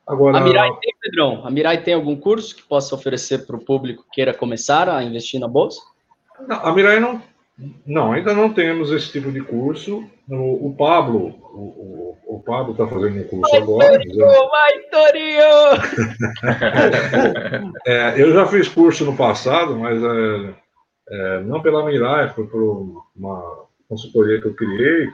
Agora, 0.06 0.38
a 0.38 0.41
Mirai 0.41 0.70
tem, 0.82 0.93
Pedrão? 1.01 1.45
A 1.45 1.51
Mirai 1.51 1.82
tem 1.82 1.93
algum 1.93 2.16
curso 2.16 2.56
que 2.56 2.64
possa 2.64 2.93
oferecer 2.93 3.45
para 3.45 3.56
o 3.56 3.64
público 3.64 4.04
que 4.04 4.16
queira 4.16 4.34
começar 4.34 4.89
a 4.89 5.01
investir 5.04 5.39
na 5.39 5.47
Bolsa? 5.47 5.82
Não, 6.47 6.58
a 6.58 6.74
Mirai 6.74 6.99
não, 6.99 7.22
não, 7.86 8.12
ainda 8.12 8.34
não 8.34 8.51
temos 8.51 8.91
esse 8.91 9.12
tipo 9.12 9.32
de 9.32 9.41
curso. 9.41 10.04
O, 10.28 10.68
o 10.68 10.76
Pablo, 10.76 11.28
o, 11.54 12.18
o, 12.28 12.36
o 12.36 12.39
Pablo 12.41 12.72
está 12.72 12.88
fazendo 12.88 13.22
um 13.22 13.28
curso 13.28 13.51
vai, 13.51 13.62
agora. 13.62 13.99
Vai, 14.49 14.80
Torinho! 14.91 15.39
é, 17.86 18.22
eu 18.22 18.34
já 18.34 18.45
fiz 18.47 18.68
curso 18.68 19.06
no 19.06 19.16
passado, 19.16 19.78
mas 19.78 20.01
é, 20.04 20.54
é, 21.10 21.39
não 21.41 21.62
pela 21.62 21.86
Mirai, 21.86 22.30
foi 22.30 22.47
por 22.47 23.04
uma 23.16 23.68
consultoria 23.88 24.41
que 24.41 24.47
eu 24.47 24.56
criei. 24.56 25.10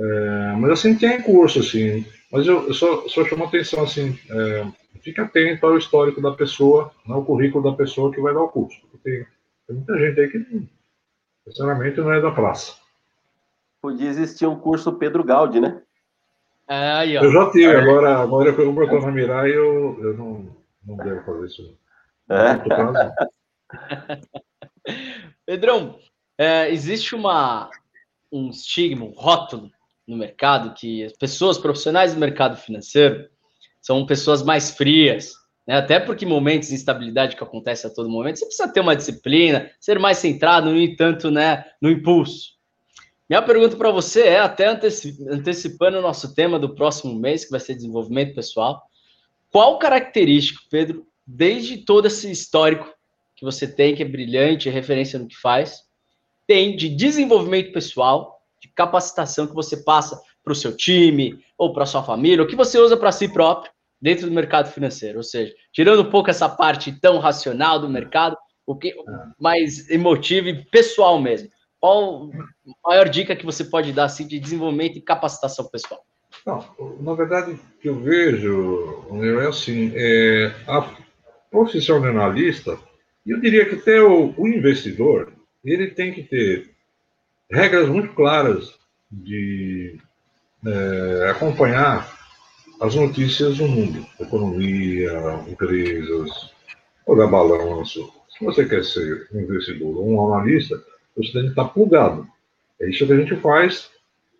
É, 0.00 0.54
mas 0.56 0.70
assim, 0.70 0.96
tem 0.96 1.20
curso, 1.20 1.60
assim. 1.60 2.06
Mas 2.30 2.46
eu, 2.46 2.68
eu 2.68 2.74
só, 2.74 3.08
só 3.08 3.24
chamo 3.24 3.44
atenção, 3.44 3.82
assim, 3.82 4.18
é, 4.30 4.66
fique 5.00 5.20
atento 5.20 5.66
ao 5.66 5.76
histórico 5.76 6.20
da 6.20 6.32
pessoa, 6.32 6.92
não 7.06 7.16
ao 7.16 7.24
currículo 7.24 7.70
da 7.70 7.76
pessoa 7.76 8.12
que 8.12 8.20
vai 8.20 8.32
dar 8.32 8.42
o 8.42 8.48
curso. 8.48 8.80
Porque 8.90 9.26
tem 9.66 9.76
muita 9.76 9.98
gente 9.98 10.20
aí 10.20 10.28
que 10.28 10.68
Sinceramente, 11.46 12.00
não 12.00 12.12
é 12.12 12.20
da 12.20 12.30
praça. 12.30 12.76
Podia 13.82 14.08
existir 14.08 14.46
um 14.46 14.58
curso 14.58 14.92
Pedro 14.92 15.24
Gaudi, 15.24 15.60
né? 15.60 15.82
É, 16.68 16.92
aí, 16.92 17.18
ó. 17.18 17.22
Eu 17.22 17.32
já 17.32 17.50
tive, 17.50 17.74
agora, 17.74 18.18
agora 18.18 18.52
como 18.52 18.80
eu 18.80 18.84
estou 18.84 19.00
na 19.00 19.10
Mirai, 19.10 19.50
eu, 19.50 19.98
eu 20.00 20.16
não, 20.16 20.54
Não 20.86 20.96
devo 20.96 21.24
fazer 21.24 21.46
isso. 21.46 21.76
Pedrão, 25.44 25.98
é, 26.38 26.70
existe 26.70 27.16
uma, 27.16 27.68
um 28.30 28.50
estigma, 28.50 29.06
um 29.06 29.10
rótulo 29.10 29.72
no 30.10 30.16
mercado 30.16 30.74
que 30.74 31.04
as 31.04 31.12
pessoas 31.12 31.56
profissionais 31.56 32.12
do 32.12 32.18
mercado 32.18 32.56
financeiro 32.56 33.28
são 33.80 34.04
pessoas 34.04 34.42
mais 34.42 34.72
frias, 34.72 35.32
né? 35.66 35.76
até 35.76 36.00
porque 36.00 36.26
momentos 36.26 36.68
de 36.68 36.74
instabilidade 36.74 37.36
que 37.36 37.44
acontece 37.44 37.86
a 37.86 37.90
todo 37.90 38.10
momento, 38.10 38.40
você 38.40 38.44
precisa 38.44 38.68
ter 38.68 38.80
uma 38.80 38.96
disciplina, 38.96 39.70
ser 39.78 40.00
mais 40.00 40.18
centrado, 40.18 40.70
no 40.70 40.80
entanto, 40.80 41.30
né, 41.30 41.64
no 41.80 41.88
impulso. 41.88 42.58
Minha 43.28 43.40
pergunta 43.40 43.76
para 43.76 43.92
você 43.92 44.22
é, 44.22 44.40
até 44.40 44.66
antecipando 44.66 45.98
o 45.98 46.02
nosso 46.02 46.34
tema 46.34 46.58
do 46.58 46.74
próximo 46.74 47.14
mês, 47.14 47.44
que 47.44 47.52
vai 47.52 47.60
ser 47.60 47.76
desenvolvimento 47.76 48.34
pessoal, 48.34 48.82
qual 49.48 49.78
característica, 49.78 50.60
Pedro, 50.68 51.06
desde 51.24 51.78
todo 51.78 52.06
esse 52.06 52.28
histórico 52.28 52.92
que 53.36 53.44
você 53.44 53.68
tem, 53.68 53.94
que 53.94 54.02
é 54.02 54.08
brilhante, 54.08 54.68
referência 54.68 55.20
no 55.20 55.28
que 55.28 55.36
faz, 55.36 55.84
tem 56.48 56.74
de 56.74 56.88
desenvolvimento 56.88 57.72
pessoal, 57.72 58.39
de 58.60 58.68
capacitação 58.68 59.46
que 59.46 59.54
você 59.54 59.78
passa 59.78 60.20
para 60.42 60.52
o 60.52 60.56
seu 60.56 60.76
time 60.76 61.38
ou 61.56 61.72
para 61.72 61.86
sua 61.86 62.02
família, 62.02 62.42
o 62.42 62.46
que 62.46 62.56
você 62.56 62.78
usa 62.78 62.96
para 62.96 63.12
si 63.12 63.28
próprio 63.28 63.70
dentro 64.00 64.26
do 64.26 64.32
mercado 64.32 64.70
financeiro. 64.70 65.18
Ou 65.18 65.22
seja, 65.22 65.52
tirando 65.72 66.02
um 66.02 66.10
pouco 66.10 66.30
essa 66.30 66.48
parte 66.48 66.92
tão 67.00 67.18
racional 67.18 67.78
do 67.78 67.88
mercado, 67.88 68.36
o 68.66 68.76
que 68.76 68.94
mais 69.38 69.90
emotivo 69.90 70.48
e 70.48 70.64
pessoal 70.66 71.20
mesmo. 71.20 71.48
Qual 71.78 72.30
a 72.84 72.90
maior 72.90 73.08
dica 73.08 73.34
que 73.34 73.44
você 73.44 73.64
pode 73.64 73.92
dar 73.92 74.04
assim, 74.04 74.26
de 74.26 74.38
desenvolvimento 74.38 74.96
e 74.96 75.02
capacitação 75.02 75.66
pessoal? 75.66 76.04
Não, 76.46 76.64
na 77.00 77.14
verdade, 77.14 77.52
o 77.52 77.58
que 77.80 77.88
eu 77.88 77.98
vejo 77.98 79.04
é 79.22 79.46
assim, 79.46 79.92
é, 79.94 80.54
a 80.66 80.88
profissão 81.50 82.00
de 82.00 82.08
analista, 82.08 82.78
eu 83.26 83.40
diria 83.40 83.66
que 83.66 83.76
até 83.76 84.00
o, 84.00 84.32
o 84.36 84.46
investidor, 84.46 85.32
ele 85.64 85.88
tem 85.88 86.12
que 86.12 86.22
ter 86.22 86.70
regras 87.50 87.88
muito 87.88 88.14
claras 88.14 88.78
de 89.10 89.98
é, 90.66 91.30
acompanhar 91.30 92.18
as 92.80 92.94
notícias 92.94 93.58
do 93.58 93.66
mundo, 93.66 94.06
economia, 94.18 95.12
empresas, 95.48 96.52
olhar 97.06 97.26
balanço. 97.26 98.10
Se 98.28 98.44
você 98.44 98.64
quer 98.64 98.84
ser 98.84 99.28
um 99.32 99.40
investidor 99.40 99.98
ou 99.98 100.10
um 100.10 100.32
analista, 100.32 100.82
você 101.16 101.32
tem 101.32 101.42
que 101.42 101.48
estar 101.48 101.66
plugado. 101.66 102.26
É 102.80 102.88
isso 102.88 103.06
que 103.06 103.12
a 103.12 103.16
gente 103.16 103.36
faz, 103.36 103.90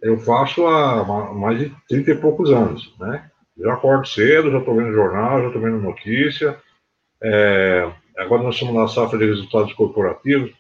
eu 0.01 0.19
faço 0.19 0.67
há 0.67 1.05
mais 1.35 1.59
de 1.59 1.75
30 1.89 2.11
e 2.13 2.17
poucos 2.17 2.51
anos, 2.51 2.95
né? 2.99 3.31
Já 3.59 3.75
acordo 3.75 4.07
cedo, 4.07 4.51
já 4.51 4.59
estou 4.59 4.75
vendo 4.75 4.95
jornal, 4.95 5.43
já 5.43 5.47
estou 5.49 5.61
vendo 5.61 5.79
notícia. 5.79 6.59
É, 7.23 7.91
agora 8.17 8.43
nós 8.43 8.55
estamos 8.55 8.75
na 8.75 8.89
safra 8.89 9.19
de 9.19 9.27
resultados 9.27 9.75
corporativos. 9.75 10.53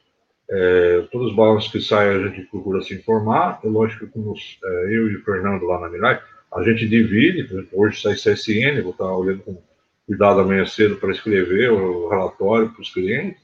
É, 0.51 1.05
todos 1.12 1.30
os 1.30 1.36
balanços 1.36 1.70
que 1.70 1.80
saem 1.80 2.11
a 2.11 2.28
gente 2.28 2.42
procura 2.42 2.82
se 2.82 2.94
informar. 2.94 3.61
É 3.64 3.68
lógico 3.68 4.07
que 4.07 4.12
como 4.12 4.34
é, 4.34 4.68
eu 4.86 5.09
e 5.11 5.16
o 5.16 5.24
Fernando 5.24 5.64
lá 5.64 5.80
na 5.80 5.88
Mirai, 5.88 6.20
a 6.53 6.62
gente 6.62 6.88
divide. 6.88 7.68
Hoje 7.72 8.01
sai 8.01 8.14
CSN, 8.14 8.82
vou 8.82 8.92
estar 8.92 9.05
olhando 9.05 9.42
com 9.42 9.62
cuidado 10.11 10.40
amanhã 10.40 10.66
cedo 10.66 10.96
para 10.96 11.12
escrever 11.12 11.70
o 11.70 12.09
relatório 12.09 12.68
para 12.70 12.82
os 12.82 12.92
clientes, 12.92 13.40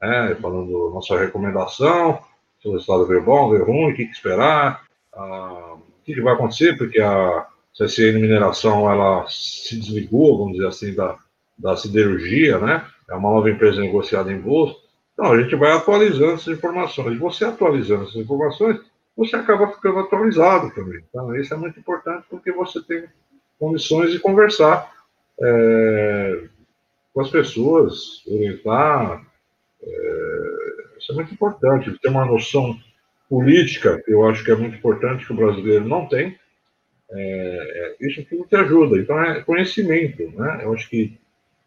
né, 0.00 0.34
falando 0.40 0.90
nossa 0.90 1.18
recomendação, 1.18 2.20
se 2.58 2.66
o 2.66 2.72
resultado 2.72 3.06
veio 3.06 3.22
bom, 3.22 3.50
veio 3.50 3.66
ruim, 3.66 3.92
o 3.92 3.94
que, 3.94 4.06
que 4.06 4.12
esperar, 4.12 4.82
ah, 5.12 5.74
o 5.74 6.04
que, 6.06 6.14
que 6.14 6.22
vai 6.22 6.32
acontecer, 6.32 6.78
porque 6.78 7.02
a 7.02 7.46
CSN 7.74 8.18
Mineração 8.18 8.90
ela 8.90 9.26
se 9.28 9.78
desligou, 9.78 10.38
vamos 10.38 10.54
dizer 10.54 10.68
assim, 10.68 10.94
da, 10.94 11.18
da 11.58 11.76
siderurgia, 11.76 12.58
né? 12.58 12.86
É 13.10 13.14
uma 13.14 13.30
nova 13.30 13.50
empresa 13.50 13.82
negociada 13.82 14.32
em 14.32 14.40
bolsa. 14.40 14.74
Então, 15.16 15.32
a 15.32 15.40
gente 15.40 15.56
vai 15.56 15.72
atualizando 15.72 16.34
essas 16.34 16.58
informações. 16.58 17.18
Você 17.18 17.46
atualizando 17.46 18.02
essas 18.02 18.16
informações, 18.16 18.78
você 19.16 19.34
acaba 19.34 19.72
ficando 19.72 20.00
atualizado 20.00 20.70
também. 20.74 21.02
Então, 21.08 21.34
isso 21.34 21.54
é 21.54 21.56
muito 21.56 21.80
importante 21.80 22.26
porque 22.28 22.52
você 22.52 22.82
tem 22.82 23.04
condições 23.58 24.12
de 24.12 24.18
conversar 24.18 24.92
é, 25.40 26.44
com 27.14 27.22
as 27.22 27.30
pessoas, 27.30 28.22
orientar. 28.26 29.26
É, 29.82 30.98
isso 30.98 31.12
é 31.12 31.14
muito 31.14 31.32
importante. 31.32 31.98
Ter 31.98 32.08
uma 32.10 32.26
noção 32.26 32.78
política, 33.26 34.02
eu 34.06 34.28
acho 34.28 34.44
que 34.44 34.50
é 34.50 34.54
muito 34.54 34.76
importante 34.76 35.24
que 35.24 35.32
o 35.32 35.36
brasileiro 35.36 35.88
não 35.88 36.06
tem. 36.06 36.38
É, 37.10 37.96
é 38.02 38.06
isso 38.06 38.22
tudo 38.28 38.44
te 38.44 38.56
ajuda. 38.56 38.98
Então, 38.98 39.18
é 39.18 39.40
conhecimento. 39.40 40.30
Né? 40.32 40.60
Eu 40.62 40.74
acho 40.74 40.90
que 40.90 41.18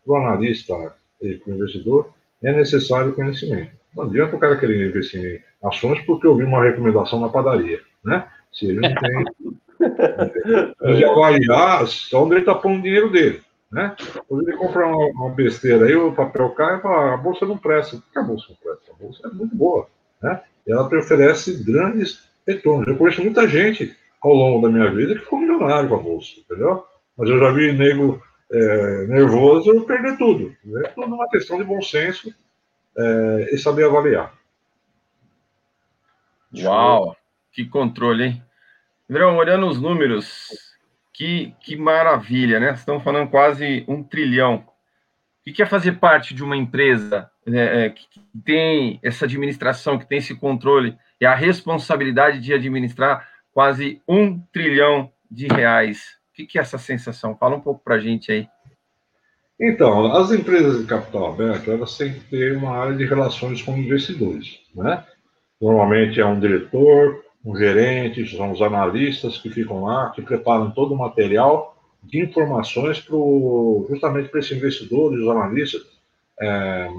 o 0.05 0.15
analista 0.15 0.95
e 1.19 1.41
o 1.47 1.51
investidor 1.51 2.13
é 2.43 2.53
necessário 2.53 3.13
conhecimento. 3.13 3.71
Não 3.95 4.05
adianta 4.05 4.35
o 4.35 4.39
cara 4.39 4.57
querer 4.57 4.87
investir 4.87 5.43
em 5.61 5.67
ações 5.67 5.99
porque 6.01 6.27
ouviu 6.27 6.47
uma 6.47 6.63
recomendação 6.63 7.19
na 7.19 7.29
padaria, 7.29 7.79
né? 8.03 8.27
Se 8.53 8.65
ele 8.67 8.79
não 8.79 8.95
tem. 8.95 9.25
de 10.97 11.05
avaliar 11.05 11.85
onde 12.13 12.33
ele 12.33 12.39
está 12.41 12.53
pondo 12.53 12.79
o 12.79 12.81
dinheiro 12.81 13.09
dele, 13.09 13.41
né? 13.71 13.95
Quando 14.27 14.47
ele 14.47 14.57
comprar 14.57 14.87
uma, 14.87 15.05
uma, 15.07 15.29
besteira 15.29 15.85
aí, 15.85 15.95
o 15.95 16.11
papel 16.11 16.49
cai 16.49 16.77
e 16.77 16.81
fala, 16.81 17.11
ah, 17.11 17.13
a 17.13 17.17
bolsa 17.17 17.45
não 17.45 17.57
presta. 17.57 17.97
Por 17.97 18.11
que 18.11 18.19
a 18.19 18.23
bolsa 18.23 18.45
não 18.49 18.57
presta? 18.57 18.91
A 18.91 18.95
bolsa 19.01 19.27
é 19.27 19.31
muito 19.31 19.55
boa, 19.55 19.87
né? 20.21 20.41
E 20.67 20.71
ela 20.71 20.87
te 20.89 20.95
oferece 20.95 21.63
grandes 21.63 22.29
retornos. 22.45 22.87
Eu 22.87 22.97
conheço 22.97 23.21
muita 23.21 23.47
gente 23.47 23.95
ao 24.21 24.33
longo 24.33 24.61
da 24.67 24.73
minha 24.73 24.91
vida 24.91 25.15
que 25.15 25.21
ficou 25.21 25.39
milionário 25.39 25.87
com 25.87 25.95
a 25.95 25.99
bolsa, 25.99 26.31
entendeu? 26.39 26.83
Mas 27.17 27.29
eu 27.29 27.39
já 27.39 27.51
vi 27.51 27.71
nego 27.71 28.21
é, 28.51 29.05
nervoso 29.07 29.85
perder 29.85 30.17
tudo. 30.17 30.55
É 30.83 30.89
tudo 30.89 31.13
uma 31.13 31.29
questão 31.29 31.57
de 31.57 31.63
bom 31.63 31.81
senso 31.81 32.33
é, 32.97 33.49
e 33.53 33.57
saber 33.57 33.85
avaliar. 33.85 34.33
Uau, 36.57 37.15
que 37.51 37.65
controle, 37.65 38.23
hein? 38.23 38.43
Andrão, 39.09 39.37
olhando 39.37 39.67
os 39.67 39.79
números, 39.79 40.49
que, 41.13 41.53
que 41.61 41.75
maravilha, 41.75 42.59
né? 42.59 42.73
Estão 42.73 42.99
falando 42.99 43.29
quase 43.29 43.83
um 43.87 44.03
trilhão. 44.03 44.65
O 45.47 45.51
que 45.51 45.63
é 45.63 45.65
fazer 45.65 45.93
parte 45.93 46.33
de 46.33 46.43
uma 46.43 46.55
empresa 46.55 47.29
né, 47.45 47.85
é, 47.85 47.89
que 47.89 48.05
tem 48.45 48.99
essa 49.01 49.25
administração, 49.25 49.97
que 49.97 50.05
tem 50.05 50.19
esse 50.19 50.35
controle 50.35 50.95
e 51.19 51.25
a 51.25 51.33
responsabilidade 51.33 52.39
de 52.39 52.53
administrar 52.53 53.27
quase 53.51 53.99
um 54.07 54.39
trilhão 54.39 55.11
de 55.29 55.47
reais? 55.47 56.18
O 56.43 56.47
que 56.47 56.57
é 56.57 56.61
essa 56.61 56.77
sensação? 56.77 57.35
Fala 57.35 57.55
um 57.55 57.61
pouco 57.61 57.81
para 57.83 57.95
a 57.95 57.99
gente 57.99 58.31
aí. 58.31 58.47
Então, 59.59 60.15
as 60.15 60.31
empresas 60.31 60.79
de 60.79 60.87
capital 60.87 61.33
aberto, 61.33 61.69
elas 61.69 61.97
têm 61.97 62.13
que 62.13 62.21
ter 62.21 62.55
uma 62.55 62.77
área 62.77 62.95
de 62.95 63.05
relações 63.05 63.61
com 63.61 63.77
investidores, 63.77 64.59
né? 64.73 65.03
Normalmente 65.59 66.21
é 66.21 66.25
um 66.25 66.39
diretor, 66.39 67.21
um 67.43 67.57
gerente, 67.57 68.25
são 68.35 68.51
os 68.51 68.61
analistas 68.61 69.37
que 69.37 69.49
ficam 69.49 69.83
lá, 69.83 70.11
que 70.11 70.21
preparam 70.21 70.71
todo 70.71 70.93
o 70.93 70.97
material 70.97 71.75
de 72.01 72.21
informações 72.21 73.01
pro, 73.01 73.85
justamente 73.89 74.29
para 74.29 74.39
esses 74.39 74.55
investidores, 74.55 75.19
os 75.19 75.27
analistas, 75.27 75.81
é, 76.39 76.89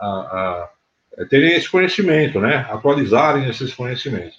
a, 0.00 0.06
a, 0.06 0.70
a, 1.18 1.24
terem 1.26 1.54
esse 1.54 1.70
conhecimento, 1.70 2.38
né? 2.38 2.66
atualizarem 2.70 3.48
esses 3.48 3.72
conhecimentos. 3.72 4.38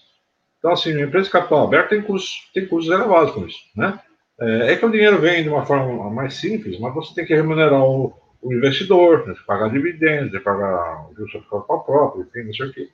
Então, 0.60 0.72
assim, 0.72 0.94
a 0.94 1.06
empresa 1.06 1.26
de 1.26 1.32
capital 1.32 1.66
aberto 1.66 1.90
tem 1.90 2.02
custos, 2.04 2.50
tem 2.54 2.68
custos 2.68 2.94
elevados 2.94 3.34
com 3.34 3.48
isso. 3.48 3.60
Né? 3.76 4.00
É, 4.40 4.74
é, 4.74 4.76
que 4.76 4.86
o 4.86 4.92
dinheiro 4.92 5.22
vem 5.22 5.44
de 5.44 5.50
uma 5.50 5.66
forma 5.66 6.10
mais 6.10 6.36
simples, 6.36 6.80
mas 6.80 6.94
você 6.94 7.14
tem 7.14 7.26
que 7.26 7.36
remunerar 7.36 7.84
o, 7.84 8.14
o 8.42 8.54
investidor, 8.54 9.28
né? 9.28 9.36
pagar 9.46 9.70
dividendos, 9.70 10.42
pagar 10.42 11.08
o 11.10 11.30
seu 11.30 11.42
capital 11.44 11.84
próprio, 11.84 12.24
enfim, 12.24 12.48
não 12.48 12.54
sei 12.54 12.68
o 12.68 12.74
quê. 12.74 12.90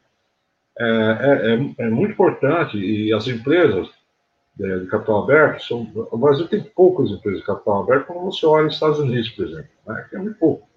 É, 0.77 0.85
é, 0.85 1.53
é, 1.53 1.85
é, 1.85 1.89
muito 1.89 2.13
importante 2.13 2.77
e 2.77 3.11
as 3.13 3.27
empresas 3.27 3.89
de, 4.55 4.81
de 4.81 4.87
capital 4.87 5.23
aberto, 5.23 5.63
são, 5.63 5.89
o 6.11 6.17
Brasil 6.17 6.47
tem 6.47 6.61
poucas 6.61 7.09
empresas 7.09 7.41
de 7.41 7.45
capital 7.45 7.83
aberto, 7.83 8.07
como 8.07 8.31
você 8.31 8.45
olha 8.45 8.65
nos 8.65 8.75
Estados 8.75 8.99
Unidos, 8.99 9.29
por 9.29 9.45
exemplo, 9.45 9.69
né? 9.87 10.05
que 10.09 10.15
é 10.15 10.19
muito 10.19 10.37
pouco. 10.37 10.67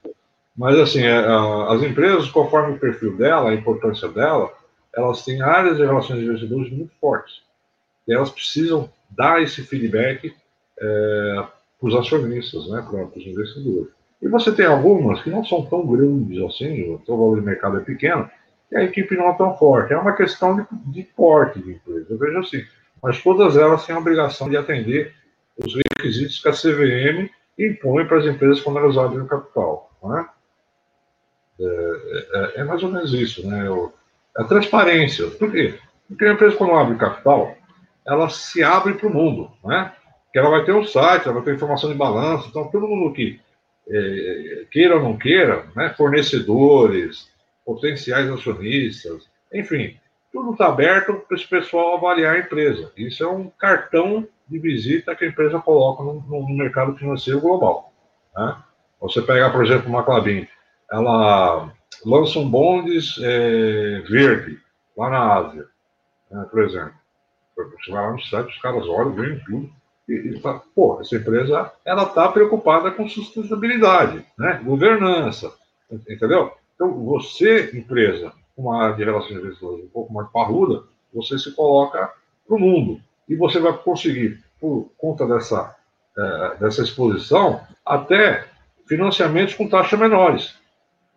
Mas, 0.57 0.79
assim, 0.79 1.03
é, 1.03 1.19
as 1.69 1.83
empresas, 1.83 2.31
conforme 2.31 2.77
o 2.77 2.79
perfil 2.79 3.17
dela, 3.17 3.51
a 3.51 3.55
importância 3.55 4.09
dela, 4.09 4.53
elas 4.95 5.25
têm 5.25 5.41
áreas 5.41 5.77
de 5.77 5.85
relações 5.85 6.21
de 6.21 6.27
investidores 6.27 6.71
muito 6.71 6.93
fortes. 7.01 7.43
E 8.07 8.13
elas 8.13 8.31
precisam 8.31 8.91
dar 9.11 9.43
esse 9.43 9.63
feedback 9.63 10.35
é, 10.83 11.47
para 11.79 11.89
os 11.89 11.95
acionistas, 11.95 12.69
né, 12.69 12.85
para 12.89 13.05
os 13.05 13.27
investidores. 13.27 13.89
E 14.21 14.29
você 14.29 14.53
tem 14.53 14.67
algumas 14.67 15.23
que 15.23 15.31
não 15.31 15.45
são 15.45 15.65
tão 15.67 15.87
grandes 15.87 16.43
assim, 16.43 16.95
o 16.95 17.01
seu 17.05 17.17
valor 17.17 17.41
de 17.41 17.47
mercado 17.47 17.79
é 17.79 17.81
pequeno, 17.81 18.29
e 18.71 18.77
a 18.77 18.85
equipe 18.85 19.17
não 19.17 19.29
é 19.29 19.35
tão 19.35 19.57
forte. 19.57 19.93
É 19.93 19.99
uma 19.99 20.15
questão 20.15 20.57
de, 20.57 20.65
de 20.71 21.03
porte 21.03 21.61
de 21.61 21.73
empresa. 21.73 22.07
Eu 22.09 22.19
vejo 22.19 22.39
assim. 22.39 22.65
Mas 23.03 23.23
todas 23.23 23.57
elas 23.57 23.85
têm 23.85 23.95
a 23.95 23.99
obrigação 23.99 24.49
de 24.49 24.57
atender 24.57 25.15
os 25.59 25.75
requisitos 25.75 26.41
que 26.41 26.49
a 26.49 26.53
CVM 26.53 27.29
impõe 27.59 28.07
para 28.07 28.19
as 28.19 28.25
empresas 28.25 28.61
quando 28.61 28.79
elas 28.79 28.97
abrem 28.97 29.21
o 29.21 29.27
capital. 29.27 29.91
Né? 30.03 30.27
É, 31.61 31.65
é, 32.33 32.61
é, 32.61 32.65
mais 32.65 32.83
ou 32.83 32.91
menos 32.91 33.13
isso. 33.13 33.47
Né? 33.47 33.67
A 34.37 34.45
transparência. 34.45 35.27
Por 35.33 35.51
quê? 35.51 35.79
Porque 36.09 36.25
a 36.25 36.33
empresa, 36.33 36.57
quando 36.57 36.75
abre 36.75 36.97
capital, 36.97 37.55
ela 38.07 38.31
se 38.31 38.63
abre 38.63 38.95
para 38.95 39.09
o 39.09 39.13
mundo. 39.13 39.51
Né? 39.65 39.93
Que 40.33 40.39
ela 40.39 40.51
vai 40.51 40.65
ter 40.65 40.73
um 40.73 40.85
site, 40.85 41.25
ela 41.25 41.35
vai 41.35 41.43
ter 41.43 41.55
informação 41.55 41.91
de 41.91 41.97
balanço, 41.97 42.49
então 42.49 42.69
todo 42.69 42.89
mundo 42.89 43.13
que 43.13 43.41
é, 43.89 44.67
queira 44.71 44.97
ou 44.97 45.03
não 45.03 45.17
queira, 45.17 45.67
né, 45.77 45.93
fornecedores, 45.97 47.31
potenciais 47.65 48.31
acionistas, 48.31 49.29
enfim, 49.53 49.97
tudo 50.33 50.53
está 50.53 50.67
aberto 50.67 51.15
para 51.15 51.37
esse 51.37 51.47
pessoal 51.47 51.97
avaliar 51.97 52.37
a 52.37 52.39
empresa. 52.39 52.91
Isso 52.97 53.23
é 53.23 53.29
um 53.29 53.51
cartão 53.51 54.27
de 54.49 54.59
visita 54.59 55.15
que 55.15 55.25
a 55.25 55.29
empresa 55.29 55.59
coloca 55.61 56.03
no, 56.03 56.21
no 56.21 56.57
mercado 56.57 56.97
financeiro 56.97 57.41
global. 57.41 57.93
Né? 58.35 58.57
Você 59.01 59.21
pega, 59.21 59.51
por 59.51 59.65
exemplo, 59.65 59.89
uma 59.89 60.05
Clabin, 60.05 60.49
ela 60.91 61.71
lança 62.05 62.39
um 62.39 62.49
bondes 62.49 63.19
é, 63.23 64.01
verde 64.09 64.59
lá 64.97 65.11
na 65.11 65.35
Ásia, 65.35 65.67
né, 66.31 66.47
por 66.51 66.63
exemplo. 66.63 66.95
Você 67.55 67.93
vai 67.93 68.03
lá 68.03 68.13
no 68.13 68.23
site, 68.23 68.49
os 68.49 68.59
caras 68.59 68.87
olham, 68.87 69.13
veem 69.13 69.39
tudo, 69.45 69.71
e, 70.09 70.13
e 70.13 70.41
fala, 70.41 70.63
pô, 70.75 71.01
essa 71.01 71.17
empresa, 71.17 71.71
ela 71.85 72.05
está 72.05 72.29
preocupada 72.29 72.91
com 72.91 73.09
sustentabilidade, 73.09 74.25
né? 74.39 74.61
governança, 74.65 75.53
entendeu? 76.09 76.53
Então, 76.75 77.05
você, 77.05 77.71
empresa, 77.75 78.33
uma 78.57 78.83
área 78.83 78.97
de 78.97 79.05
relações 79.05 79.35
de 79.35 79.41
investidores 79.47 79.85
um 79.85 79.89
pouco 79.89 80.13
mais 80.13 80.29
parruda, 80.31 80.83
você 81.13 81.39
se 81.39 81.53
coloca 81.53 82.13
para 82.47 82.57
o 82.57 82.59
mundo. 82.59 83.01
E 83.29 83.37
você 83.37 83.61
vai 83.61 83.73
conseguir, 83.79 84.43
por 84.61 84.91
conta 84.99 85.27
dessa, 85.27 85.75
é, 86.17 86.57
dessa 86.59 86.83
exposição, 86.83 87.61
até 87.85 88.47
financiamentos 88.87 89.55
com 89.55 89.69
taxas 89.69 89.99
menores, 89.99 90.55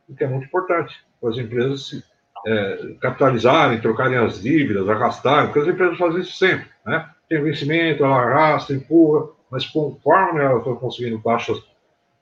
o 0.07 0.15
que 0.15 0.23
é 0.23 0.27
muito 0.27 0.45
importante 0.45 0.95
para 1.19 1.29
as 1.31 1.37
empresas 1.37 1.87
se 1.87 2.03
é, 2.45 2.95
capitalizarem, 3.01 3.81
trocarem 3.81 4.17
as 4.17 4.41
dívidas, 4.41 4.87
arrastarem, 4.87 5.47
porque 5.47 5.67
as 5.67 5.67
empresas 5.67 5.97
fazem 5.97 6.21
isso 6.21 6.37
sempre. 6.37 6.67
Né? 6.85 7.09
Tem 7.27 7.41
vencimento, 7.41 8.03
ela 8.03 8.21
arrasta, 8.21 8.73
empurra, 8.73 9.29
mas 9.49 9.65
conforme 9.65 10.41
ela 10.41 10.59
está 10.59 10.73
conseguindo 10.73 11.21
taxas 11.21 11.57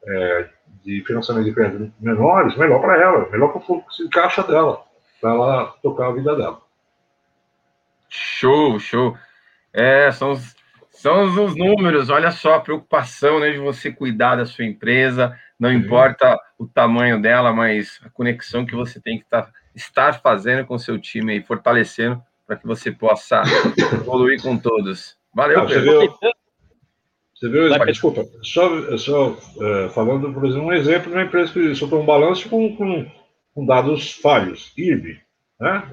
é, 0.05 0.49
de 0.83 1.03
financiamento 1.05 1.45
de 1.45 1.53
crédito 1.53 1.93
menores, 1.99 2.57
melhor 2.57 2.81
para 2.81 3.01
ela, 3.01 3.29
melhor 3.29 3.49
para 3.49 3.59
o 3.59 3.65
fluxo 3.65 4.03
de 4.03 4.09
caixa 4.09 4.43
dela, 4.43 4.83
para 5.19 5.31
ela 5.31 5.65
tocar 5.81 6.07
a 6.07 6.11
vida 6.11 6.35
dela. 6.35 6.61
Show, 8.09 8.79
show. 8.79 9.17
É, 9.73 10.11
são 10.11 10.31
os, 10.31 10.55
são 10.91 11.23
os 11.23 11.55
números, 11.55 12.09
olha 12.09 12.31
só 12.31 12.55
a 12.55 12.59
preocupação 12.59 13.39
né, 13.39 13.51
de 13.51 13.57
você 13.57 13.91
cuidar 13.91 14.35
da 14.35 14.45
sua 14.45 14.65
empresa, 14.65 15.37
não 15.59 15.69
uhum. 15.69 15.75
importa 15.77 16.37
o 16.57 16.67
tamanho 16.67 17.21
dela, 17.21 17.51
mas 17.51 17.99
a 18.05 18.09
conexão 18.09 18.65
que 18.65 18.75
você 18.75 19.01
tem 19.01 19.17
que 19.17 19.25
tá, 19.25 19.49
estar 19.73 20.21
fazendo 20.21 20.65
com 20.65 20.75
o 20.75 20.79
seu 20.79 20.99
time 20.99 21.37
e 21.37 21.43
fortalecendo 21.43 22.21
para 22.53 22.61
que 22.61 22.67
você 22.67 22.91
possa 22.91 23.43
evoluir 23.93 24.41
com 24.41 24.57
todos. 24.57 25.17
Valeu, 25.33 25.61
ah, 25.61 25.65
Pedro. 25.65 26.13
Você 27.33 27.49
viu, 27.49 27.69
Vai, 27.69 27.85
desculpa, 27.87 28.25
só, 28.41 28.97
só 28.97 29.37
é, 29.59 29.89
falando, 29.89 30.31
por 30.31 30.45
exemplo, 30.45 30.67
um 30.67 30.73
exemplo 30.73 31.09
de 31.09 31.17
uma 31.17 31.23
empresa 31.23 31.51
que 31.51 31.75
soltou 31.75 32.01
um 32.01 32.05
balanço 32.05 32.47
com, 32.47 32.73
com, 32.77 33.05
com 33.53 33.65
dados 33.65 34.13
falhos, 34.13 34.71
IRB, 34.77 35.19
né? 35.59 35.83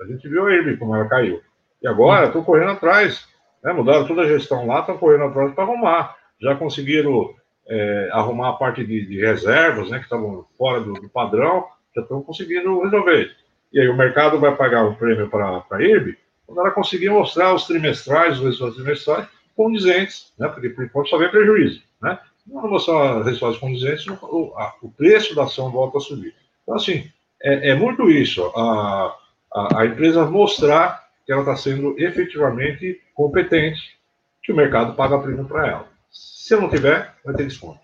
A 0.00 0.06
gente 0.06 0.28
viu 0.28 0.46
a 0.46 0.54
IRB, 0.54 0.76
como 0.76 0.94
ela 0.94 1.08
caiu. 1.08 1.40
E 1.82 1.88
agora 1.88 2.26
estão 2.26 2.44
correndo 2.44 2.70
atrás, 2.70 3.26
né? 3.62 3.72
mudaram 3.72 4.06
toda 4.06 4.22
a 4.22 4.28
gestão 4.28 4.66
lá, 4.66 4.80
estão 4.80 4.96
correndo 4.96 5.24
atrás 5.24 5.52
para 5.52 5.64
arrumar. 5.64 6.16
Já 6.40 6.54
conseguiram 6.54 7.34
é, 7.66 8.10
arrumar 8.12 8.50
a 8.50 8.54
parte 8.54 8.84
de, 8.84 9.04
de, 9.06 9.20
reservas, 9.20 9.90
né, 9.90 9.98
que 9.98 10.04
estavam 10.04 10.46
fora 10.56 10.80
do, 10.80 10.92
do, 10.92 11.08
padrão, 11.08 11.66
já 11.94 12.02
estão 12.02 12.22
conseguindo 12.22 12.82
resolver. 12.82 13.34
E 13.74 13.80
aí 13.80 13.88
o 13.88 13.96
mercado 13.96 14.38
vai 14.38 14.54
pagar 14.54 14.84
o 14.84 14.94
prêmio 14.94 15.28
para 15.28 15.64
a 15.68 15.82
IRB 15.82 16.16
quando 16.46 16.60
ela 16.60 16.70
conseguir 16.70 17.08
mostrar 17.08 17.52
os 17.54 17.66
trimestrais, 17.66 18.38
os 18.38 18.44
resultados 18.44 18.76
trimestrais, 18.76 19.28
condizentes, 19.56 20.32
né? 20.38 20.48
porque 20.48 20.68
por 20.68 20.84
enquanto 20.84 21.08
só 21.08 21.18
vem 21.18 21.30
prejuízo. 21.30 21.82
Né? 22.00 22.18
Não 22.46 22.68
mostrar 22.68 23.22
resultados 23.22 23.58
condizentes, 23.58 24.06
o, 24.06 24.54
a, 24.56 24.74
o, 24.80 24.90
preço 24.90 25.34
da 25.34 25.44
ação 25.44 25.72
volta 25.72 25.98
a 25.98 26.00
subir. 26.00 26.34
Então, 26.62 26.76
assim, 26.76 27.10
é, 27.42 27.70
é 27.70 27.74
muito 27.74 28.08
isso, 28.08 28.44
a, 28.54 29.16
a, 29.52 29.80
a, 29.80 29.86
empresa 29.86 30.24
mostrar 30.24 31.02
que 31.26 31.32
ela 31.32 31.40
está 31.40 31.56
sendo 31.56 31.98
efetivamente 31.98 33.00
competente, 33.14 33.98
que 34.42 34.52
o 34.52 34.56
mercado 34.56 34.94
paga 34.94 35.18
prêmio 35.18 35.46
para 35.46 35.66
ela. 35.66 35.88
Se 36.10 36.54
não 36.54 36.68
tiver, 36.68 37.14
vai 37.24 37.34
ter 37.34 37.46
desconto. 37.46 37.80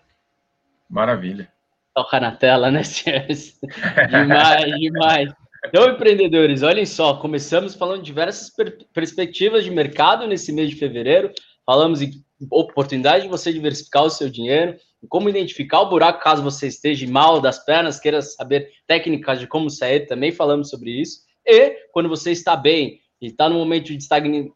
Maravilha. 0.89 1.51
Toca 1.93 2.19
na 2.19 2.31
tela, 2.31 2.69
né, 2.69 2.81
demais, 4.09 4.79
demais. 4.79 5.40
Então, 5.65 5.87
empreendedores, 5.89 6.63
olhem 6.63 6.85
só, 6.85 7.17
começamos 7.17 7.75
falando 7.75 7.99
de 7.99 8.05
diversas 8.05 8.49
per 8.49 8.77
perspectivas 8.91 9.63
de 9.63 9.69
mercado 9.69 10.27
nesse 10.27 10.51
mês 10.51 10.69
de 10.69 10.75
fevereiro. 10.75 11.31
Falamos 11.63 12.01
em 12.01 12.11
oportunidade 12.49 13.23
de 13.23 13.29
você 13.29 13.53
diversificar 13.53 14.03
o 14.03 14.09
seu 14.09 14.27
dinheiro, 14.27 14.75
como 15.07 15.29
identificar 15.29 15.81
o 15.81 15.89
buraco 15.89 16.23
caso 16.23 16.41
você 16.41 16.67
esteja 16.67 17.07
mal 17.07 17.39
das 17.39 17.63
pernas, 17.63 17.99
queira 17.99 18.21
saber 18.21 18.71
técnicas 18.87 19.39
de 19.39 19.47
como 19.47 19.69
sair, 19.69 20.07
também 20.07 20.31
falamos 20.31 20.69
sobre 20.69 20.99
isso. 20.99 21.21
E 21.45 21.77
quando 21.91 22.09
você 22.09 22.31
está 22.31 22.55
bem 22.55 22.99
e 23.21 23.27
está 23.27 23.47
no 23.47 23.55
momento 23.55 23.95
de 23.95 24.03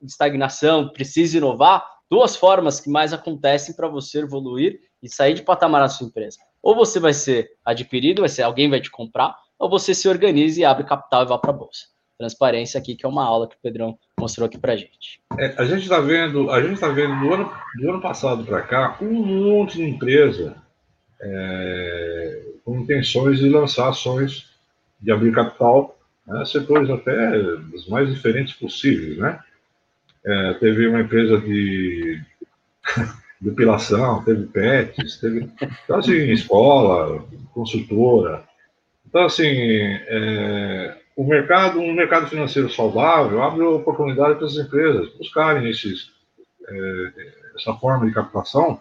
estagnação, 0.03 0.89
precisa 0.89 1.37
inovar, 1.37 1.85
duas 2.09 2.35
formas 2.35 2.79
que 2.79 2.89
mais 2.89 3.13
acontecem 3.13 3.75
para 3.75 3.87
você 3.87 4.19
evoluir 4.19 4.79
e 5.01 5.09
sair 5.09 5.35
de 5.35 5.43
patamar 5.43 5.81
na 5.81 5.89
sua 5.89 6.07
empresa. 6.07 6.39
Ou 6.61 6.75
você 6.75 6.99
vai 6.99 7.13
ser 7.13 7.51
adquirido, 7.63 8.21
vai 8.21 8.29
ser 8.29 8.41
alguém 8.41 8.69
vai 8.69 8.81
te 8.81 8.89
comprar, 8.89 9.35
ou 9.59 9.69
você 9.69 9.93
se 9.93 10.07
organiza 10.07 10.59
e 10.59 10.65
abre 10.65 10.83
capital 10.83 11.23
e 11.23 11.27
vai 11.27 11.39
para 11.39 11.51
a 11.51 11.53
bolsa 11.53 11.95
transparência 12.17 12.79
aqui, 12.79 12.95
que 12.95 13.05
é 13.05 13.09
uma 13.09 13.23
aula 13.23 13.47
que 13.47 13.55
o 13.55 13.59
Pedrão 13.61 13.97
mostrou 14.19 14.45
aqui 14.47 14.57
para 14.57 14.75
gente. 14.75 15.21
É, 15.37 15.53
a 15.57 15.65
gente 15.65 15.83
está 15.83 15.99
vendo, 15.99 16.49
a 16.49 16.61
gente 16.61 16.75
está 16.75 16.87
vendo 16.87 17.19
do 17.19 17.33
ano, 17.33 17.51
do 17.75 17.89
ano 17.89 18.01
passado 18.01 18.43
para 18.45 18.61
cá 18.61 18.97
um 19.01 19.11
monte 19.11 19.77
de 19.77 19.83
empresa 19.83 20.55
é, 21.21 22.41
com 22.63 22.79
intenções 22.79 23.39
de 23.39 23.49
lançar 23.49 23.89
ações 23.89 24.49
de 25.01 25.11
abrir 25.11 25.33
capital, 25.33 25.97
né, 26.25 26.43
setores 26.45 26.89
até 26.89 27.37
os 27.73 27.87
mais 27.87 28.11
diferentes 28.11 28.53
possíveis, 28.53 29.17
né? 29.17 29.39
É, 30.25 30.53
teve 30.55 30.87
uma 30.87 31.01
empresa 31.01 31.37
de 31.37 32.19
depilação, 33.39 34.23
teve 34.23 34.47
pets, 34.47 35.17
teve 35.19 35.51
então, 35.83 35.99
assim, 35.99 36.31
escola, 36.31 37.23
consultora. 37.53 38.43
Então, 39.07 39.25
assim, 39.25 39.45
é, 39.47 40.97
o 41.15 41.23
mercado, 41.23 41.79
um 41.79 41.93
mercado 41.93 42.27
financeiro 42.27 42.69
saudável 42.69 43.41
abre 43.41 43.63
oportunidade 43.63 44.35
para 44.35 44.45
as 44.45 44.57
empresas 44.57 45.09
buscarem 45.17 45.69
esses, 45.69 46.11
é, 46.67 47.11
essa 47.55 47.73
forma 47.75 48.05
de 48.05 48.13
captação, 48.13 48.79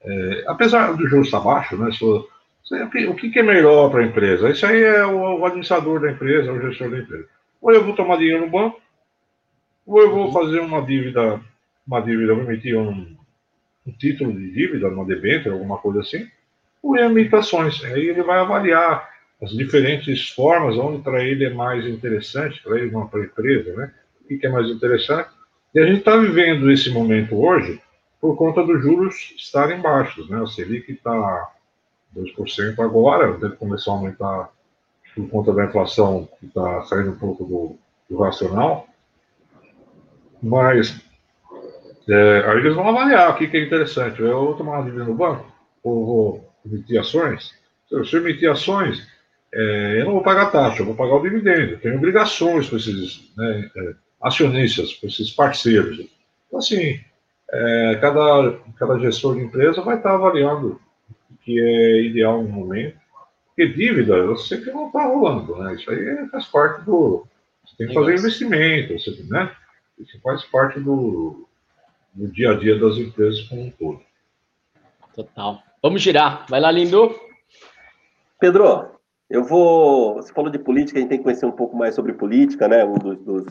é, 0.00 0.44
apesar 0.46 0.92
do 0.92 1.08
juros 1.08 1.26
estar 1.26 1.40
baixo, 1.40 1.76
né? 1.76 1.90
So, 1.92 2.28
o 2.70 3.14
que, 3.14 3.30
que 3.30 3.38
é 3.38 3.42
melhor 3.42 3.90
para 3.90 4.00
a 4.00 4.06
empresa? 4.06 4.50
Isso 4.50 4.66
aí 4.66 4.82
é 4.82 5.04
o, 5.04 5.40
o, 5.40 5.46
administrador 5.46 6.00
da 6.00 6.10
empresa, 6.10 6.52
o 6.52 6.60
gestor 6.60 6.90
da 6.90 6.98
empresa. 6.98 7.26
Ou 7.60 7.72
eu 7.72 7.84
vou 7.84 7.94
tomar 7.94 8.18
dinheiro 8.18 8.42
no 8.42 8.50
banco, 8.50 8.80
ou 9.86 10.00
eu 10.00 10.10
vou 10.10 10.32
fazer 10.32 10.60
uma 10.60 10.82
dívida, 10.82 11.40
uma 11.86 12.00
dívida, 12.00 12.34
vou 12.34 12.44
emitir 12.44 12.76
um, 12.76 13.16
um 13.86 13.92
título 13.92 14.32
de 14.32 14.50
dívida, 14.52 14.88
uma 14.88 15.04
debênture, 15.04 15.50
alguma 15.50 15.78
coisa 15.78 16.00
assim, 16.00 16.28
ou 16.82 16.96
imitações. 16.96 17.82
Aí 17.84 18.08
ele 18.08 18.22
vai 18.22 18.38
avaliar 18.38 19.08
as 19.40 19.50
diferentes 19.50 20.30
formas, 20.30 20.76
onde 20.76 21.02
para 21.02 21.22
ele 21.22 21.44
é 21.44 21.50
mais 21.50 21.86
interessante, 21.86 22.62
para 22.62 22.78
ele, 22.78 22.90
para 22.90 23.20
a 23.20 23.24
empresa, 23.24 23.72
né? 23.74 23.92
O 24.24 24.38
que 24.38 24.46
é 24.46 24.48
mais 24.48 24.68
interessante. 24.68 25.30
E 25.74 25.80
a 25.80 25.86
gente 25.86 26.00
está 26.00 26.16
vivendo 26.16 26.70
esse 26.70 26.90
momento 26.90 27.36
hoje 27.36 27.80
por 28.20 28.36
conta 28.36 28.64
dos 28.64 28.82
juros 28.82 29.34
estarem 29.36 29.80
baixos, 29.80 30.28
né? 30.28 30.40
O 30.40 30.46
Selic 30.46 30.90
está 30.90 31.52
2% 32.16 32.78
agora, 32.80 33.38
deve 33.38 33.56
começar 33.56 33.92
a 33.92 33.94
aumentar 33.94 34.50
por 35.14 35.28
conta 35.28 35.52
da 35.52 35.64
inflação 35.64 36.28
que 36.38 36.46
está 36.46 36.82
saindo 36.82 37.10
um 37.10 37.18
pouco 37.18 37.44
do, 37.44 37.78
do 38.10 38.22
racional. 38.22 38.88
Mas 40.42 41.00
é, 42.08 42.44
aí 42.46 42.58
eles 42.58 42.74
vão 42.74 42.88
avaliar 42.88 43.30
o 43.30 43.36
que, 43.36 43.46
que 43.46 43.56
é 43.56 43.64
interessante. 43.64 44.20
Eu 44.20 44.46
vou 44.46 44.54
tomar 44.54 44.78
uma 44.78 44.84
dívida 44.84 45.04
no 45.04 45.14
banco, 45.14 45.46
ou 45.82 46.06
vou 46.06 46.50
emitir 46.64 46.98
ações. 46.98 47.54
Se 47.88 47.94
eu 47.94 48.20
emitir 48.20 48.50
ações, 48.50 49.06
é, 49.52 50.00
eu 50.00 50.06
não 50.06 50.12
vou 50.14 50.22
pagar 50.22 50.50
taxa, 50.50 50.82
eu 50.82 50.86
vou 50.86 50.94
pagar 50.94 51.16
o 51.16 51.22
dividendo. 51.22 51.72
Eu 51.72 51.80
tenho 51.80 51.96
obrigações 51.96 52.68
com 52.68 52.76
esses 52.76 53.32
né, 53.36 53.70
é, 53.76 53.94
acionistas, 54.20 54.94
com 54.94 55.06
esses 55.06 55.30
parceiros. 55.30 55.98
Então, 56.46 56.58
assim, 56.58 57.00
é, 57.50 57.98
cada, 58.00 58.58
cada 58.76 58.98
gestor 58.98 59.36
de 59.36 59.42
empresa 59.42 59.80
vai 59.80 59.96
estar 59.96 60.14
avaliando 60.14 60.80
o 61.30 61.36
que 61.42 61.58
é 61.60 62.02
ideal 62.02 62.42
no 62.42 62.48
momento. 62.48 62.98
Porque 63.48 63.66
dívida, 63.72 64.14
eu 64.14 64.36
sei 64.36 64.60
que 64.60 64.70
não 64.70 64.86
está 64.86 65.04
rolando, 65.06 65.56
né? 65.56 65.74
Isso 65.74 65.90
aí 65.90 66.28
faz 66.28 66.46
parte 66.46 66.84
do. 66.84 67.26
Você 67.64 67.76
tem 67.76 67.88
que 67.88 67.94
fazer 67.94 68.14
investimento, 68.14 68.92
você, 68.92 69.10
né? 69.28 69.50
Isso 69.98 70.20
faz 70.22 70.44
parte 70.44 70.78
do, 70.78 71.48
do 72.14 72.28
dia 72.28 72.52
a 72.52 72.54
dia 72.54 72.78
das 72.78 72.96
empresas 72.96 73.40
como 73.48 73.62
um 73.62 73.70
todo. 73.70 74.00
Total. 75.14 75.60
Vamos 75.82 76.00
girar. 76.00 76.46
Vai 76.48 76.60
lá, 76.60 76.70
lindo. 76.70 77.18
Pedro, 78.38 78.97
eu 79.30 79.44
vou. 79.44 80.14
Você 80.14 80.32
falou 80.32 80.50
de 80.50 80.58
política, 80.58 80.98
a 80.98 81.00
gente 81.00 81.10
tem 81.10 81.18
que 81.18 81.24
conhecer 81.24 81.46
um 81.46 81.52
pouco 81.52 81.76
mais 81.76 81.94
sobre 81.94 82.12
política, 82.12 82.66
né? 82.66 82.84
Um 82.84 82.94
dos, 82.94 83.18
dos, 83.18 83.44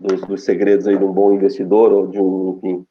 dos, 0.00 0.20
dos 0.22 0.44
segredos 0.44 0.86
aí 0.86 0.96
de 0.96 1.04
um 1.04 1.12
bom 1.12 1.32
investidor 1.32 1.92
ou 1.92 2.06
de 2.06 2.20
um, 2.20 2.58
enfim, 2.58 2.86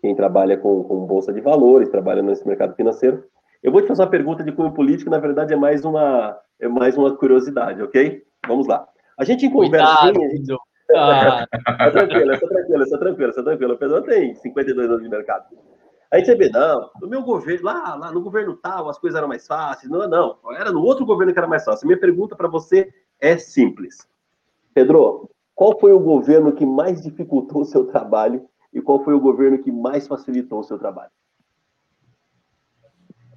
quem 0.00 0.14
trabalha 0.14 0.56
com, 0.56 0.82
com 0.84 1.06
bolsa 1.06 1.32
de 1.32 1.40
valores, 1.40 1.88
trabalha 1.88 2.22
nesse 2.22 2.46
mercado 2.46 2.74
financeiro. 2.74 3.24
Eu 3.62 3.72
vou 3.72 3.82
te 3.82 3.88
fazer 3.88 4.02
uma 4.02 4.10
pergunta 4.10 4.44
de 4.44 4.52
cunho 4.52 4.72
político, 4.72 5.10
na 5.10 5.18
verdade 5.18 5.52
é 5.52 5.56
mais 5.56 5.84
uma, 5.84 6.38
é 6.60 6.68
mais 6.68 6.96
uma 6.96 7.16
curiosidade, 7.16 7.82
ok? 7.82 8.22
Vamos 8.46 8.66
lá. 8.66 8.86
A 9.18 9.24
gente 9.24 9.46
em 9.46 9.50
conversinha... 9.50 10.12
Cuidado, 10.12 10.58
ah. 10.94 11.46
tá 11.50 11.90
tranquilo, 11.90 12.38
tá 12.38 12.46
tranquilo, 12.46 12.88
tá 12.88 12.98
tranquilo, 12.98 13.32
tá 13.32 13.42
tranquilo. 13.42 13.74
O 13.74 13.78
Pedro 13.78 14.02
tem 14.02 14.34
52 14.34 14.88
anos 14.88 15.02
de 15.02 15.08
mercado. 15.08 15.44
Aí 16.12 16.24
você 16.24 16.34
vê, 16.36 16.48
não, 16.48 16.90
no 17.00 17.08
meu 17.08 17.22
governo, 17.22 17.64
lá, 17.64 17.94
lá 17.94 18.12
no 18.12 18.20
governo 18.20 18.56
tal, 18.56 18.88
as 18.88 18.98
coisas 18.98 19.18
eram 19.18 19.28
mais 19.28 19.46
fáceis. 19.46 19.90
Não, 19.90 20.08
não, 20.08 20.38
era 20.52 20.70
no 20.70 20.82
outro 20.82 21.04
governo 21.04 21.32
que 21.32 21.38
era 21.38 21.48
mais 21.48 21.64
fácil. 21.64 21.86
Minha 21.86 22.00
pergunta 22.00 22.36
para 22.36 22.48
você 22.48 22.92
é 23.20 23.36
simples. 23.36 24.06
Pedro, 24.72 25.28
qual 25.54 25.78
foi 25.80 25.92
o 25.92 26.00
governo 26.00 26.52
que 26.52 26.66
mais 26.66 27.02
dificultou 27.02 27.62
o 27.62 27.64
seu 27.64 27.86
trabalho 27.86 28.48
e 28.72 28.80
qual 28.80 29.02
foi 29.02 29.14
o 29.14 29.20
governo 29.20 29.58
que 29.58 29.72
mais 29.72 30.06
facilitou 30.06 30.60
o 30.60 30.64
seu 30.64 30.78
trabalho? 30.78 31.10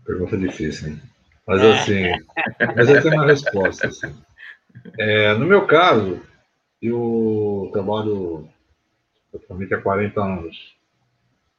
Pergunta 0.06 0.38
difícil, 0.38 0.90
hein? 0.90 1.02
Mas 1.48 1.62
assim, 1.64 2.04
mas 2.76 2.90
eu 2.90 3.02
tenho 3.02 3.16
uma 3.16 3.26
resposta. 3.26 3.88
Assim. 3.88 4.14
É, 5.00 5.34
no 5.34 5.46
meu 5.46 5.66
caso, 5.66 6.22
eu 6.82 7.70
trabalho 7.74 8.48
praticamente 9.32 9.74
há 9.74 9.82
40 9.82 10.22
anos. 10.22 10.79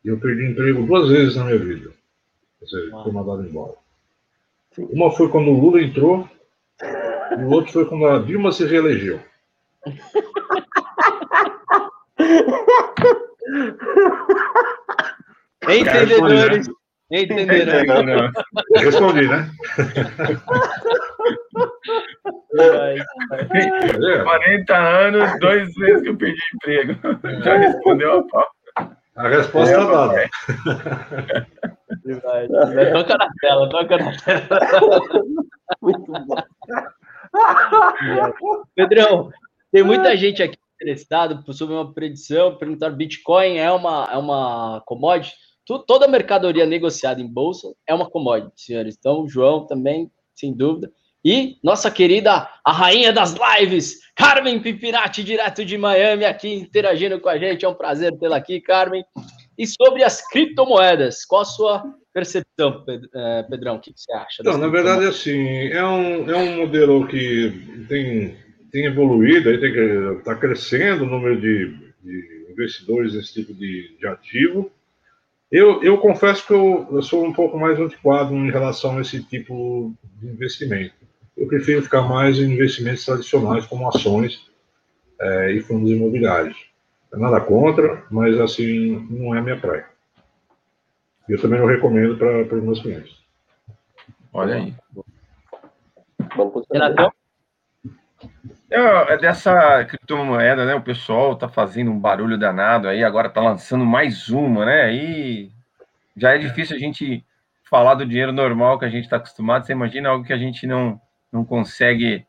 E 0.05 0.09
eu 0.09 0.19
perdi 0.19 0.47
emprego 0.47 0.87
duas 0.87 1.09
vezes 1.09 1.37
na 1.37 1.45
minha 1.45 1.59
vida. 1.59 1.91
Ou 2.61 2.69
seja, 2.69 2.91
fui 3.03 3.13
mandado 3.13 3.47
embora. 3.47 3.75
Uma 4.79 5.11
foi 5.11 5.29
quando 5.29 5.49
o 5.49 5.61
Lula 5.61 5.83
entrou, 5.83 6.29
e 6.83 7.43
o 7.43 7.51
outro 7.51 7.73
foi 7.73 7.85
quando 7.87 8.07
a 8.07 8.19
Dilma 8.19 8.53
se 8.53 8.65
reelegeu. 8.65 9.21
Entendedores. 15.69 16.69
Entenderão. 17.11 18.31
Respondi, 18.77 19.27
né? 19.27 19.51
40 24.23 24.77
anos, 24.77 25.41
dois 25.41 25.75
vezes 25.75 26.03
que 26.03 26.09
eu 26.09 26.17
perdi 26.17 26.41
emprego. 26.55 26.95
Já 27.43 27.57
respondeu 27.57 28.19
a 28.19 28.23
pau. 28.29 28.47
A 29.21 29.29
resposta 29.29 29.71
está 29.71 29.85
dada. 29.85 30.31
Toca 32.93 33.17
na 33.19 33.31
tela, 33.41 33.69
toca 33.69 33.99
na 33.99 34.17
tela. 34.17 35.01
Muito 35.83 36.13
bom. 36.13 36.37
Pedrão, 38.75 39.31
tem 39.71 39.83
muita 39.83 40.17
gente 40.17 40.43
aqui 40.43 40.57
interessada 40.81 41.43
sobre 41.53 41.75
uma 41.75 41.93
predição, 41.93 42.57
perguntar 42.57 42.91
Bitcoin 42.91 43.59
é 43.59 43.71
uma, 43.71 44.09
é 44.11 44.17
uma 44.17 44.83
commodity? 44.87 45.37
toda 45.87 46.09
mercadoria 46.09 46.67
negociada 46.67 47.21
em 47.21 47.33
bolsa 47.33 47.69
é 47.87 47.95
uma 47.95 48.11
commodity, 48.11 48.63
senhores. 48.63 48.97
Então, 48.99 49.23
o 49.23 49.29
João 49.29 49.67
também, 49.67 50.11
sem 50.35 50.53
dúvida. 50.53 50.91
E 51.25 51.57
nossa 51.63 51.91
querida, 51.91 52.49
a 52.65 52.73
rainha 52.73 53.13
das 53.13 53.35
lives, 53.35 53.99
Carmen 54.17 54.61
Pipirati, 54.61 55.23
direto 55.23 55.65
de 55.65 55.77
Miami, 55.77 56.25
aqui 56.25 56.53
interagindo 56.55 57.21
com 57.21 57.29
a 57.29 57.39
gente. 57.39 57.65
É 57.65 57.69
um 57.69 57.75
prazer 57.75 58.17
tê-la 58.19 58.37
aqui, 58.37 58.61
Carmen. 58.61 59.05
E 59.59 59.67
sobre 59.67 60.03
as 60.03 60.27
criptomoedas, 60.27 61.25
qual 61.27 61.43
a 61.43 61.45
sua 61.45 61.85
percepção, 62.15 62.85
eh, 62.89 63.47
Pedrão? 63.51 63.77
O 63.77 63.81
que 63.81 63.93
você 63.95 64.11
acha? 64.13 64.43
Não, 64.43 64.57
na 64.57 64.69
verdade, 64.69 65.05
assim, 65.05 65.69
é 65.69 65.85
um, 65.85 66.31
é 66.31 66.37
um 66.37 66.57
modelo 66.57 67.07
que 67.07 67.85
tem, 67.87 68.37
tem 68.73 68.87
evoluído, 68.87 69.51
está 69.51 70.35
crescendo 70.35 71.05
o 71.05 71.07
número 71.07 71.39
de, 71.39 71.75
de 72.03 72.47
investidores 72.51 73.15
nesse 73.15 73.35
tipo 73.35 73.53
de, 73.53 73.97
de 73.99 74.07
ativo. 74.07 74.71
Eu, 75.51 75.83
eu 75.83 75.99
confesso 75.99 76.47
que 76.47 76.53
eu, 76.53 76.89
eu, 76.93 77.03
sou 77.03 77.25
um 77.25 77.33
pouco 77.33 77.59
mais 77.59 77.79
antiquado 77.79 78.35
em 78.35 78.51
relação 78.51 78.99
a 78.99 79.01
esse 79.01 79.23
tipo 79.23 79.93
de 80.21 80.29
investimento. 80.29 80.95
Eu 81.37 81.47
prefiro 81.47 81.83
ficar 81.83 82.03
mais 82.03 82.39
em 82.39 82.53
investimentos 82.53 83.05
tradicionais, 83.05 83.67
como 83.67 83.89
ações 83.89 84.51
é, 85.21 85.53
e 85.53 85.61
fundos 85.61 85.91
imobiliários. 85.91 86.57
Nada 87.13 87.41
contra, 87.41 88.05
mas 88.11 88.39
assim, 88.39 89.07
não 89.11 89.35
é 89.35 89.39
a 89.39 89.43
minha 89.43 89.59
praia. 89.59 89.87
Eu 91.29 91.41
também 91.41 91.61
não 91.61 91.67
recomendo 91.67 92.17
para 92.17 92.57
os 92.57 92.63
meus 92.63 92.81
clientes. 92.81 93.17
Olha 94.33 94.57
aí. 94.57 94.75
Vamos 96.37 96.65
Renatão? 96.73 97.13
É, 98.71 99.15
é 99.15 99.19
dessa 99.19 99.85
criptomoeda, 99.85 100.65
né? 100.65 100.75
O 100.75 100.83
pessoal 100.83 101.37
tá 101.37 101.49
fazendo 101.49 101.91
um 101.91 101.99
barulho 101.99 102.39
danado 102.39 102.87
aí, 102.87 103.03
agora 103.03 103.29
tá 103.29 103.41
lançando 103.41 103.85
mais 103.85 104.29
uma, 104.29 104.65
né? 104.65 104.83
Aí 104.83 105.51
já 106.17 106.35
é 106.35 106.39
difícil 106.39 106.77
a 106.77 106.79
gente 106.79 107.25
falar 107.69 107.95
do 107.95 108.07
dinheiro 108.07 108.33
normal 108.33 108.79
que 108.79 108.85
a 108.85 108.89
gente 108.89 109.05
está 109.05 109.17
acostumado. 109.17 109.67
Você 109.67 109.73
imagina 109.73 110.09
algo 110.09 110.25
que 110.25 110.33
a 110.33 110.39
gente 110.39 110.67
não, 110.67 111.01
não 111.33 111.45
consegue 111.45 112.25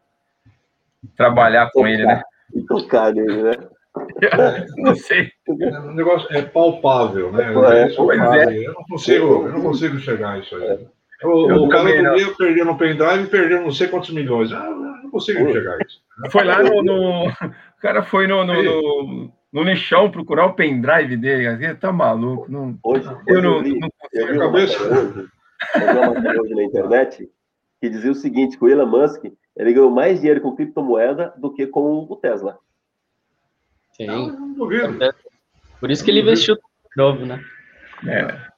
trabalhar 1.16 1.72
com 1.72 1.88
ele, 1.88 2.06
né? 2.06 2.22
E 2.54 2.62
tocar 2.64 3.14
nele, 3.14 3.44
né? 3.44 3.52
não 4.78 4.96
sei. 4.96 5.32
O 5.48 5.94
negócio 5.94 6.28
é 6.32 6.42
palpável, 6.42 7.32
né? 7.32 7.44
É, 7.44 7.88
é. 7.88 8.68
Eu, 8.68 8.74
não 8.74 8.84
consigo, 8.86 9.26
eu 9.48 9.52
não 9.52 9.62
consigo 9.62 10.00
chegar 10.00 10.34
a 10.34 10.40
isso 10.40 10.56
aí. 10.56 10.88
O, 11.24 11.66
o 11.66 11.70
cara 11.70 11.84
do 11.84 12.16
dia 12.16 12.34
perdeu 12.36 12.66
no 12.66 12.78
pendrive 12.78 13.24
e 13.24 13.28
perdeu 13.28 13.62
não 13.62 13.72
sei 13.72 13.88
quantos 13.88 14.10
milhões. 14.12 14.52
Ah, 14.52 14.70
não 15.04 15.12
consigo 15.12 15.48
enxergar 15.48 15.78
isso. 15.86 16.02
Foi 16.32 16.44
lá 16.44 16.64
no, 16.64 16.82
no. 16.82 17.28
O 17.28 17.82
cara 17.82 18.02
foi 18.04 18.28
no, 18.28 18.44
no, 18.44 18.64
no, 18.64 19.32
no 19.54 19.64
lixão 19.64 20.10
procurar 20.10 20.46
o 20.48 20.54
pendrive 20.54 21.18
dele. 21.18 21.48
Ele 21.48 21.76
tá 21.76 21.92
maluco. 21.92 22.52
Não, 22.52 22.78
hoje, 22.84 23.08
eu 23.28 23.38
hoje 23.38 23.42
não, 23.42 23.58
eu 23.58 23.64
vi, 23.64 23.80
não 23.80 23.90
eu 24.14 24.28
vi 24.28 24.38
uma 24.38 24.48
hoje, 24.48 24.78
uma 25.76 26.42
hoje 26.42 26.56
na 26.56 26.64
internet 26.64 27.30
que 27.82 27.90
dizia 27.90 28.12
o 28.12 28.16
seguinte: 28.16 28.58
que 28.58 28.64
o 28.64 28.70
Elon 28.70 28.86
Musk 28.86 29.26
ele 29.58 29.74
ganhou 29.74 29.90
mais 29.90 30.20
dinheiro 30.20 30.40
com 30.40 30.56
criptomoeda 30.56 31.34
do 31.38 31.52
que 31.52 31.68
com 31.68 32.08
o 32.08 32.16
Tesla. 32.16 32.58
Sim. 33.98 34.06
Não, 34.06 34.28
não 34.30 34.70
Por 35.80 35.92
isso 35.92 36.06
que 36.06 36.12
ele 36.12 36.22
investiu 36.22 36.58
novo, 36.96 37.26
né? 37.26 37.44
É. 38.08 38.52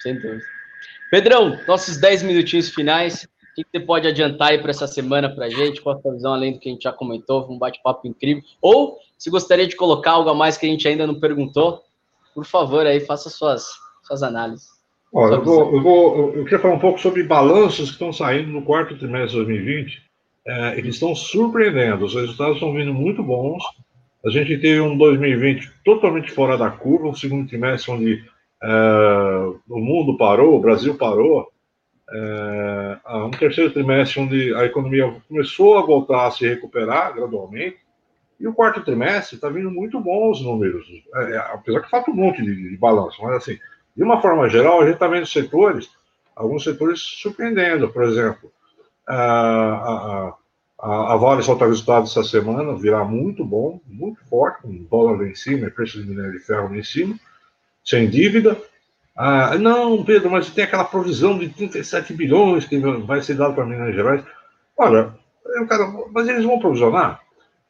Sem 0.00 0.14
dúvida. 0.14 0.42
Pedrão, 1.10 1.58
nossos 1.68 1.98
10 1.98 2.22
minutinhos 2.22 2.70
finais. 2.70 3.24
O 3.24 3.54
que 3.54 3.66
você 3.70 3.80
pode 3.84 4.08
adiantar 4.08 4.48
aí 4.48 4.58
para 4.58 4.70
essa 4.70 4.86
semana 4.86 5.28
para 5.28 5.44
a 5.44 5.50
gente? 5.50 5.82
Qual 5.82 5.94
a 5.94 6.00
sua 6.00 6.14
visão, 6.14 6.32
além 6.32 6.54
do 6.54 6.58
que 6.58 6.70
a 6.70 6.72
gente 6.72 6.84
já 6.84 6.92
comentou? 6.92 7.46
Um 7.50 7.58
bate-papo 7.58 8.08
incrível. 8.08 8.42
Ou, 8.62 8.98
se 9.18 9.28
gostaria 9.28 9.66
de 9.66 9.76
colocar 9.76 10.12
algo 10.12 10.30
a 10.30 10.34
mais 10.34 10.56
que 10.56 10.64
a 10.64 10.68
gente 10.70 10.88
ainda 10.88 11.06
não 11.06 11.20
perguntou, 11.20 11.84
por 12.34 12.46
favor, 12.46 12.86
aí 12.86 12.98
faça 13.00 13.28
suas, 13.28 13.66
suas 14.04 14.22
análises. 14.22 14.71
Olha, 15.12 15.34
eu, 15.34 15.44
vou, 15.44 15.74
eu, 15.74 15.82
vou, 15.82 16.34
eu 16.34 16.44
queria 16.44 16.58
falar 16.58 16.74
um 16.74 16.78
pouco 16.78 16.98
sobre 16.98 17.22
balanços 17.22 17.88
que 17.88 17.92
estão 17.92 18.12
saindo 18.12 18.50
no 18.50 18.62
quarto 18.62 18.96
trimestre 18.96 19.38
de 19.38 19.44
2020. 19.44 20.02
É, 20.46 20.78
eles 20.78 20.94
estão 20.94 21.14
surpreendendo, 21.14 22.04
os 22.04 22.14
resultados 22.14 22.54
estão 22.54 22.72
vindo 22.72 22.94
muito 22.94 23.22
bons. 23.22 23.62
A 24.24 24.30
gente 24.30 24.56
teve 24.58 24.80
um 24.80 24.96
2020 24.96 25.70
totalmente 25.84 26.30
fora 26.30 26.56
da 26.56 26.70
curva, 26.70 27.08
um 27.08 27.14
segundo 27.14 27.48
trimestre 27.48 27.92
onde 27.92 28.24
é, 28.62 28.66
o 29.68 29.78
mundo 29.78 30.16
parou, 30.16 30.56
o 30.56 30.60
Brasil 30.60 30.96
parou, 30.96 31.52
é, 32.10 32.98
um 33.16 33.30
terceiro 33.30 33.72
trimestre 33.72 34.20
onde 34.20 34.54
a 34.54 34.64
economia 34.64 35.12
começou 35.28 35.76
a 35.76 35.82
voltar 35.82 36.26
a 36.26 36.30
se 36.30 36.48
recuperar 36.48 37.14
gradualmente, 37.14 37.78
e 38.38 38.46
o 38.46 38.54
quarto 38.54 38.84
trimestre 38.84 39.36
está 39.36 39.48
vindo 39.48 39.70
muito 39.70 40.00
bons 40.00 40.40
números, 40.40 40.86
é, 41.14 41.32
é, 41.32 41.36
apesar 41.38 41.80
que 41.80 41.90
falta 41.90 42.10
um 42.10 42.14
monte 42.14 42.42
de, 42.42 42.70
de 42.70 42.76
balanço, 42.76 43.22
mas 43.22 43.36
assim, 43.36 43.58
de 43.96 44.02
uma 44.02 44.20
forma 44.20 44.48
geral, 44.48 44.80
a 44.80 44.84
gente 44.84 44.94
está 44.94 45.06
vendo 45.06 45.26
setores, 45.26 45.90
alguns 46.34 46.64
setores 46.64 47.00
surpreendendo, 47.00 47.88
por 47.88 48.04
exemplo, 48.04 48.50
a, 49.06 49.16
a, 49.16 50.34
a, 50.78 51.12
a 51.12 51.16
Vale 51.16 51.42
solta 51.42 51.66
resultado 51.66 52.04
essa 52.04 52.24
semana, 52.24 52.74
virá 52.76 53.04
muito 53.04 53.44
bom, 53.44 53.80
muito 53.86 54.20
forte, 54.28 54.62
com 54.62 54.72
dólar 54.90 55.18
lá 55.18 55.28
em 55.28 55.34
cima, 55.34 55.70
preço 55.70 56.02
de 56.02 56.08
minério 56.08 56.32
de 56.32 56.40
ferro 56.40 56.68
lá 56.68 56.76
em 56.76 56.82
cima, 56.82 57.18
sem 57.84 58.08
dívida. 58.08 58.56
Ah, 59.16 59.58
não, 59.58 60.02
Pedro, 60.04 60.30
mas 60.30 60.48
tem 60.50 60.64
aquela 60.64 60.84
provisão 60.84 61.38
de 61.38 61.48
37 61.50 62.14
bilhões 62.14 62.64
que 62.64 62.78
vai 62.78 63.20
ser 63.20 63.34
dado 63.34 63.54
para 63.54 63.66
Minas 63.66 63.94
Gerais. 63.94 64.24
Olha, 64.76 65.14
eu 65.54 65.66
quero, 65.68 66.10
mas 66.12 66.26
eles 66.28 66.44
vão 66.44 66.58
provisionar? 66.58 67.20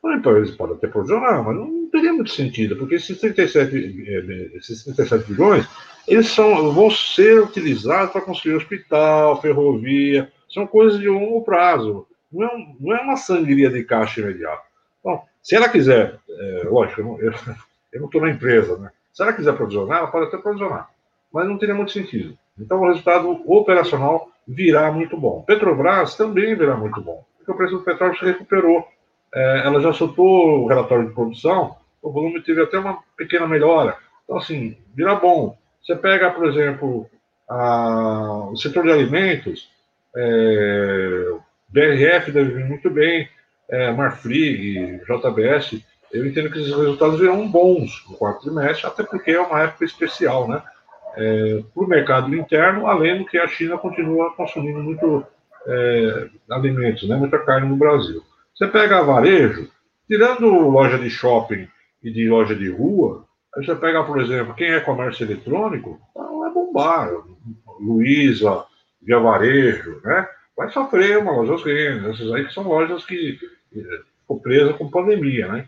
Então, 0.05 0.37
eles 0.37 0.53
podem 0.53 0.77
até 0.77 0.87
provisionar, 0.87 1.43
mas 1.45 1.57
não 1.57 1.89
teria 1.91 2.13
muito 2.13 2.31
sentido, 2.31 2.77
porque 2.77 2.97
esses 2.97 3.19
37, 3.19 4.05
eh, 4.07 4.57
esses 4.57 4.85
37 4.85 5.29
bilhões, 5.33 5.67
eles 6.07 6.29
são, 6.29 6.73
vão 6.73 6.91
ser 6.91 7.43
utilizados 7.43 8.13
para 8.13 8.21
construir 8.21 8.57
hospital, 8.57 9.41
ferrovia, 9.41 10.31
são 10.53 10.67
coisas 10.67 10.99
de 11.01 11.09
longo 11.09 11.43
prazo. 11.43 12.07
Não 12.31 12.47
é, 12.47 12.67
não 12.81 12.97
é 12.97 13.01
uma 13.01 13.17
sangria 13.17 13.71
de 13.71 13.85
caixa 13.85 14.21
imediata. 14.21 14.63
Bom, 15.03 15.25
se 15.43 15.55
ela 15.55 15.69
quiser, 15.69 16.19
é, 16.29 16.63
lógico, 16.69 17.19
eu 17.93 18.01
não 18.01 18.07
estou 18.07 18.21
na 18.21 18.31
empresa, 18.31 18.79
né? 18.79 18.91
Se 19.13 19.23
ela 19.23 19.33
quiser 19.33 19.55
provisionar, 19.55 19.99
ela 19.99 20.07
pode 20.07 20.27
até 20.27 20.39
provisionar, 20.39 20.89
mas 21.33 21.47
não 21.47 21.59
teria 21.59 21.75
muito 21.75 21.93
sentido. 21.93 22.37
Então 22.59 22.81
o 22.81 22.87
resultado 22.87 23.43
operacional 23.47 24.31
virá 24.47 24.91
muito 24.91 25.17
bom. 25.17 25.43
Petrobras 25.43 26.15
também 26.15 26.55
virá 26.55 26.77
muito 26.77 27.01
bom, 27.01 27.25
porque 27.37 27.53
o 27.53 27.57
preço 27.57 27.77
do 27.77 27.85
petróleo 27.85 28.19
se 28.19 28.25
recuperou. 28.25 28.87
É, 29.35 29.63
ela 29.67 29.81
já 29.81 29.93
soltou 29.93 30.65
o 30.65 30.67
relatório 30.67 31.09
de 31.09 31.15
produção, 31.15 31.77
o 32.03 32.11
volume 32.11 32.43
teve 32.43 32.63
até 32.63 32.79
uma 32.79 32.99
pequena 33.17 33.47
melhora. 33.47 33.97
Então, 34.25 34.37
assim, 34.37 34.77
virá 34.95 35.15
bom. 35.15 35.57
Você 35.83 35.97
pega, 35.97 36.31
por 36.31 36.47
exemplo, 36.47 37.09
A, 37.49 38.49
o 38.51 38.57
setor 38.57 38.85
de 38.85 38.93
alimentos, 38.93 39.69
é, 40.17 41.33
BRF 41.69 42.31
deve 42.31 42.55
vir 42.55 42.65
muito 42.65 42.89
bem, 42.91 43.29
é, 43.69 43.91
Marfrig, 43.91 45.01
JBS, 45.01 45.83
eu 46.13 46.27
entendo 46.27 46.51
que 46.51 46.59
esses 46.59 46.75
resultados 46.75 47.19
virão 47.19 47.49
bons 47.49 48.05
no 48.09 48.17
quarto 48.17 48.43
trimestre, 48.43 48.87
até 48.87 49.03
porque 49.03 49.31
é 49.31 49.41
uma 49.41 49.63
época 49.63 49.85
especial, 49.85 50.47
né? 50.47 50.63
É, 51.17 51.63
para 51.75 51.83
o 51.83 51.89
mercado 51.89 52.35
interno, 52.35 52.87
além 52.87 53.19
do 53.19 53.27
que 53.27 53.39
a 53.39 53.49
China 53.49 53.79
continua 53.79 54.35
consumindo 54.35 54.83
muito 54.83 55.25
é, 55.67 56.29
alimentos, 56.51 57.09
né? 57.09 57.17
muita 57.17 57.39
carne 57.39 57.69
no 57.69 57.77
Brasil. 57.77 58.23
Você 58.55 58.67
pega 58.67 59.03
varejo, 59.03 59.69
tirando 60.07 60.49
loja 60.49 60.99
de 60.99 61.11
shopping 61.11 61.69
e 62.03 62.11
de 62.11 62.29
loja 62.29 62.55
de 62.55 62.71
rua, 62.71 63.27
aí 63.57 63.65
você 63.65 63.75
pega, 63.77 64.05
por 64.05 64.21
exemplo, 64.21 64.55
quem 64.55 64.69
é 64.69 64.81
comércio 64.81 65.25
eletrônico, 65.25 66.01
não 66.15 66.47
é 66.47 66.51
bombar, 66.51 67.11
Luiza, 67.81 68.65
Via 69.01 69.19
Varejo, 69.19 70.01
né? 70.05 70.29
Vai 70.57 70.71
sofrer 70.71 71.19
uma 71.19 71.33
loja 71.33 71.63
grandes, 71.65 72.05
essas 72.05 72.33
aí 72.33 72.47
que 72.47 72.55
são 72.55 72.65
lojas 72.65 73.05
que 73.05 73.39
ficou 74.21 74.41
presa 74.41 74.73
com 74.75 74.91
pandemia, 74.91 75.49
né? 75.49 75.67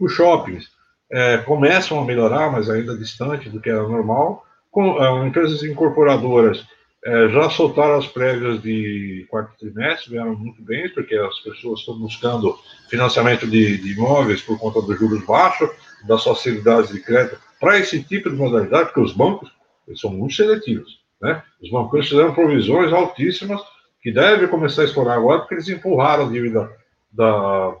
Os 0.00 0.12
shoppings 0.12 0.70
é, 1.10 1.38
começam 1.38 2.00
a 2.00 2.04
melhorar, 2.04 2.50
mas 2.50 2.68
ainda 2.68 2.96
distante 2.96 3.48
do 3.48 3.60
que 3.60 3.70
era 3.70 3.82
normal. 3.82 4.44
Com, 4.70 5.02
é, 5.02 5.26
empresas 5.26 5.62
incorporadoras 5.62 6.66
é, 7.04 7.28
já 7.28 7.50
soltaram 7.50 7.96
as 7.96 8.06
prévias 8.06 8.60
de 8.62 9.26
quarto 9.28 9.56
trimestre, 9.58 10.10
vieram 10.10 10.34
muito 10.34 10.62
bem, 10.62 10.88
porque 10.88 11.14
as 11.14 11.38
pessoas 11.40 11.80
estão 11.80 11.98
buscando 11.98 12.58
financiamento 12.88 13.46
de, 13.46 13.76
de 13.76 13.92
imóveis 13.92 14.42
por 14.42 14.58
conta 14.58 14.82
dos 14.82 14.98
juros 14.98 15.24
baixos, 15.24 15.70
das 16.06 16.24
facilidades 16.24 16.90
de 16.90 17.00
crédito 17.00 17.38
para 17.60 17.78
esse 17.78 18.02
tipo 18.02 18.30
de 18.30 18.36
modalidade, 18.36 18.86
porque 18.86 19.00
os 19.00 19.12
bancos 19.12 19.50
eles 19.86 20.00
são 20.00 20.10
muito 20.10 20.34
seletivos. 20.34 21.00
Né? 21.20 21.42
Os 21.62 21.70
bancos 21.70 22.08
fizeram 22.08 22.34
provisões 22.34 22.92
altíssimas 22.92 23.60
que 24.02 24.12
devem 24.12 24.48
começar 24.48 24.82
a 24.82 24.84
explorar 24.84 25.14
agora, 25.14 25.40
porque 25.40 25.54
eles 25.54 25.68
empurraram 25.68 26.26
a 26.26 26.30
dívida 26.30 26.70
da, 27.10 27.74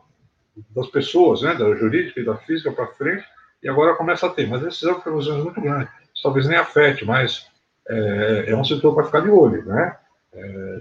das 0.74 0.86
pessoas, 0.88 1.42
né, 1.42 1.54
da 1.54 1.74
jurídica 1.74 2.20
e 2.20 2.24
da 2.24 2.36
física 2.36 2.72
para 2.72 2.86
frente, 2.86 3.24
e 3.62 3.68
agora 3.68 3.94
começa 3.94 4.26
a 4.26 4.30
ter. 4.30 4.46
Mas 4.46 4.62
esses 4.62 4.80
são 4.80 5.00
provisões 5.00 5.42
muito 5.42 5.60
grandes. 5.60 5.92
Isso 6.14 6.22
talvez 6.22 6.46
nem 6.46 6.56
afete, 6.56 7.04
mas 7.04 7.46
é, 7.88 8.44
é 8.48 8.56
um 8.56 8.64
setor 8.64 8.94
para 8.94 9.04
ficar 9.04 9.20
de 9.20 9.28
olho. 9.28 9.64
Né? 9.66 9.96
É, 10.32 10.78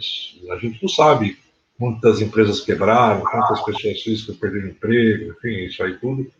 a 0.51 0.57
gente 0.57 0.81
não 0.81 0.89
sabe 0.89 1.37
quantas 1.77 2.21
empresas 2.21 2.61
quebraram, 2.61 3.21
quantas 3.21 3.61
pessoas 3.63 4.01
físicas 4.01 4.37
perderam 4.37 4.69
emprego, 4.69 5.31
enfim, 5.31 5.65
isso 5.65 5.83
aí 5.83 5.97
tudo. 5.97 6.31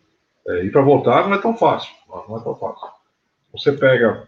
É, 0.48 0.64
e 0.64 0.70
para 0.70 0.82
voltar 0.82 1.26
não 1.26 1.34
é 1.34 1.38
tão 1.38 1.56
fácil. 1.56 1.92
Não 2.28 2.36
é 2.38 2.42
tão 2.42 2.54
fácil. 2.54 2.88
Você 3.52 3.72
pega 3.72 4.26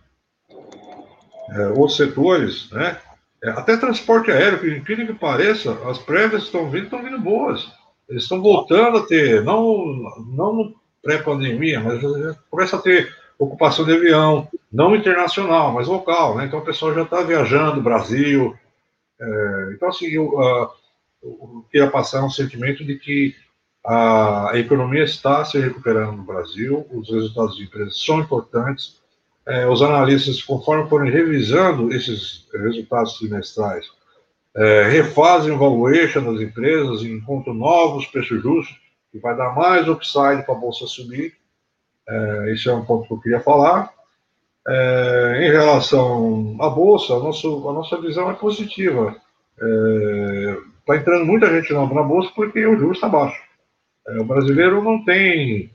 é, 1.51 1.69
outros 1.69 1.97
setores, 1.97 2.71
né? 2.71 2.99
É, 3.43 3.51
até 3.51 3.77
transporte 3.77 4.31
aéreo, 4.31 4.61
que 4.61 4.71
incrível 4.71 5.07
que 5.07 5.15
pareça, 5.15 5.73
as 5.89 5.99
prévias 5.99 6.45
estão 6.45 6.71
vindo, 6.71 6.85
estão 6.85 7.03
vindo 7.03 7.21
boas. 7.21 7.71
Eles 8.09 8.23
estão 8.23 8.41
voltando 8.41 8.99
a 8.99 9.07
ter, 9.07 9.43
não, 9.43 9.85
não 10.27 10.75
pré-pandemia, 11.03 11.81
mas 11.81 12.01
começa 12.51 12.77
a 12.77 12.81
ter 12.81 13.15
ocupação 13.39 13.85
de 13.85 13.93
avião, 13.93 14.49
não 14.73 14.97
internacional, 14.97 15.73
mas 15.73 15.87
local, 15.87 16.37
né? 16.37 16.47
Então 16.47 16.61
o 16.61 16.65
pessoal 16.65 16.95
já 16.95 17.03
está 17.03 17.23
viajando, 17.23 17.83
Brasil. 17.83 18.57
É, 19.21 19.71
então, 19.73 19.89
assim, 19.89 20.07
eu, 20.07 20.29
uh, 20.29 20.69
eu 21.23 21.67
queria 21.71 21.91
passar 21.91 22.25
um 22.25 22.31
sentimento 22.31 22.85
de 22.85 22.97
que 22.97 23.35
a, 23.87 24.51
economia 24.55 25.05
está 25.05 25.45
se 25.45 25.61
recuperando 25.61 26.17
no 26.17 26.25
Brasil, 26.25 26.85
os 26.93 27.09
resultados 27.09 27.57
de 27.57 27.63
empresas 27.63 28.05
são 28.05 28.19
importantes. 28.19 29.01
É, 29.47 29.65
os 29.69 29.81
analistas, 29.81 30.43
conforme 30.43 30.89
forem 30.89 31.13
revisando 31.13 31.95
esses 31.95 32.49
resultados 32.53 33.17
trimestrais, 33.17 33.87
é, 34.57 34.89
refazem 34.89 35.53
o 35.53 35.59
valuation 35.59 36.33
das 36.33 36.41
empresas 36.41 37.03
encontram 37.03 37.55
novos 37.55 38.07
preços 38.07 38.43
justos, 38.43 38.77
que 39.13 39.21
vai 39.21 39.37
dar 39.37 39.55
mais 39.55 39.87
upside 39.87 40.43
para 40.45 40.55
a 40.55 40.59
bolsa 40.59 40.87
subir. 40.87 41.35
É, 42.09 42.53
esse 42.53 42.69
é 42.69 42.75
um 42.75 42.85
ponto 42.85 43.07
que 43.07 43.15
eu 43.15 43.21
queria 43.21 43.41
falar. 43.41 43.93
É, 44.67 45.47
em 45.47 45.51
relação 45.53 46.57
à 46.61 46.69
bolsa, 46.69 47.15
a, 47.15 47.21
nosso, 47.21 47.69
a 47.69 47.73
nossa 47.73 48.01
visão 48.01 48.29
é 48.33 48.35
positiva. 48.35 49.15
Está 49.55 50.95
é, 50.95 50.97
entrando 50.97 51.25
muita 51.25 51.49
gente 51.49 51.73
nova 51.73 51.95
na 51.95 52.03
bolsa 52.03 52.33
porque 52.35 52.67
o 52.67 52.77
juros 52.77 52.97
está 52.97 53.09
baixo. 53.09 53.46
É, 54.09 54.19
o 54.19 54.25
brasileiro 54.25 54.83
não 54.83 55.05
tem 55.05 55.71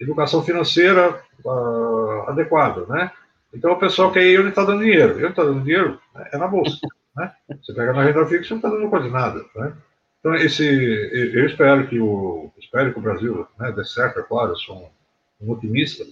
educação 0.00 0.42
financeira 0.42 1.20
uh, 1.44 2.28
adequada, 2.28 2.86
né? 2.86 3.10
Então 3.52 3.72
o 3.72 3.78
pessoal 3.78 4.12
quer 4.12 4.24
ir 4.24 4.40
onde 4.40 4.50
está 4.50 4.64
dando 4.64 4.82
dinheiro. 4.84 5.18
E 5.18 5.24
onde 5.24 5.32
está 5.32 5.44
dando 5.44 5.64
dinheiro 5.64 6.00
é 6.32 6.38
na 6.38 6.46
bolsa. 6.46 6.78
Né? 7.16 7.32
Você 7.60 7.72
pega 7.72 7.92
na 7.92 8.04
renda 8.04 8.24
fixa, 8.26 8.54
não 8.54 8.58
está 8.58 8.70
dando 8.70 8.88
quase 8.88 9.10
nada. 9.10 9.44
Né? 9.56 9.72
Então, 10.20 10.34
esse, 10.34 10.64
eu 10.64 11.46
espero 11.46 11.86
que 11.88 11.98
o, 11.98 12.50
espero 12.58 12.92
que 12.92 12.98
o 12.98 13.02
Brasil 13.02 13.46
né, 13.58 13.72
dê 13.72 13.84
certo, 13.84 14.20
é 14.20 14.22
claro, 14.22 14.52
eu 14.52 14.56
sou 14.56 14.92
um, 15.40 15.46
um 15.46 15.52
otimista, 15.52 16.04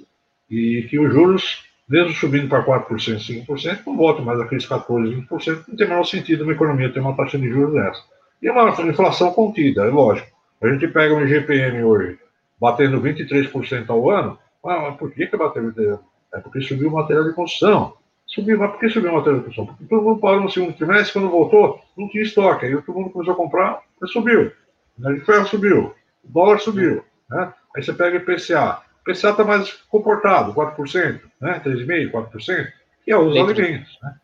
e 0.51 0.87
que 0.89 0.99
os 0.99 1.13
juros, 1.13 1.67
mesmo 1.87 2.15
subindo 2.15 2.49
para 2.49 2.65
4%, 2.65 2.87
5%, 2.89 3.81
não 3.87 3.97
voltem 3.97 4.25
mais 4.25 4.41
aqueles 4.41 4.67
14%, 4.67 5.27
20%, 5.29 5.65
não 5.69 5.77
tem 5.77 5.89
menor 5.89 6.05
sentido 6.05 6.45
uma 6.45 6.55
economia 6.55 6.93
ter 6.93 7.01
uma 7.01 7.15
taxa 7.15 7.39
de 7.39 7.49
juros 7.49 7.75
dessa. 7.75 8.03
E 8.41 8.49
uma 8.49 8.71
inflação 8.83 9.33
contida, 9.33 9.85
é 9.85 9.91
lógico. 9.91 10.28
A 10.61 10.69
gente 10.69 10.89
pega 10.89 11.15
um 11.15 11.25
IGPM 11.25 11.83
hoje 11.85 12.19
batendo 12.61 13.01
23% 13.01 13.89
ao 13.89 14.11
ano, 14.11 14.39
mas 14.63 14.97
por 14.97 15.13
que, 15.13 15.27
que 15.27 15.37
bateu? 15.37 15.73
É 16.35 16.41
porque 16.41 16.61
subiu 16.61 16.89
o 16.89 16.93
material 16.93 17.25
de 17.25 17.35
construção. 17.35 17.95
Subiu, 18.27 18.59
mas 18.59 18.73
por 18.73 18.81
que 18.81 18.91
subiu 18.91 19.11
a 19.11 19.15
matéria 19.15 19.39
de 19.39 19.45
construção? 19.45 19.75
Porque 19.75 19.89
todo 19.89 20.03
mundo 20.03 20.21
parou 20.21 20.41
no 20.41 20.51
segundo 20.51 20.75
trimestre, 20.75 21.13
quando 21.13 21.31
voltou, 21.31 21.81
não 21.97 22.09
tinha 22.09 22.23
estoque. 22.23 22.67
Aí 22.67 22.83
todo 22.83 22.99
mundo 22.99 23.11
começou 23.11 23.35
a 23.35 23.37
comprar, 23.37 23.81
subiu. 24.07 24.53
O 24.99 25.15
de 25.15 25.21
ferro 25.21 25.47
subiu, 25.47 25.95
o 26.25 26.29
dólar 26.29 26.59
subiu. 26.59 27.05
Né? 27.31 27.53
Aí 27.75 27.83
você 27.83 27.93
pega 27.93 28.19
o 28.19 28.21
IPCA. 28.21 28.83
O 29.07 29.11
IPCA 29.11 29.31
está 29.31 29.45
mais 29.45 29.73
comportado, 29.89 30.53
4%, 30.53 31.21
né? 31.41 31.63
3,5%, 31.65 32.11
4%, 32.11 32.69
e 33.07 33.13
é 33.13 33.17
os 33.17 33.37
alimentos. 33.37 33.99
Né? 34.03 34.15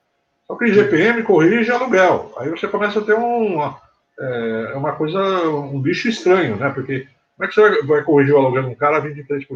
Só 0.46 0.56
que 0.56 0.64
o 0.64 0.68
IGPM 0.68 1.22
corrige 1.22 1.70
aluguel. 1.70 2.34
Aí 2.36 2.50
você 2.50 2.68
começa 2.68 2.98
a 2.98 3.02
ter 3.02 3.14
uma, 3.14 3.80
é, 4.18 4.74
uma 4.74 4.92
coisa, 4.92 5.18
um 5.48 5.80
bicho 5.80 6.08
estranho, 6.08 6.56
né? 6.56 6.70
Porque 6.70 7.08
como 7.36 7.44
é 7.44 7.48
que 7.48 7.54
você 7.54 7.82
vai 7.82 8.02
corrigir 8.02 8.34
o 8.34 8.38
aluguel 8.38 8.62
de 8.64 8.68
um 8.68 8.74
cara 8.74 8.98
a 8.98 9.02
23%? 9.02 9.48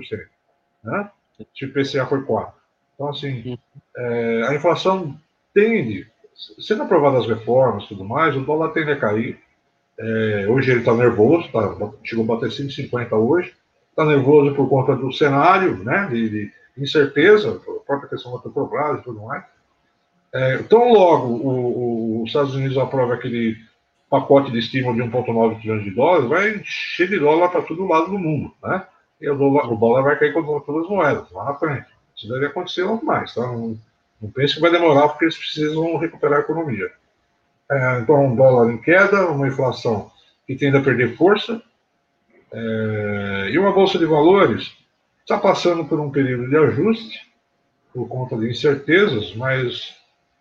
Né? 0.84 1.10
Se 1.54 1.64
o 1.64 1.68
IPCA 1.68 2.06
foi 2.06 2.22
4%. 2.22 2.52
Então, 2.94 3.08
assim, 3.08 3.56
é, 3.96 4.42
a 4.48 4.54
inflação 4.54 5.16
tende, 5.54 6.10
sendo 6.58 6.82
aprovadas 6.82 7.22
as 7.22 7.28
reformas 7.28 7.84
e 7.84 7.88
tudo 7.88 8.04
mais, 8.04 8.36
o 8.36 8.40
dólar 8.40 8.70
tende 8.70 8.90
a 8.90 8.98
cair. 8.98 9.38
É, 9.96 10.46
hoje 10.48 10.70
ele 10.70 10.80
está 10.80 10.94
nervoso, 10.94 11.48
tá, 11.52 11.92
chegou 12.02 12.24
a 12.24 12.36
bater 12.36 12.50
5,50 12.50 13.12
hoje. 13.12 13.54
Está 13.90 14.04
nervoso 14.04 14.54
por 14.54 14.68
conta 14.68 14.96
do 14.96 15.12
cenário, 15.12 15.76
né, 15.84 16.08
de, 16.10 16.28
de 16.28 16.52
incerteza, 16.76 17.50
a 17.50 17.84
própria 17.84 18.08
questão 18.08 18.32
da 18.32 18.38
Petrobras 18.38 19.00
e 19.00 19.02
tudo 19.02 19.22
mais. 19.22 19.44
É, 20.32 20.58
tão 20.58 20.92
logo 20.92 21.26
o, 21.26 21.48
o, 21.48 22.22
os 22.22 22.28
Estados 22.28 22.54
Unidos 22.54 22.76
aprova 22.76 23.14
aquele 23.14 23.56
pacote 24.08 24.50
de 24.50 24.58
estímulo 24.58 24.94
de 24.94 25.02
1,9 25.02 25.58
trilhões 25.58 25.84
de 25.84 25.90
dólares, 25.90 26.28
vai 26.28 26.56
encher 26.56 27.08
de 27.08 27.18
dólar 27.18 27.50
para 27.50 27.62
todo 27.62 27.86
lado 27.86 28.10
do 28.10 28.18
mundo, 28.18 28.52
né? 28.62 28.86
E 29.20 29.28
o 29.28 29.36
dólar, 29.36 29.72
o 29.72 29.76
dólar 29.76 30.02
vai 30.02 30.18
cair 30.18 30.32
com 30.32 30.60
todas 30.60 30.84
as 30.84 30.90
moedas 30.90 31.30
lá 31.30 31.44
na 31.44 31.54
frente. 31.54 31.86
Isso 32.16 32.28
deve 32.28 32.46
acontecer 32.46 32.84
logo 32.84 33.04
mais, 33.04 33.34
tá? 33.34 33.42
Não, 33.42 33.78
não 34.20 34.30
pense 34.30 34.54
que 34.54 34.60
vai 34.60 34.70
demorar, 34.70 35.08
porque 35.08 35.24
eles 35.26 35.36
precisam 35.36 35.96
recuperar 35.96 36.38
a 36.38 36.42
economia. 36.42 36.90
É, 37.70 37.98
então, 38.00 38.24
um 38.24 38.34
dólar 38.34 38.72
em 38.72 38.78
queda, 38.78 39.26
uma 39.26 39.46
inflação 39.46 40.10
que 40.46 40.56
tende 40.56 40.76
a 40.76 40.82
perder 40.82 41.16
força, 41.16 41.62
é, 42.50 43.50
e 43.50 43.58
uma 43.58 43.72
bolsa 43.72 43.98
de 43.98 44.06
valores 44.06 44.72
está 45.20 45.36
passando 45.36 45.84
por 45.84 46.00
um 46.00 46.10
período 46.10 46.48
de 46.48 46.56
ajuste, 46.56 47.28
por 47.92 48.08
conta 48.08 48.36
de 48.36 48.48
incertezas, 48.48 49.34
mas 49.34 49.94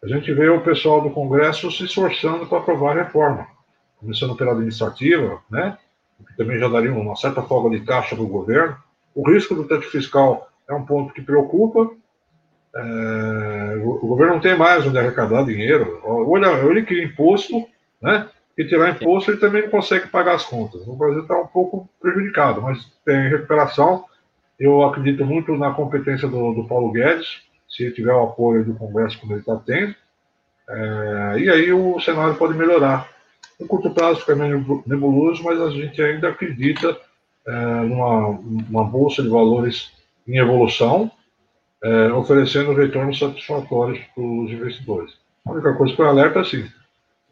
a 0.04 0.08
gente 0.08 0.32
vê 0.34 0.48
o 0.48 0.62
pessoal 0.62 1.02
do 1.02 1.10
Congresso 1.10 1.72
se 1.72 1.84
esforçando 1.84 2.46
para 2.46 2.60
aprovar 2.60 2.98
a 2.98 3.04
reforma, 3.04 3.48
começando 4.00 4.36
pela 4.36 4.52
administrativa, 4.52 5.42
né? 5.50 5.78
que 6.26 6.36
também 6.36 6.60
já 6.60 6.68
daria 6.68 6.94
uma 6.94 7.16
certa 7.16 7.42
folga 7.42 7.78
de 7.78 7.86
caixa 7.86 8.16
para 8.16 8.24
o 8.24 8.28
governo. 8.28 8.78
O 9.14 9.30
risco 9.30 9.56
do 9.56 9.66
teto 9.66 9.90
fiscal 9.90 10.50
é 10.68 10.74
um 10.74 10.86
ponto 10.86 11.14
que 11.14 11.22
preocupa. 11.22 11.92
É, 12.76 13.82
o, 13.84 14.08
governo 14.08 14.34
não 14.34 14.42
tem 14.42 14.58
mais 14.58 14.86
onde 14.86 14.98
arrecadar 14.98 15.44
dinheiro. 15.44 16.00
Olha, 16.04 16.48
ele 16.70 16.84
cria 16.84 17.04
imposto, 17.04 17.68
né? 18.02 18.28
E 18.58 18.66
tirar 18.66 18.90
imposto, 18.90 19.32
ele 19.32 19.40
também 19.40 19.64
não 19.64 19.70
consegue 19.70 20.08
pagar 20.08 20.36
as 20.36 20.46
contas. 20.46 20.88
O 20.88 20.96
Brasil 20.96 21.22
está 21.22 21.40
um 21.40 21.48
pouco 21.48 21.88
prejudicado, 22.02 22.62
mas 22.62 22.92
tem 23.06 23.30
recuperação. 23.30 24.06
Eu 24.60 24.84
acredito 24.84 25.24
muito 25.24 25.56
na 25.56 25.72
competência 25.72 26.28
do, 26.28 26.54
do 26.54 26.68
Paulo 26.68 26.92
Guedes, 26.92 27.44
se 27.70 27.92
tiver 27.92 28.14
o 28.14 28.24
apoio 28.24 28.66
do 28.66 28.74
Congresso 28.74 29.20
como 29.20 29.34
ele 29.34 29.42
está 29.42 29.56
tendo. 29.58 29.94
É, 30.70 31.40
e 31.40 31.50
aí 31.50 31.72
o 31.72 32.00
cenário 32.00 32.36
pode 32.36 32.56
melhorar. 32.56 33.08
No 33.60 33.68
curto 33.68 33.90
prazo 33.92 34.20
fica 34.20 34.36
meio 34.36 34.84
nebuloso, 34.86 35.44
mas 35.44 35.60
a 35.60 35.70
gente 35.70 36.02
ainda 36.02 36.30
acredita 36.30 36.98
é, 37.46 37.52
numa 37.84 38.28
uma 38.28 38.84
bolsa 38.84 39.24
de 39.24 39.30
valores 39.30 39.92
em 40.28 40.38
evolução, 40.38 41.12
é, 41.84 42.12
oferecendo 42.14 42.74
retornos 42.74 43.18
satisfatórios 43.18 44.00
para 44.14 44.24
os 44.24 44.52
investidores. 44.52 45.14
A 45.46 45.52
única 45.52 45.74
coisa 45.74 45.96
que 45.96 46.02
eu 46.02 46.08
alerto 46.08 46.40
é 46.40 46.42
assim, 46.42 46.70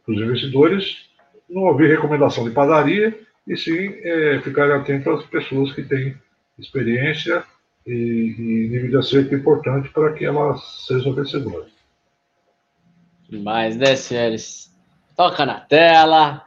para 0.03 0.15
os 0.15 0.21
investidores 0.21 1.09
não 1.49 1.63
ouvir 1.63 1.89
recomendação 1.89 2.43
de 2.43 2.51
padaria 2.51 3.17
e 3.47 3.55
sim 3.55 3.93
é, 4.01 4.39
ficarem 4.41 4.75
atentos 4.75 5.19
às 5.19 5.25
pessoas 5.27 5.71
que 5.73 5.83
têm 5.83 6.15
experiência 6.57 7.43
e, 7.85 8.35
e 8.37 8.69
nível 8.69 8.89
de 8.89 8.97
acerto 8.97 9.35
importante 9.35 9.89
para 9.89 10.13
que 10.13 10.25
elas 10.25 10.85
sejam 10.87 11.13
vencedoras. 11.13 11.69
Demais, 13.29 13.77
né, 13.77 13.95
senhores? 13.95 14.74
Toca 15.15 15.45
na 15.45 15.61
tela. 15.61 16.45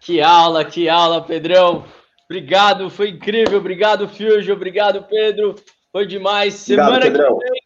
Que 0.00 0.20
aula, 0.20 0.64
que 0.64 0.88
aula, 0.88 1.22
Pedrão. 1.22 1.84
Obrigado, 2.24 2.88
foi 2.88 3.10
incrível. 3.10 3.58
Obrigado, 3.58 4.08
Fusion. 4.08 4.54
Obrigado, 4.54 5.02
Pedro. 5.04 5.56
Foi 5.90 6.06
demais. 6.06 6.54
Semana 6.54 7.06
Obrigado, 7.06 7.38
que 7.38 7.50
vem, 7.50 7.62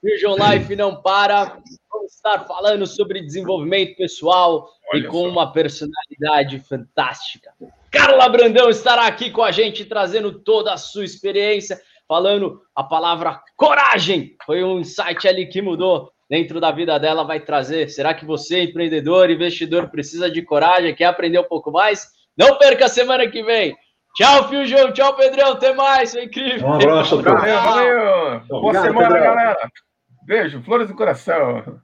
Fusion 0.00 0.36
Life 0.36 0.76
não 0.76 1.02
para. 1.02 1.58
Vamos 1.90 2.14
estar 2.14 2.40
falando 2.40 2.86
sobre 2.86 3.22
desenvolvimento 3.22 3.96
pessoal 3.96 4.68
Olha 4.92 5.00
e 5.00 5.06
com 5.08 5.22
só. 5.22 5.28
uma 5.28 5.52
personalidade 5.52 6.60
fantástica. 6.60 7.52
Carla 7.90 8.28
Brandão 8.28 8.68
estará 8.68 9.06
aqui 9.06 9.30
com 9.30 9.42
a 9.42 9.50
gente, 9.50 9.84
trazendo 9.84 10.40
toda 10.40 10.72
a 10.72 10.76
sua 10.76 11.04
experiência, 11.04 11.80
falando 12.06 12.60
a 12.74 12.84
palavra 12.84 13.40
coragem. 13.56 14.36
Foi 14.44 14.62
um 14.62 14.80
insight 14.80 15.26
ali 15.26 15.46
que 15.46 15.62
mudou 15.62 16.12
dentro 16.28 16.60
da 16.60 16.70
vida 16.70 16.98
dela, 16.98 17.24
vai 17.24 17.40
trazer. 17.40 17.88
Será 17.88 18.14
que 18.14 18.24
você, 18.24 18.62
empreendedor, 18.62 19.30
investidor, 19.30 19.88
precisa 19.88 20.30
de 20.30 20.42
coragem? 20.42 20.94
Quer 20.94 21.06
aprender 21.06 21.38
um 21.38 21.44
pouco 21.44 21.70
mais? 21.70 22.06
Não 22.36 22.58
perca 22.58 22.86
a 22.86 22.88
semana 22.88 23.28
que 23.28 23.42
vem. 23.42 23.76
Tchau, 24.16 24.48
Fio 24.48 24.92
Tchau, 24.92 25.14
Pedrão. 25.14 25.52
Até 25.52 25.74
mais. 25.74 26.12
Foi 26.12 26.24
incrível. 26.24 26.68
Um 26.68 26.74
abraço. 26.74 27.22
Valeu, 27.22 27.60
valeu. 27.60 28.40
Boa 28.48 28.74
semana, 28.74 29.08
Pedrão. 29.08 29.22
galera. 29.22 29.70
Beijo. 30.24 30.62
Flores 30.62 30.88
do 30.88 30.94
coração. 30.94 31.80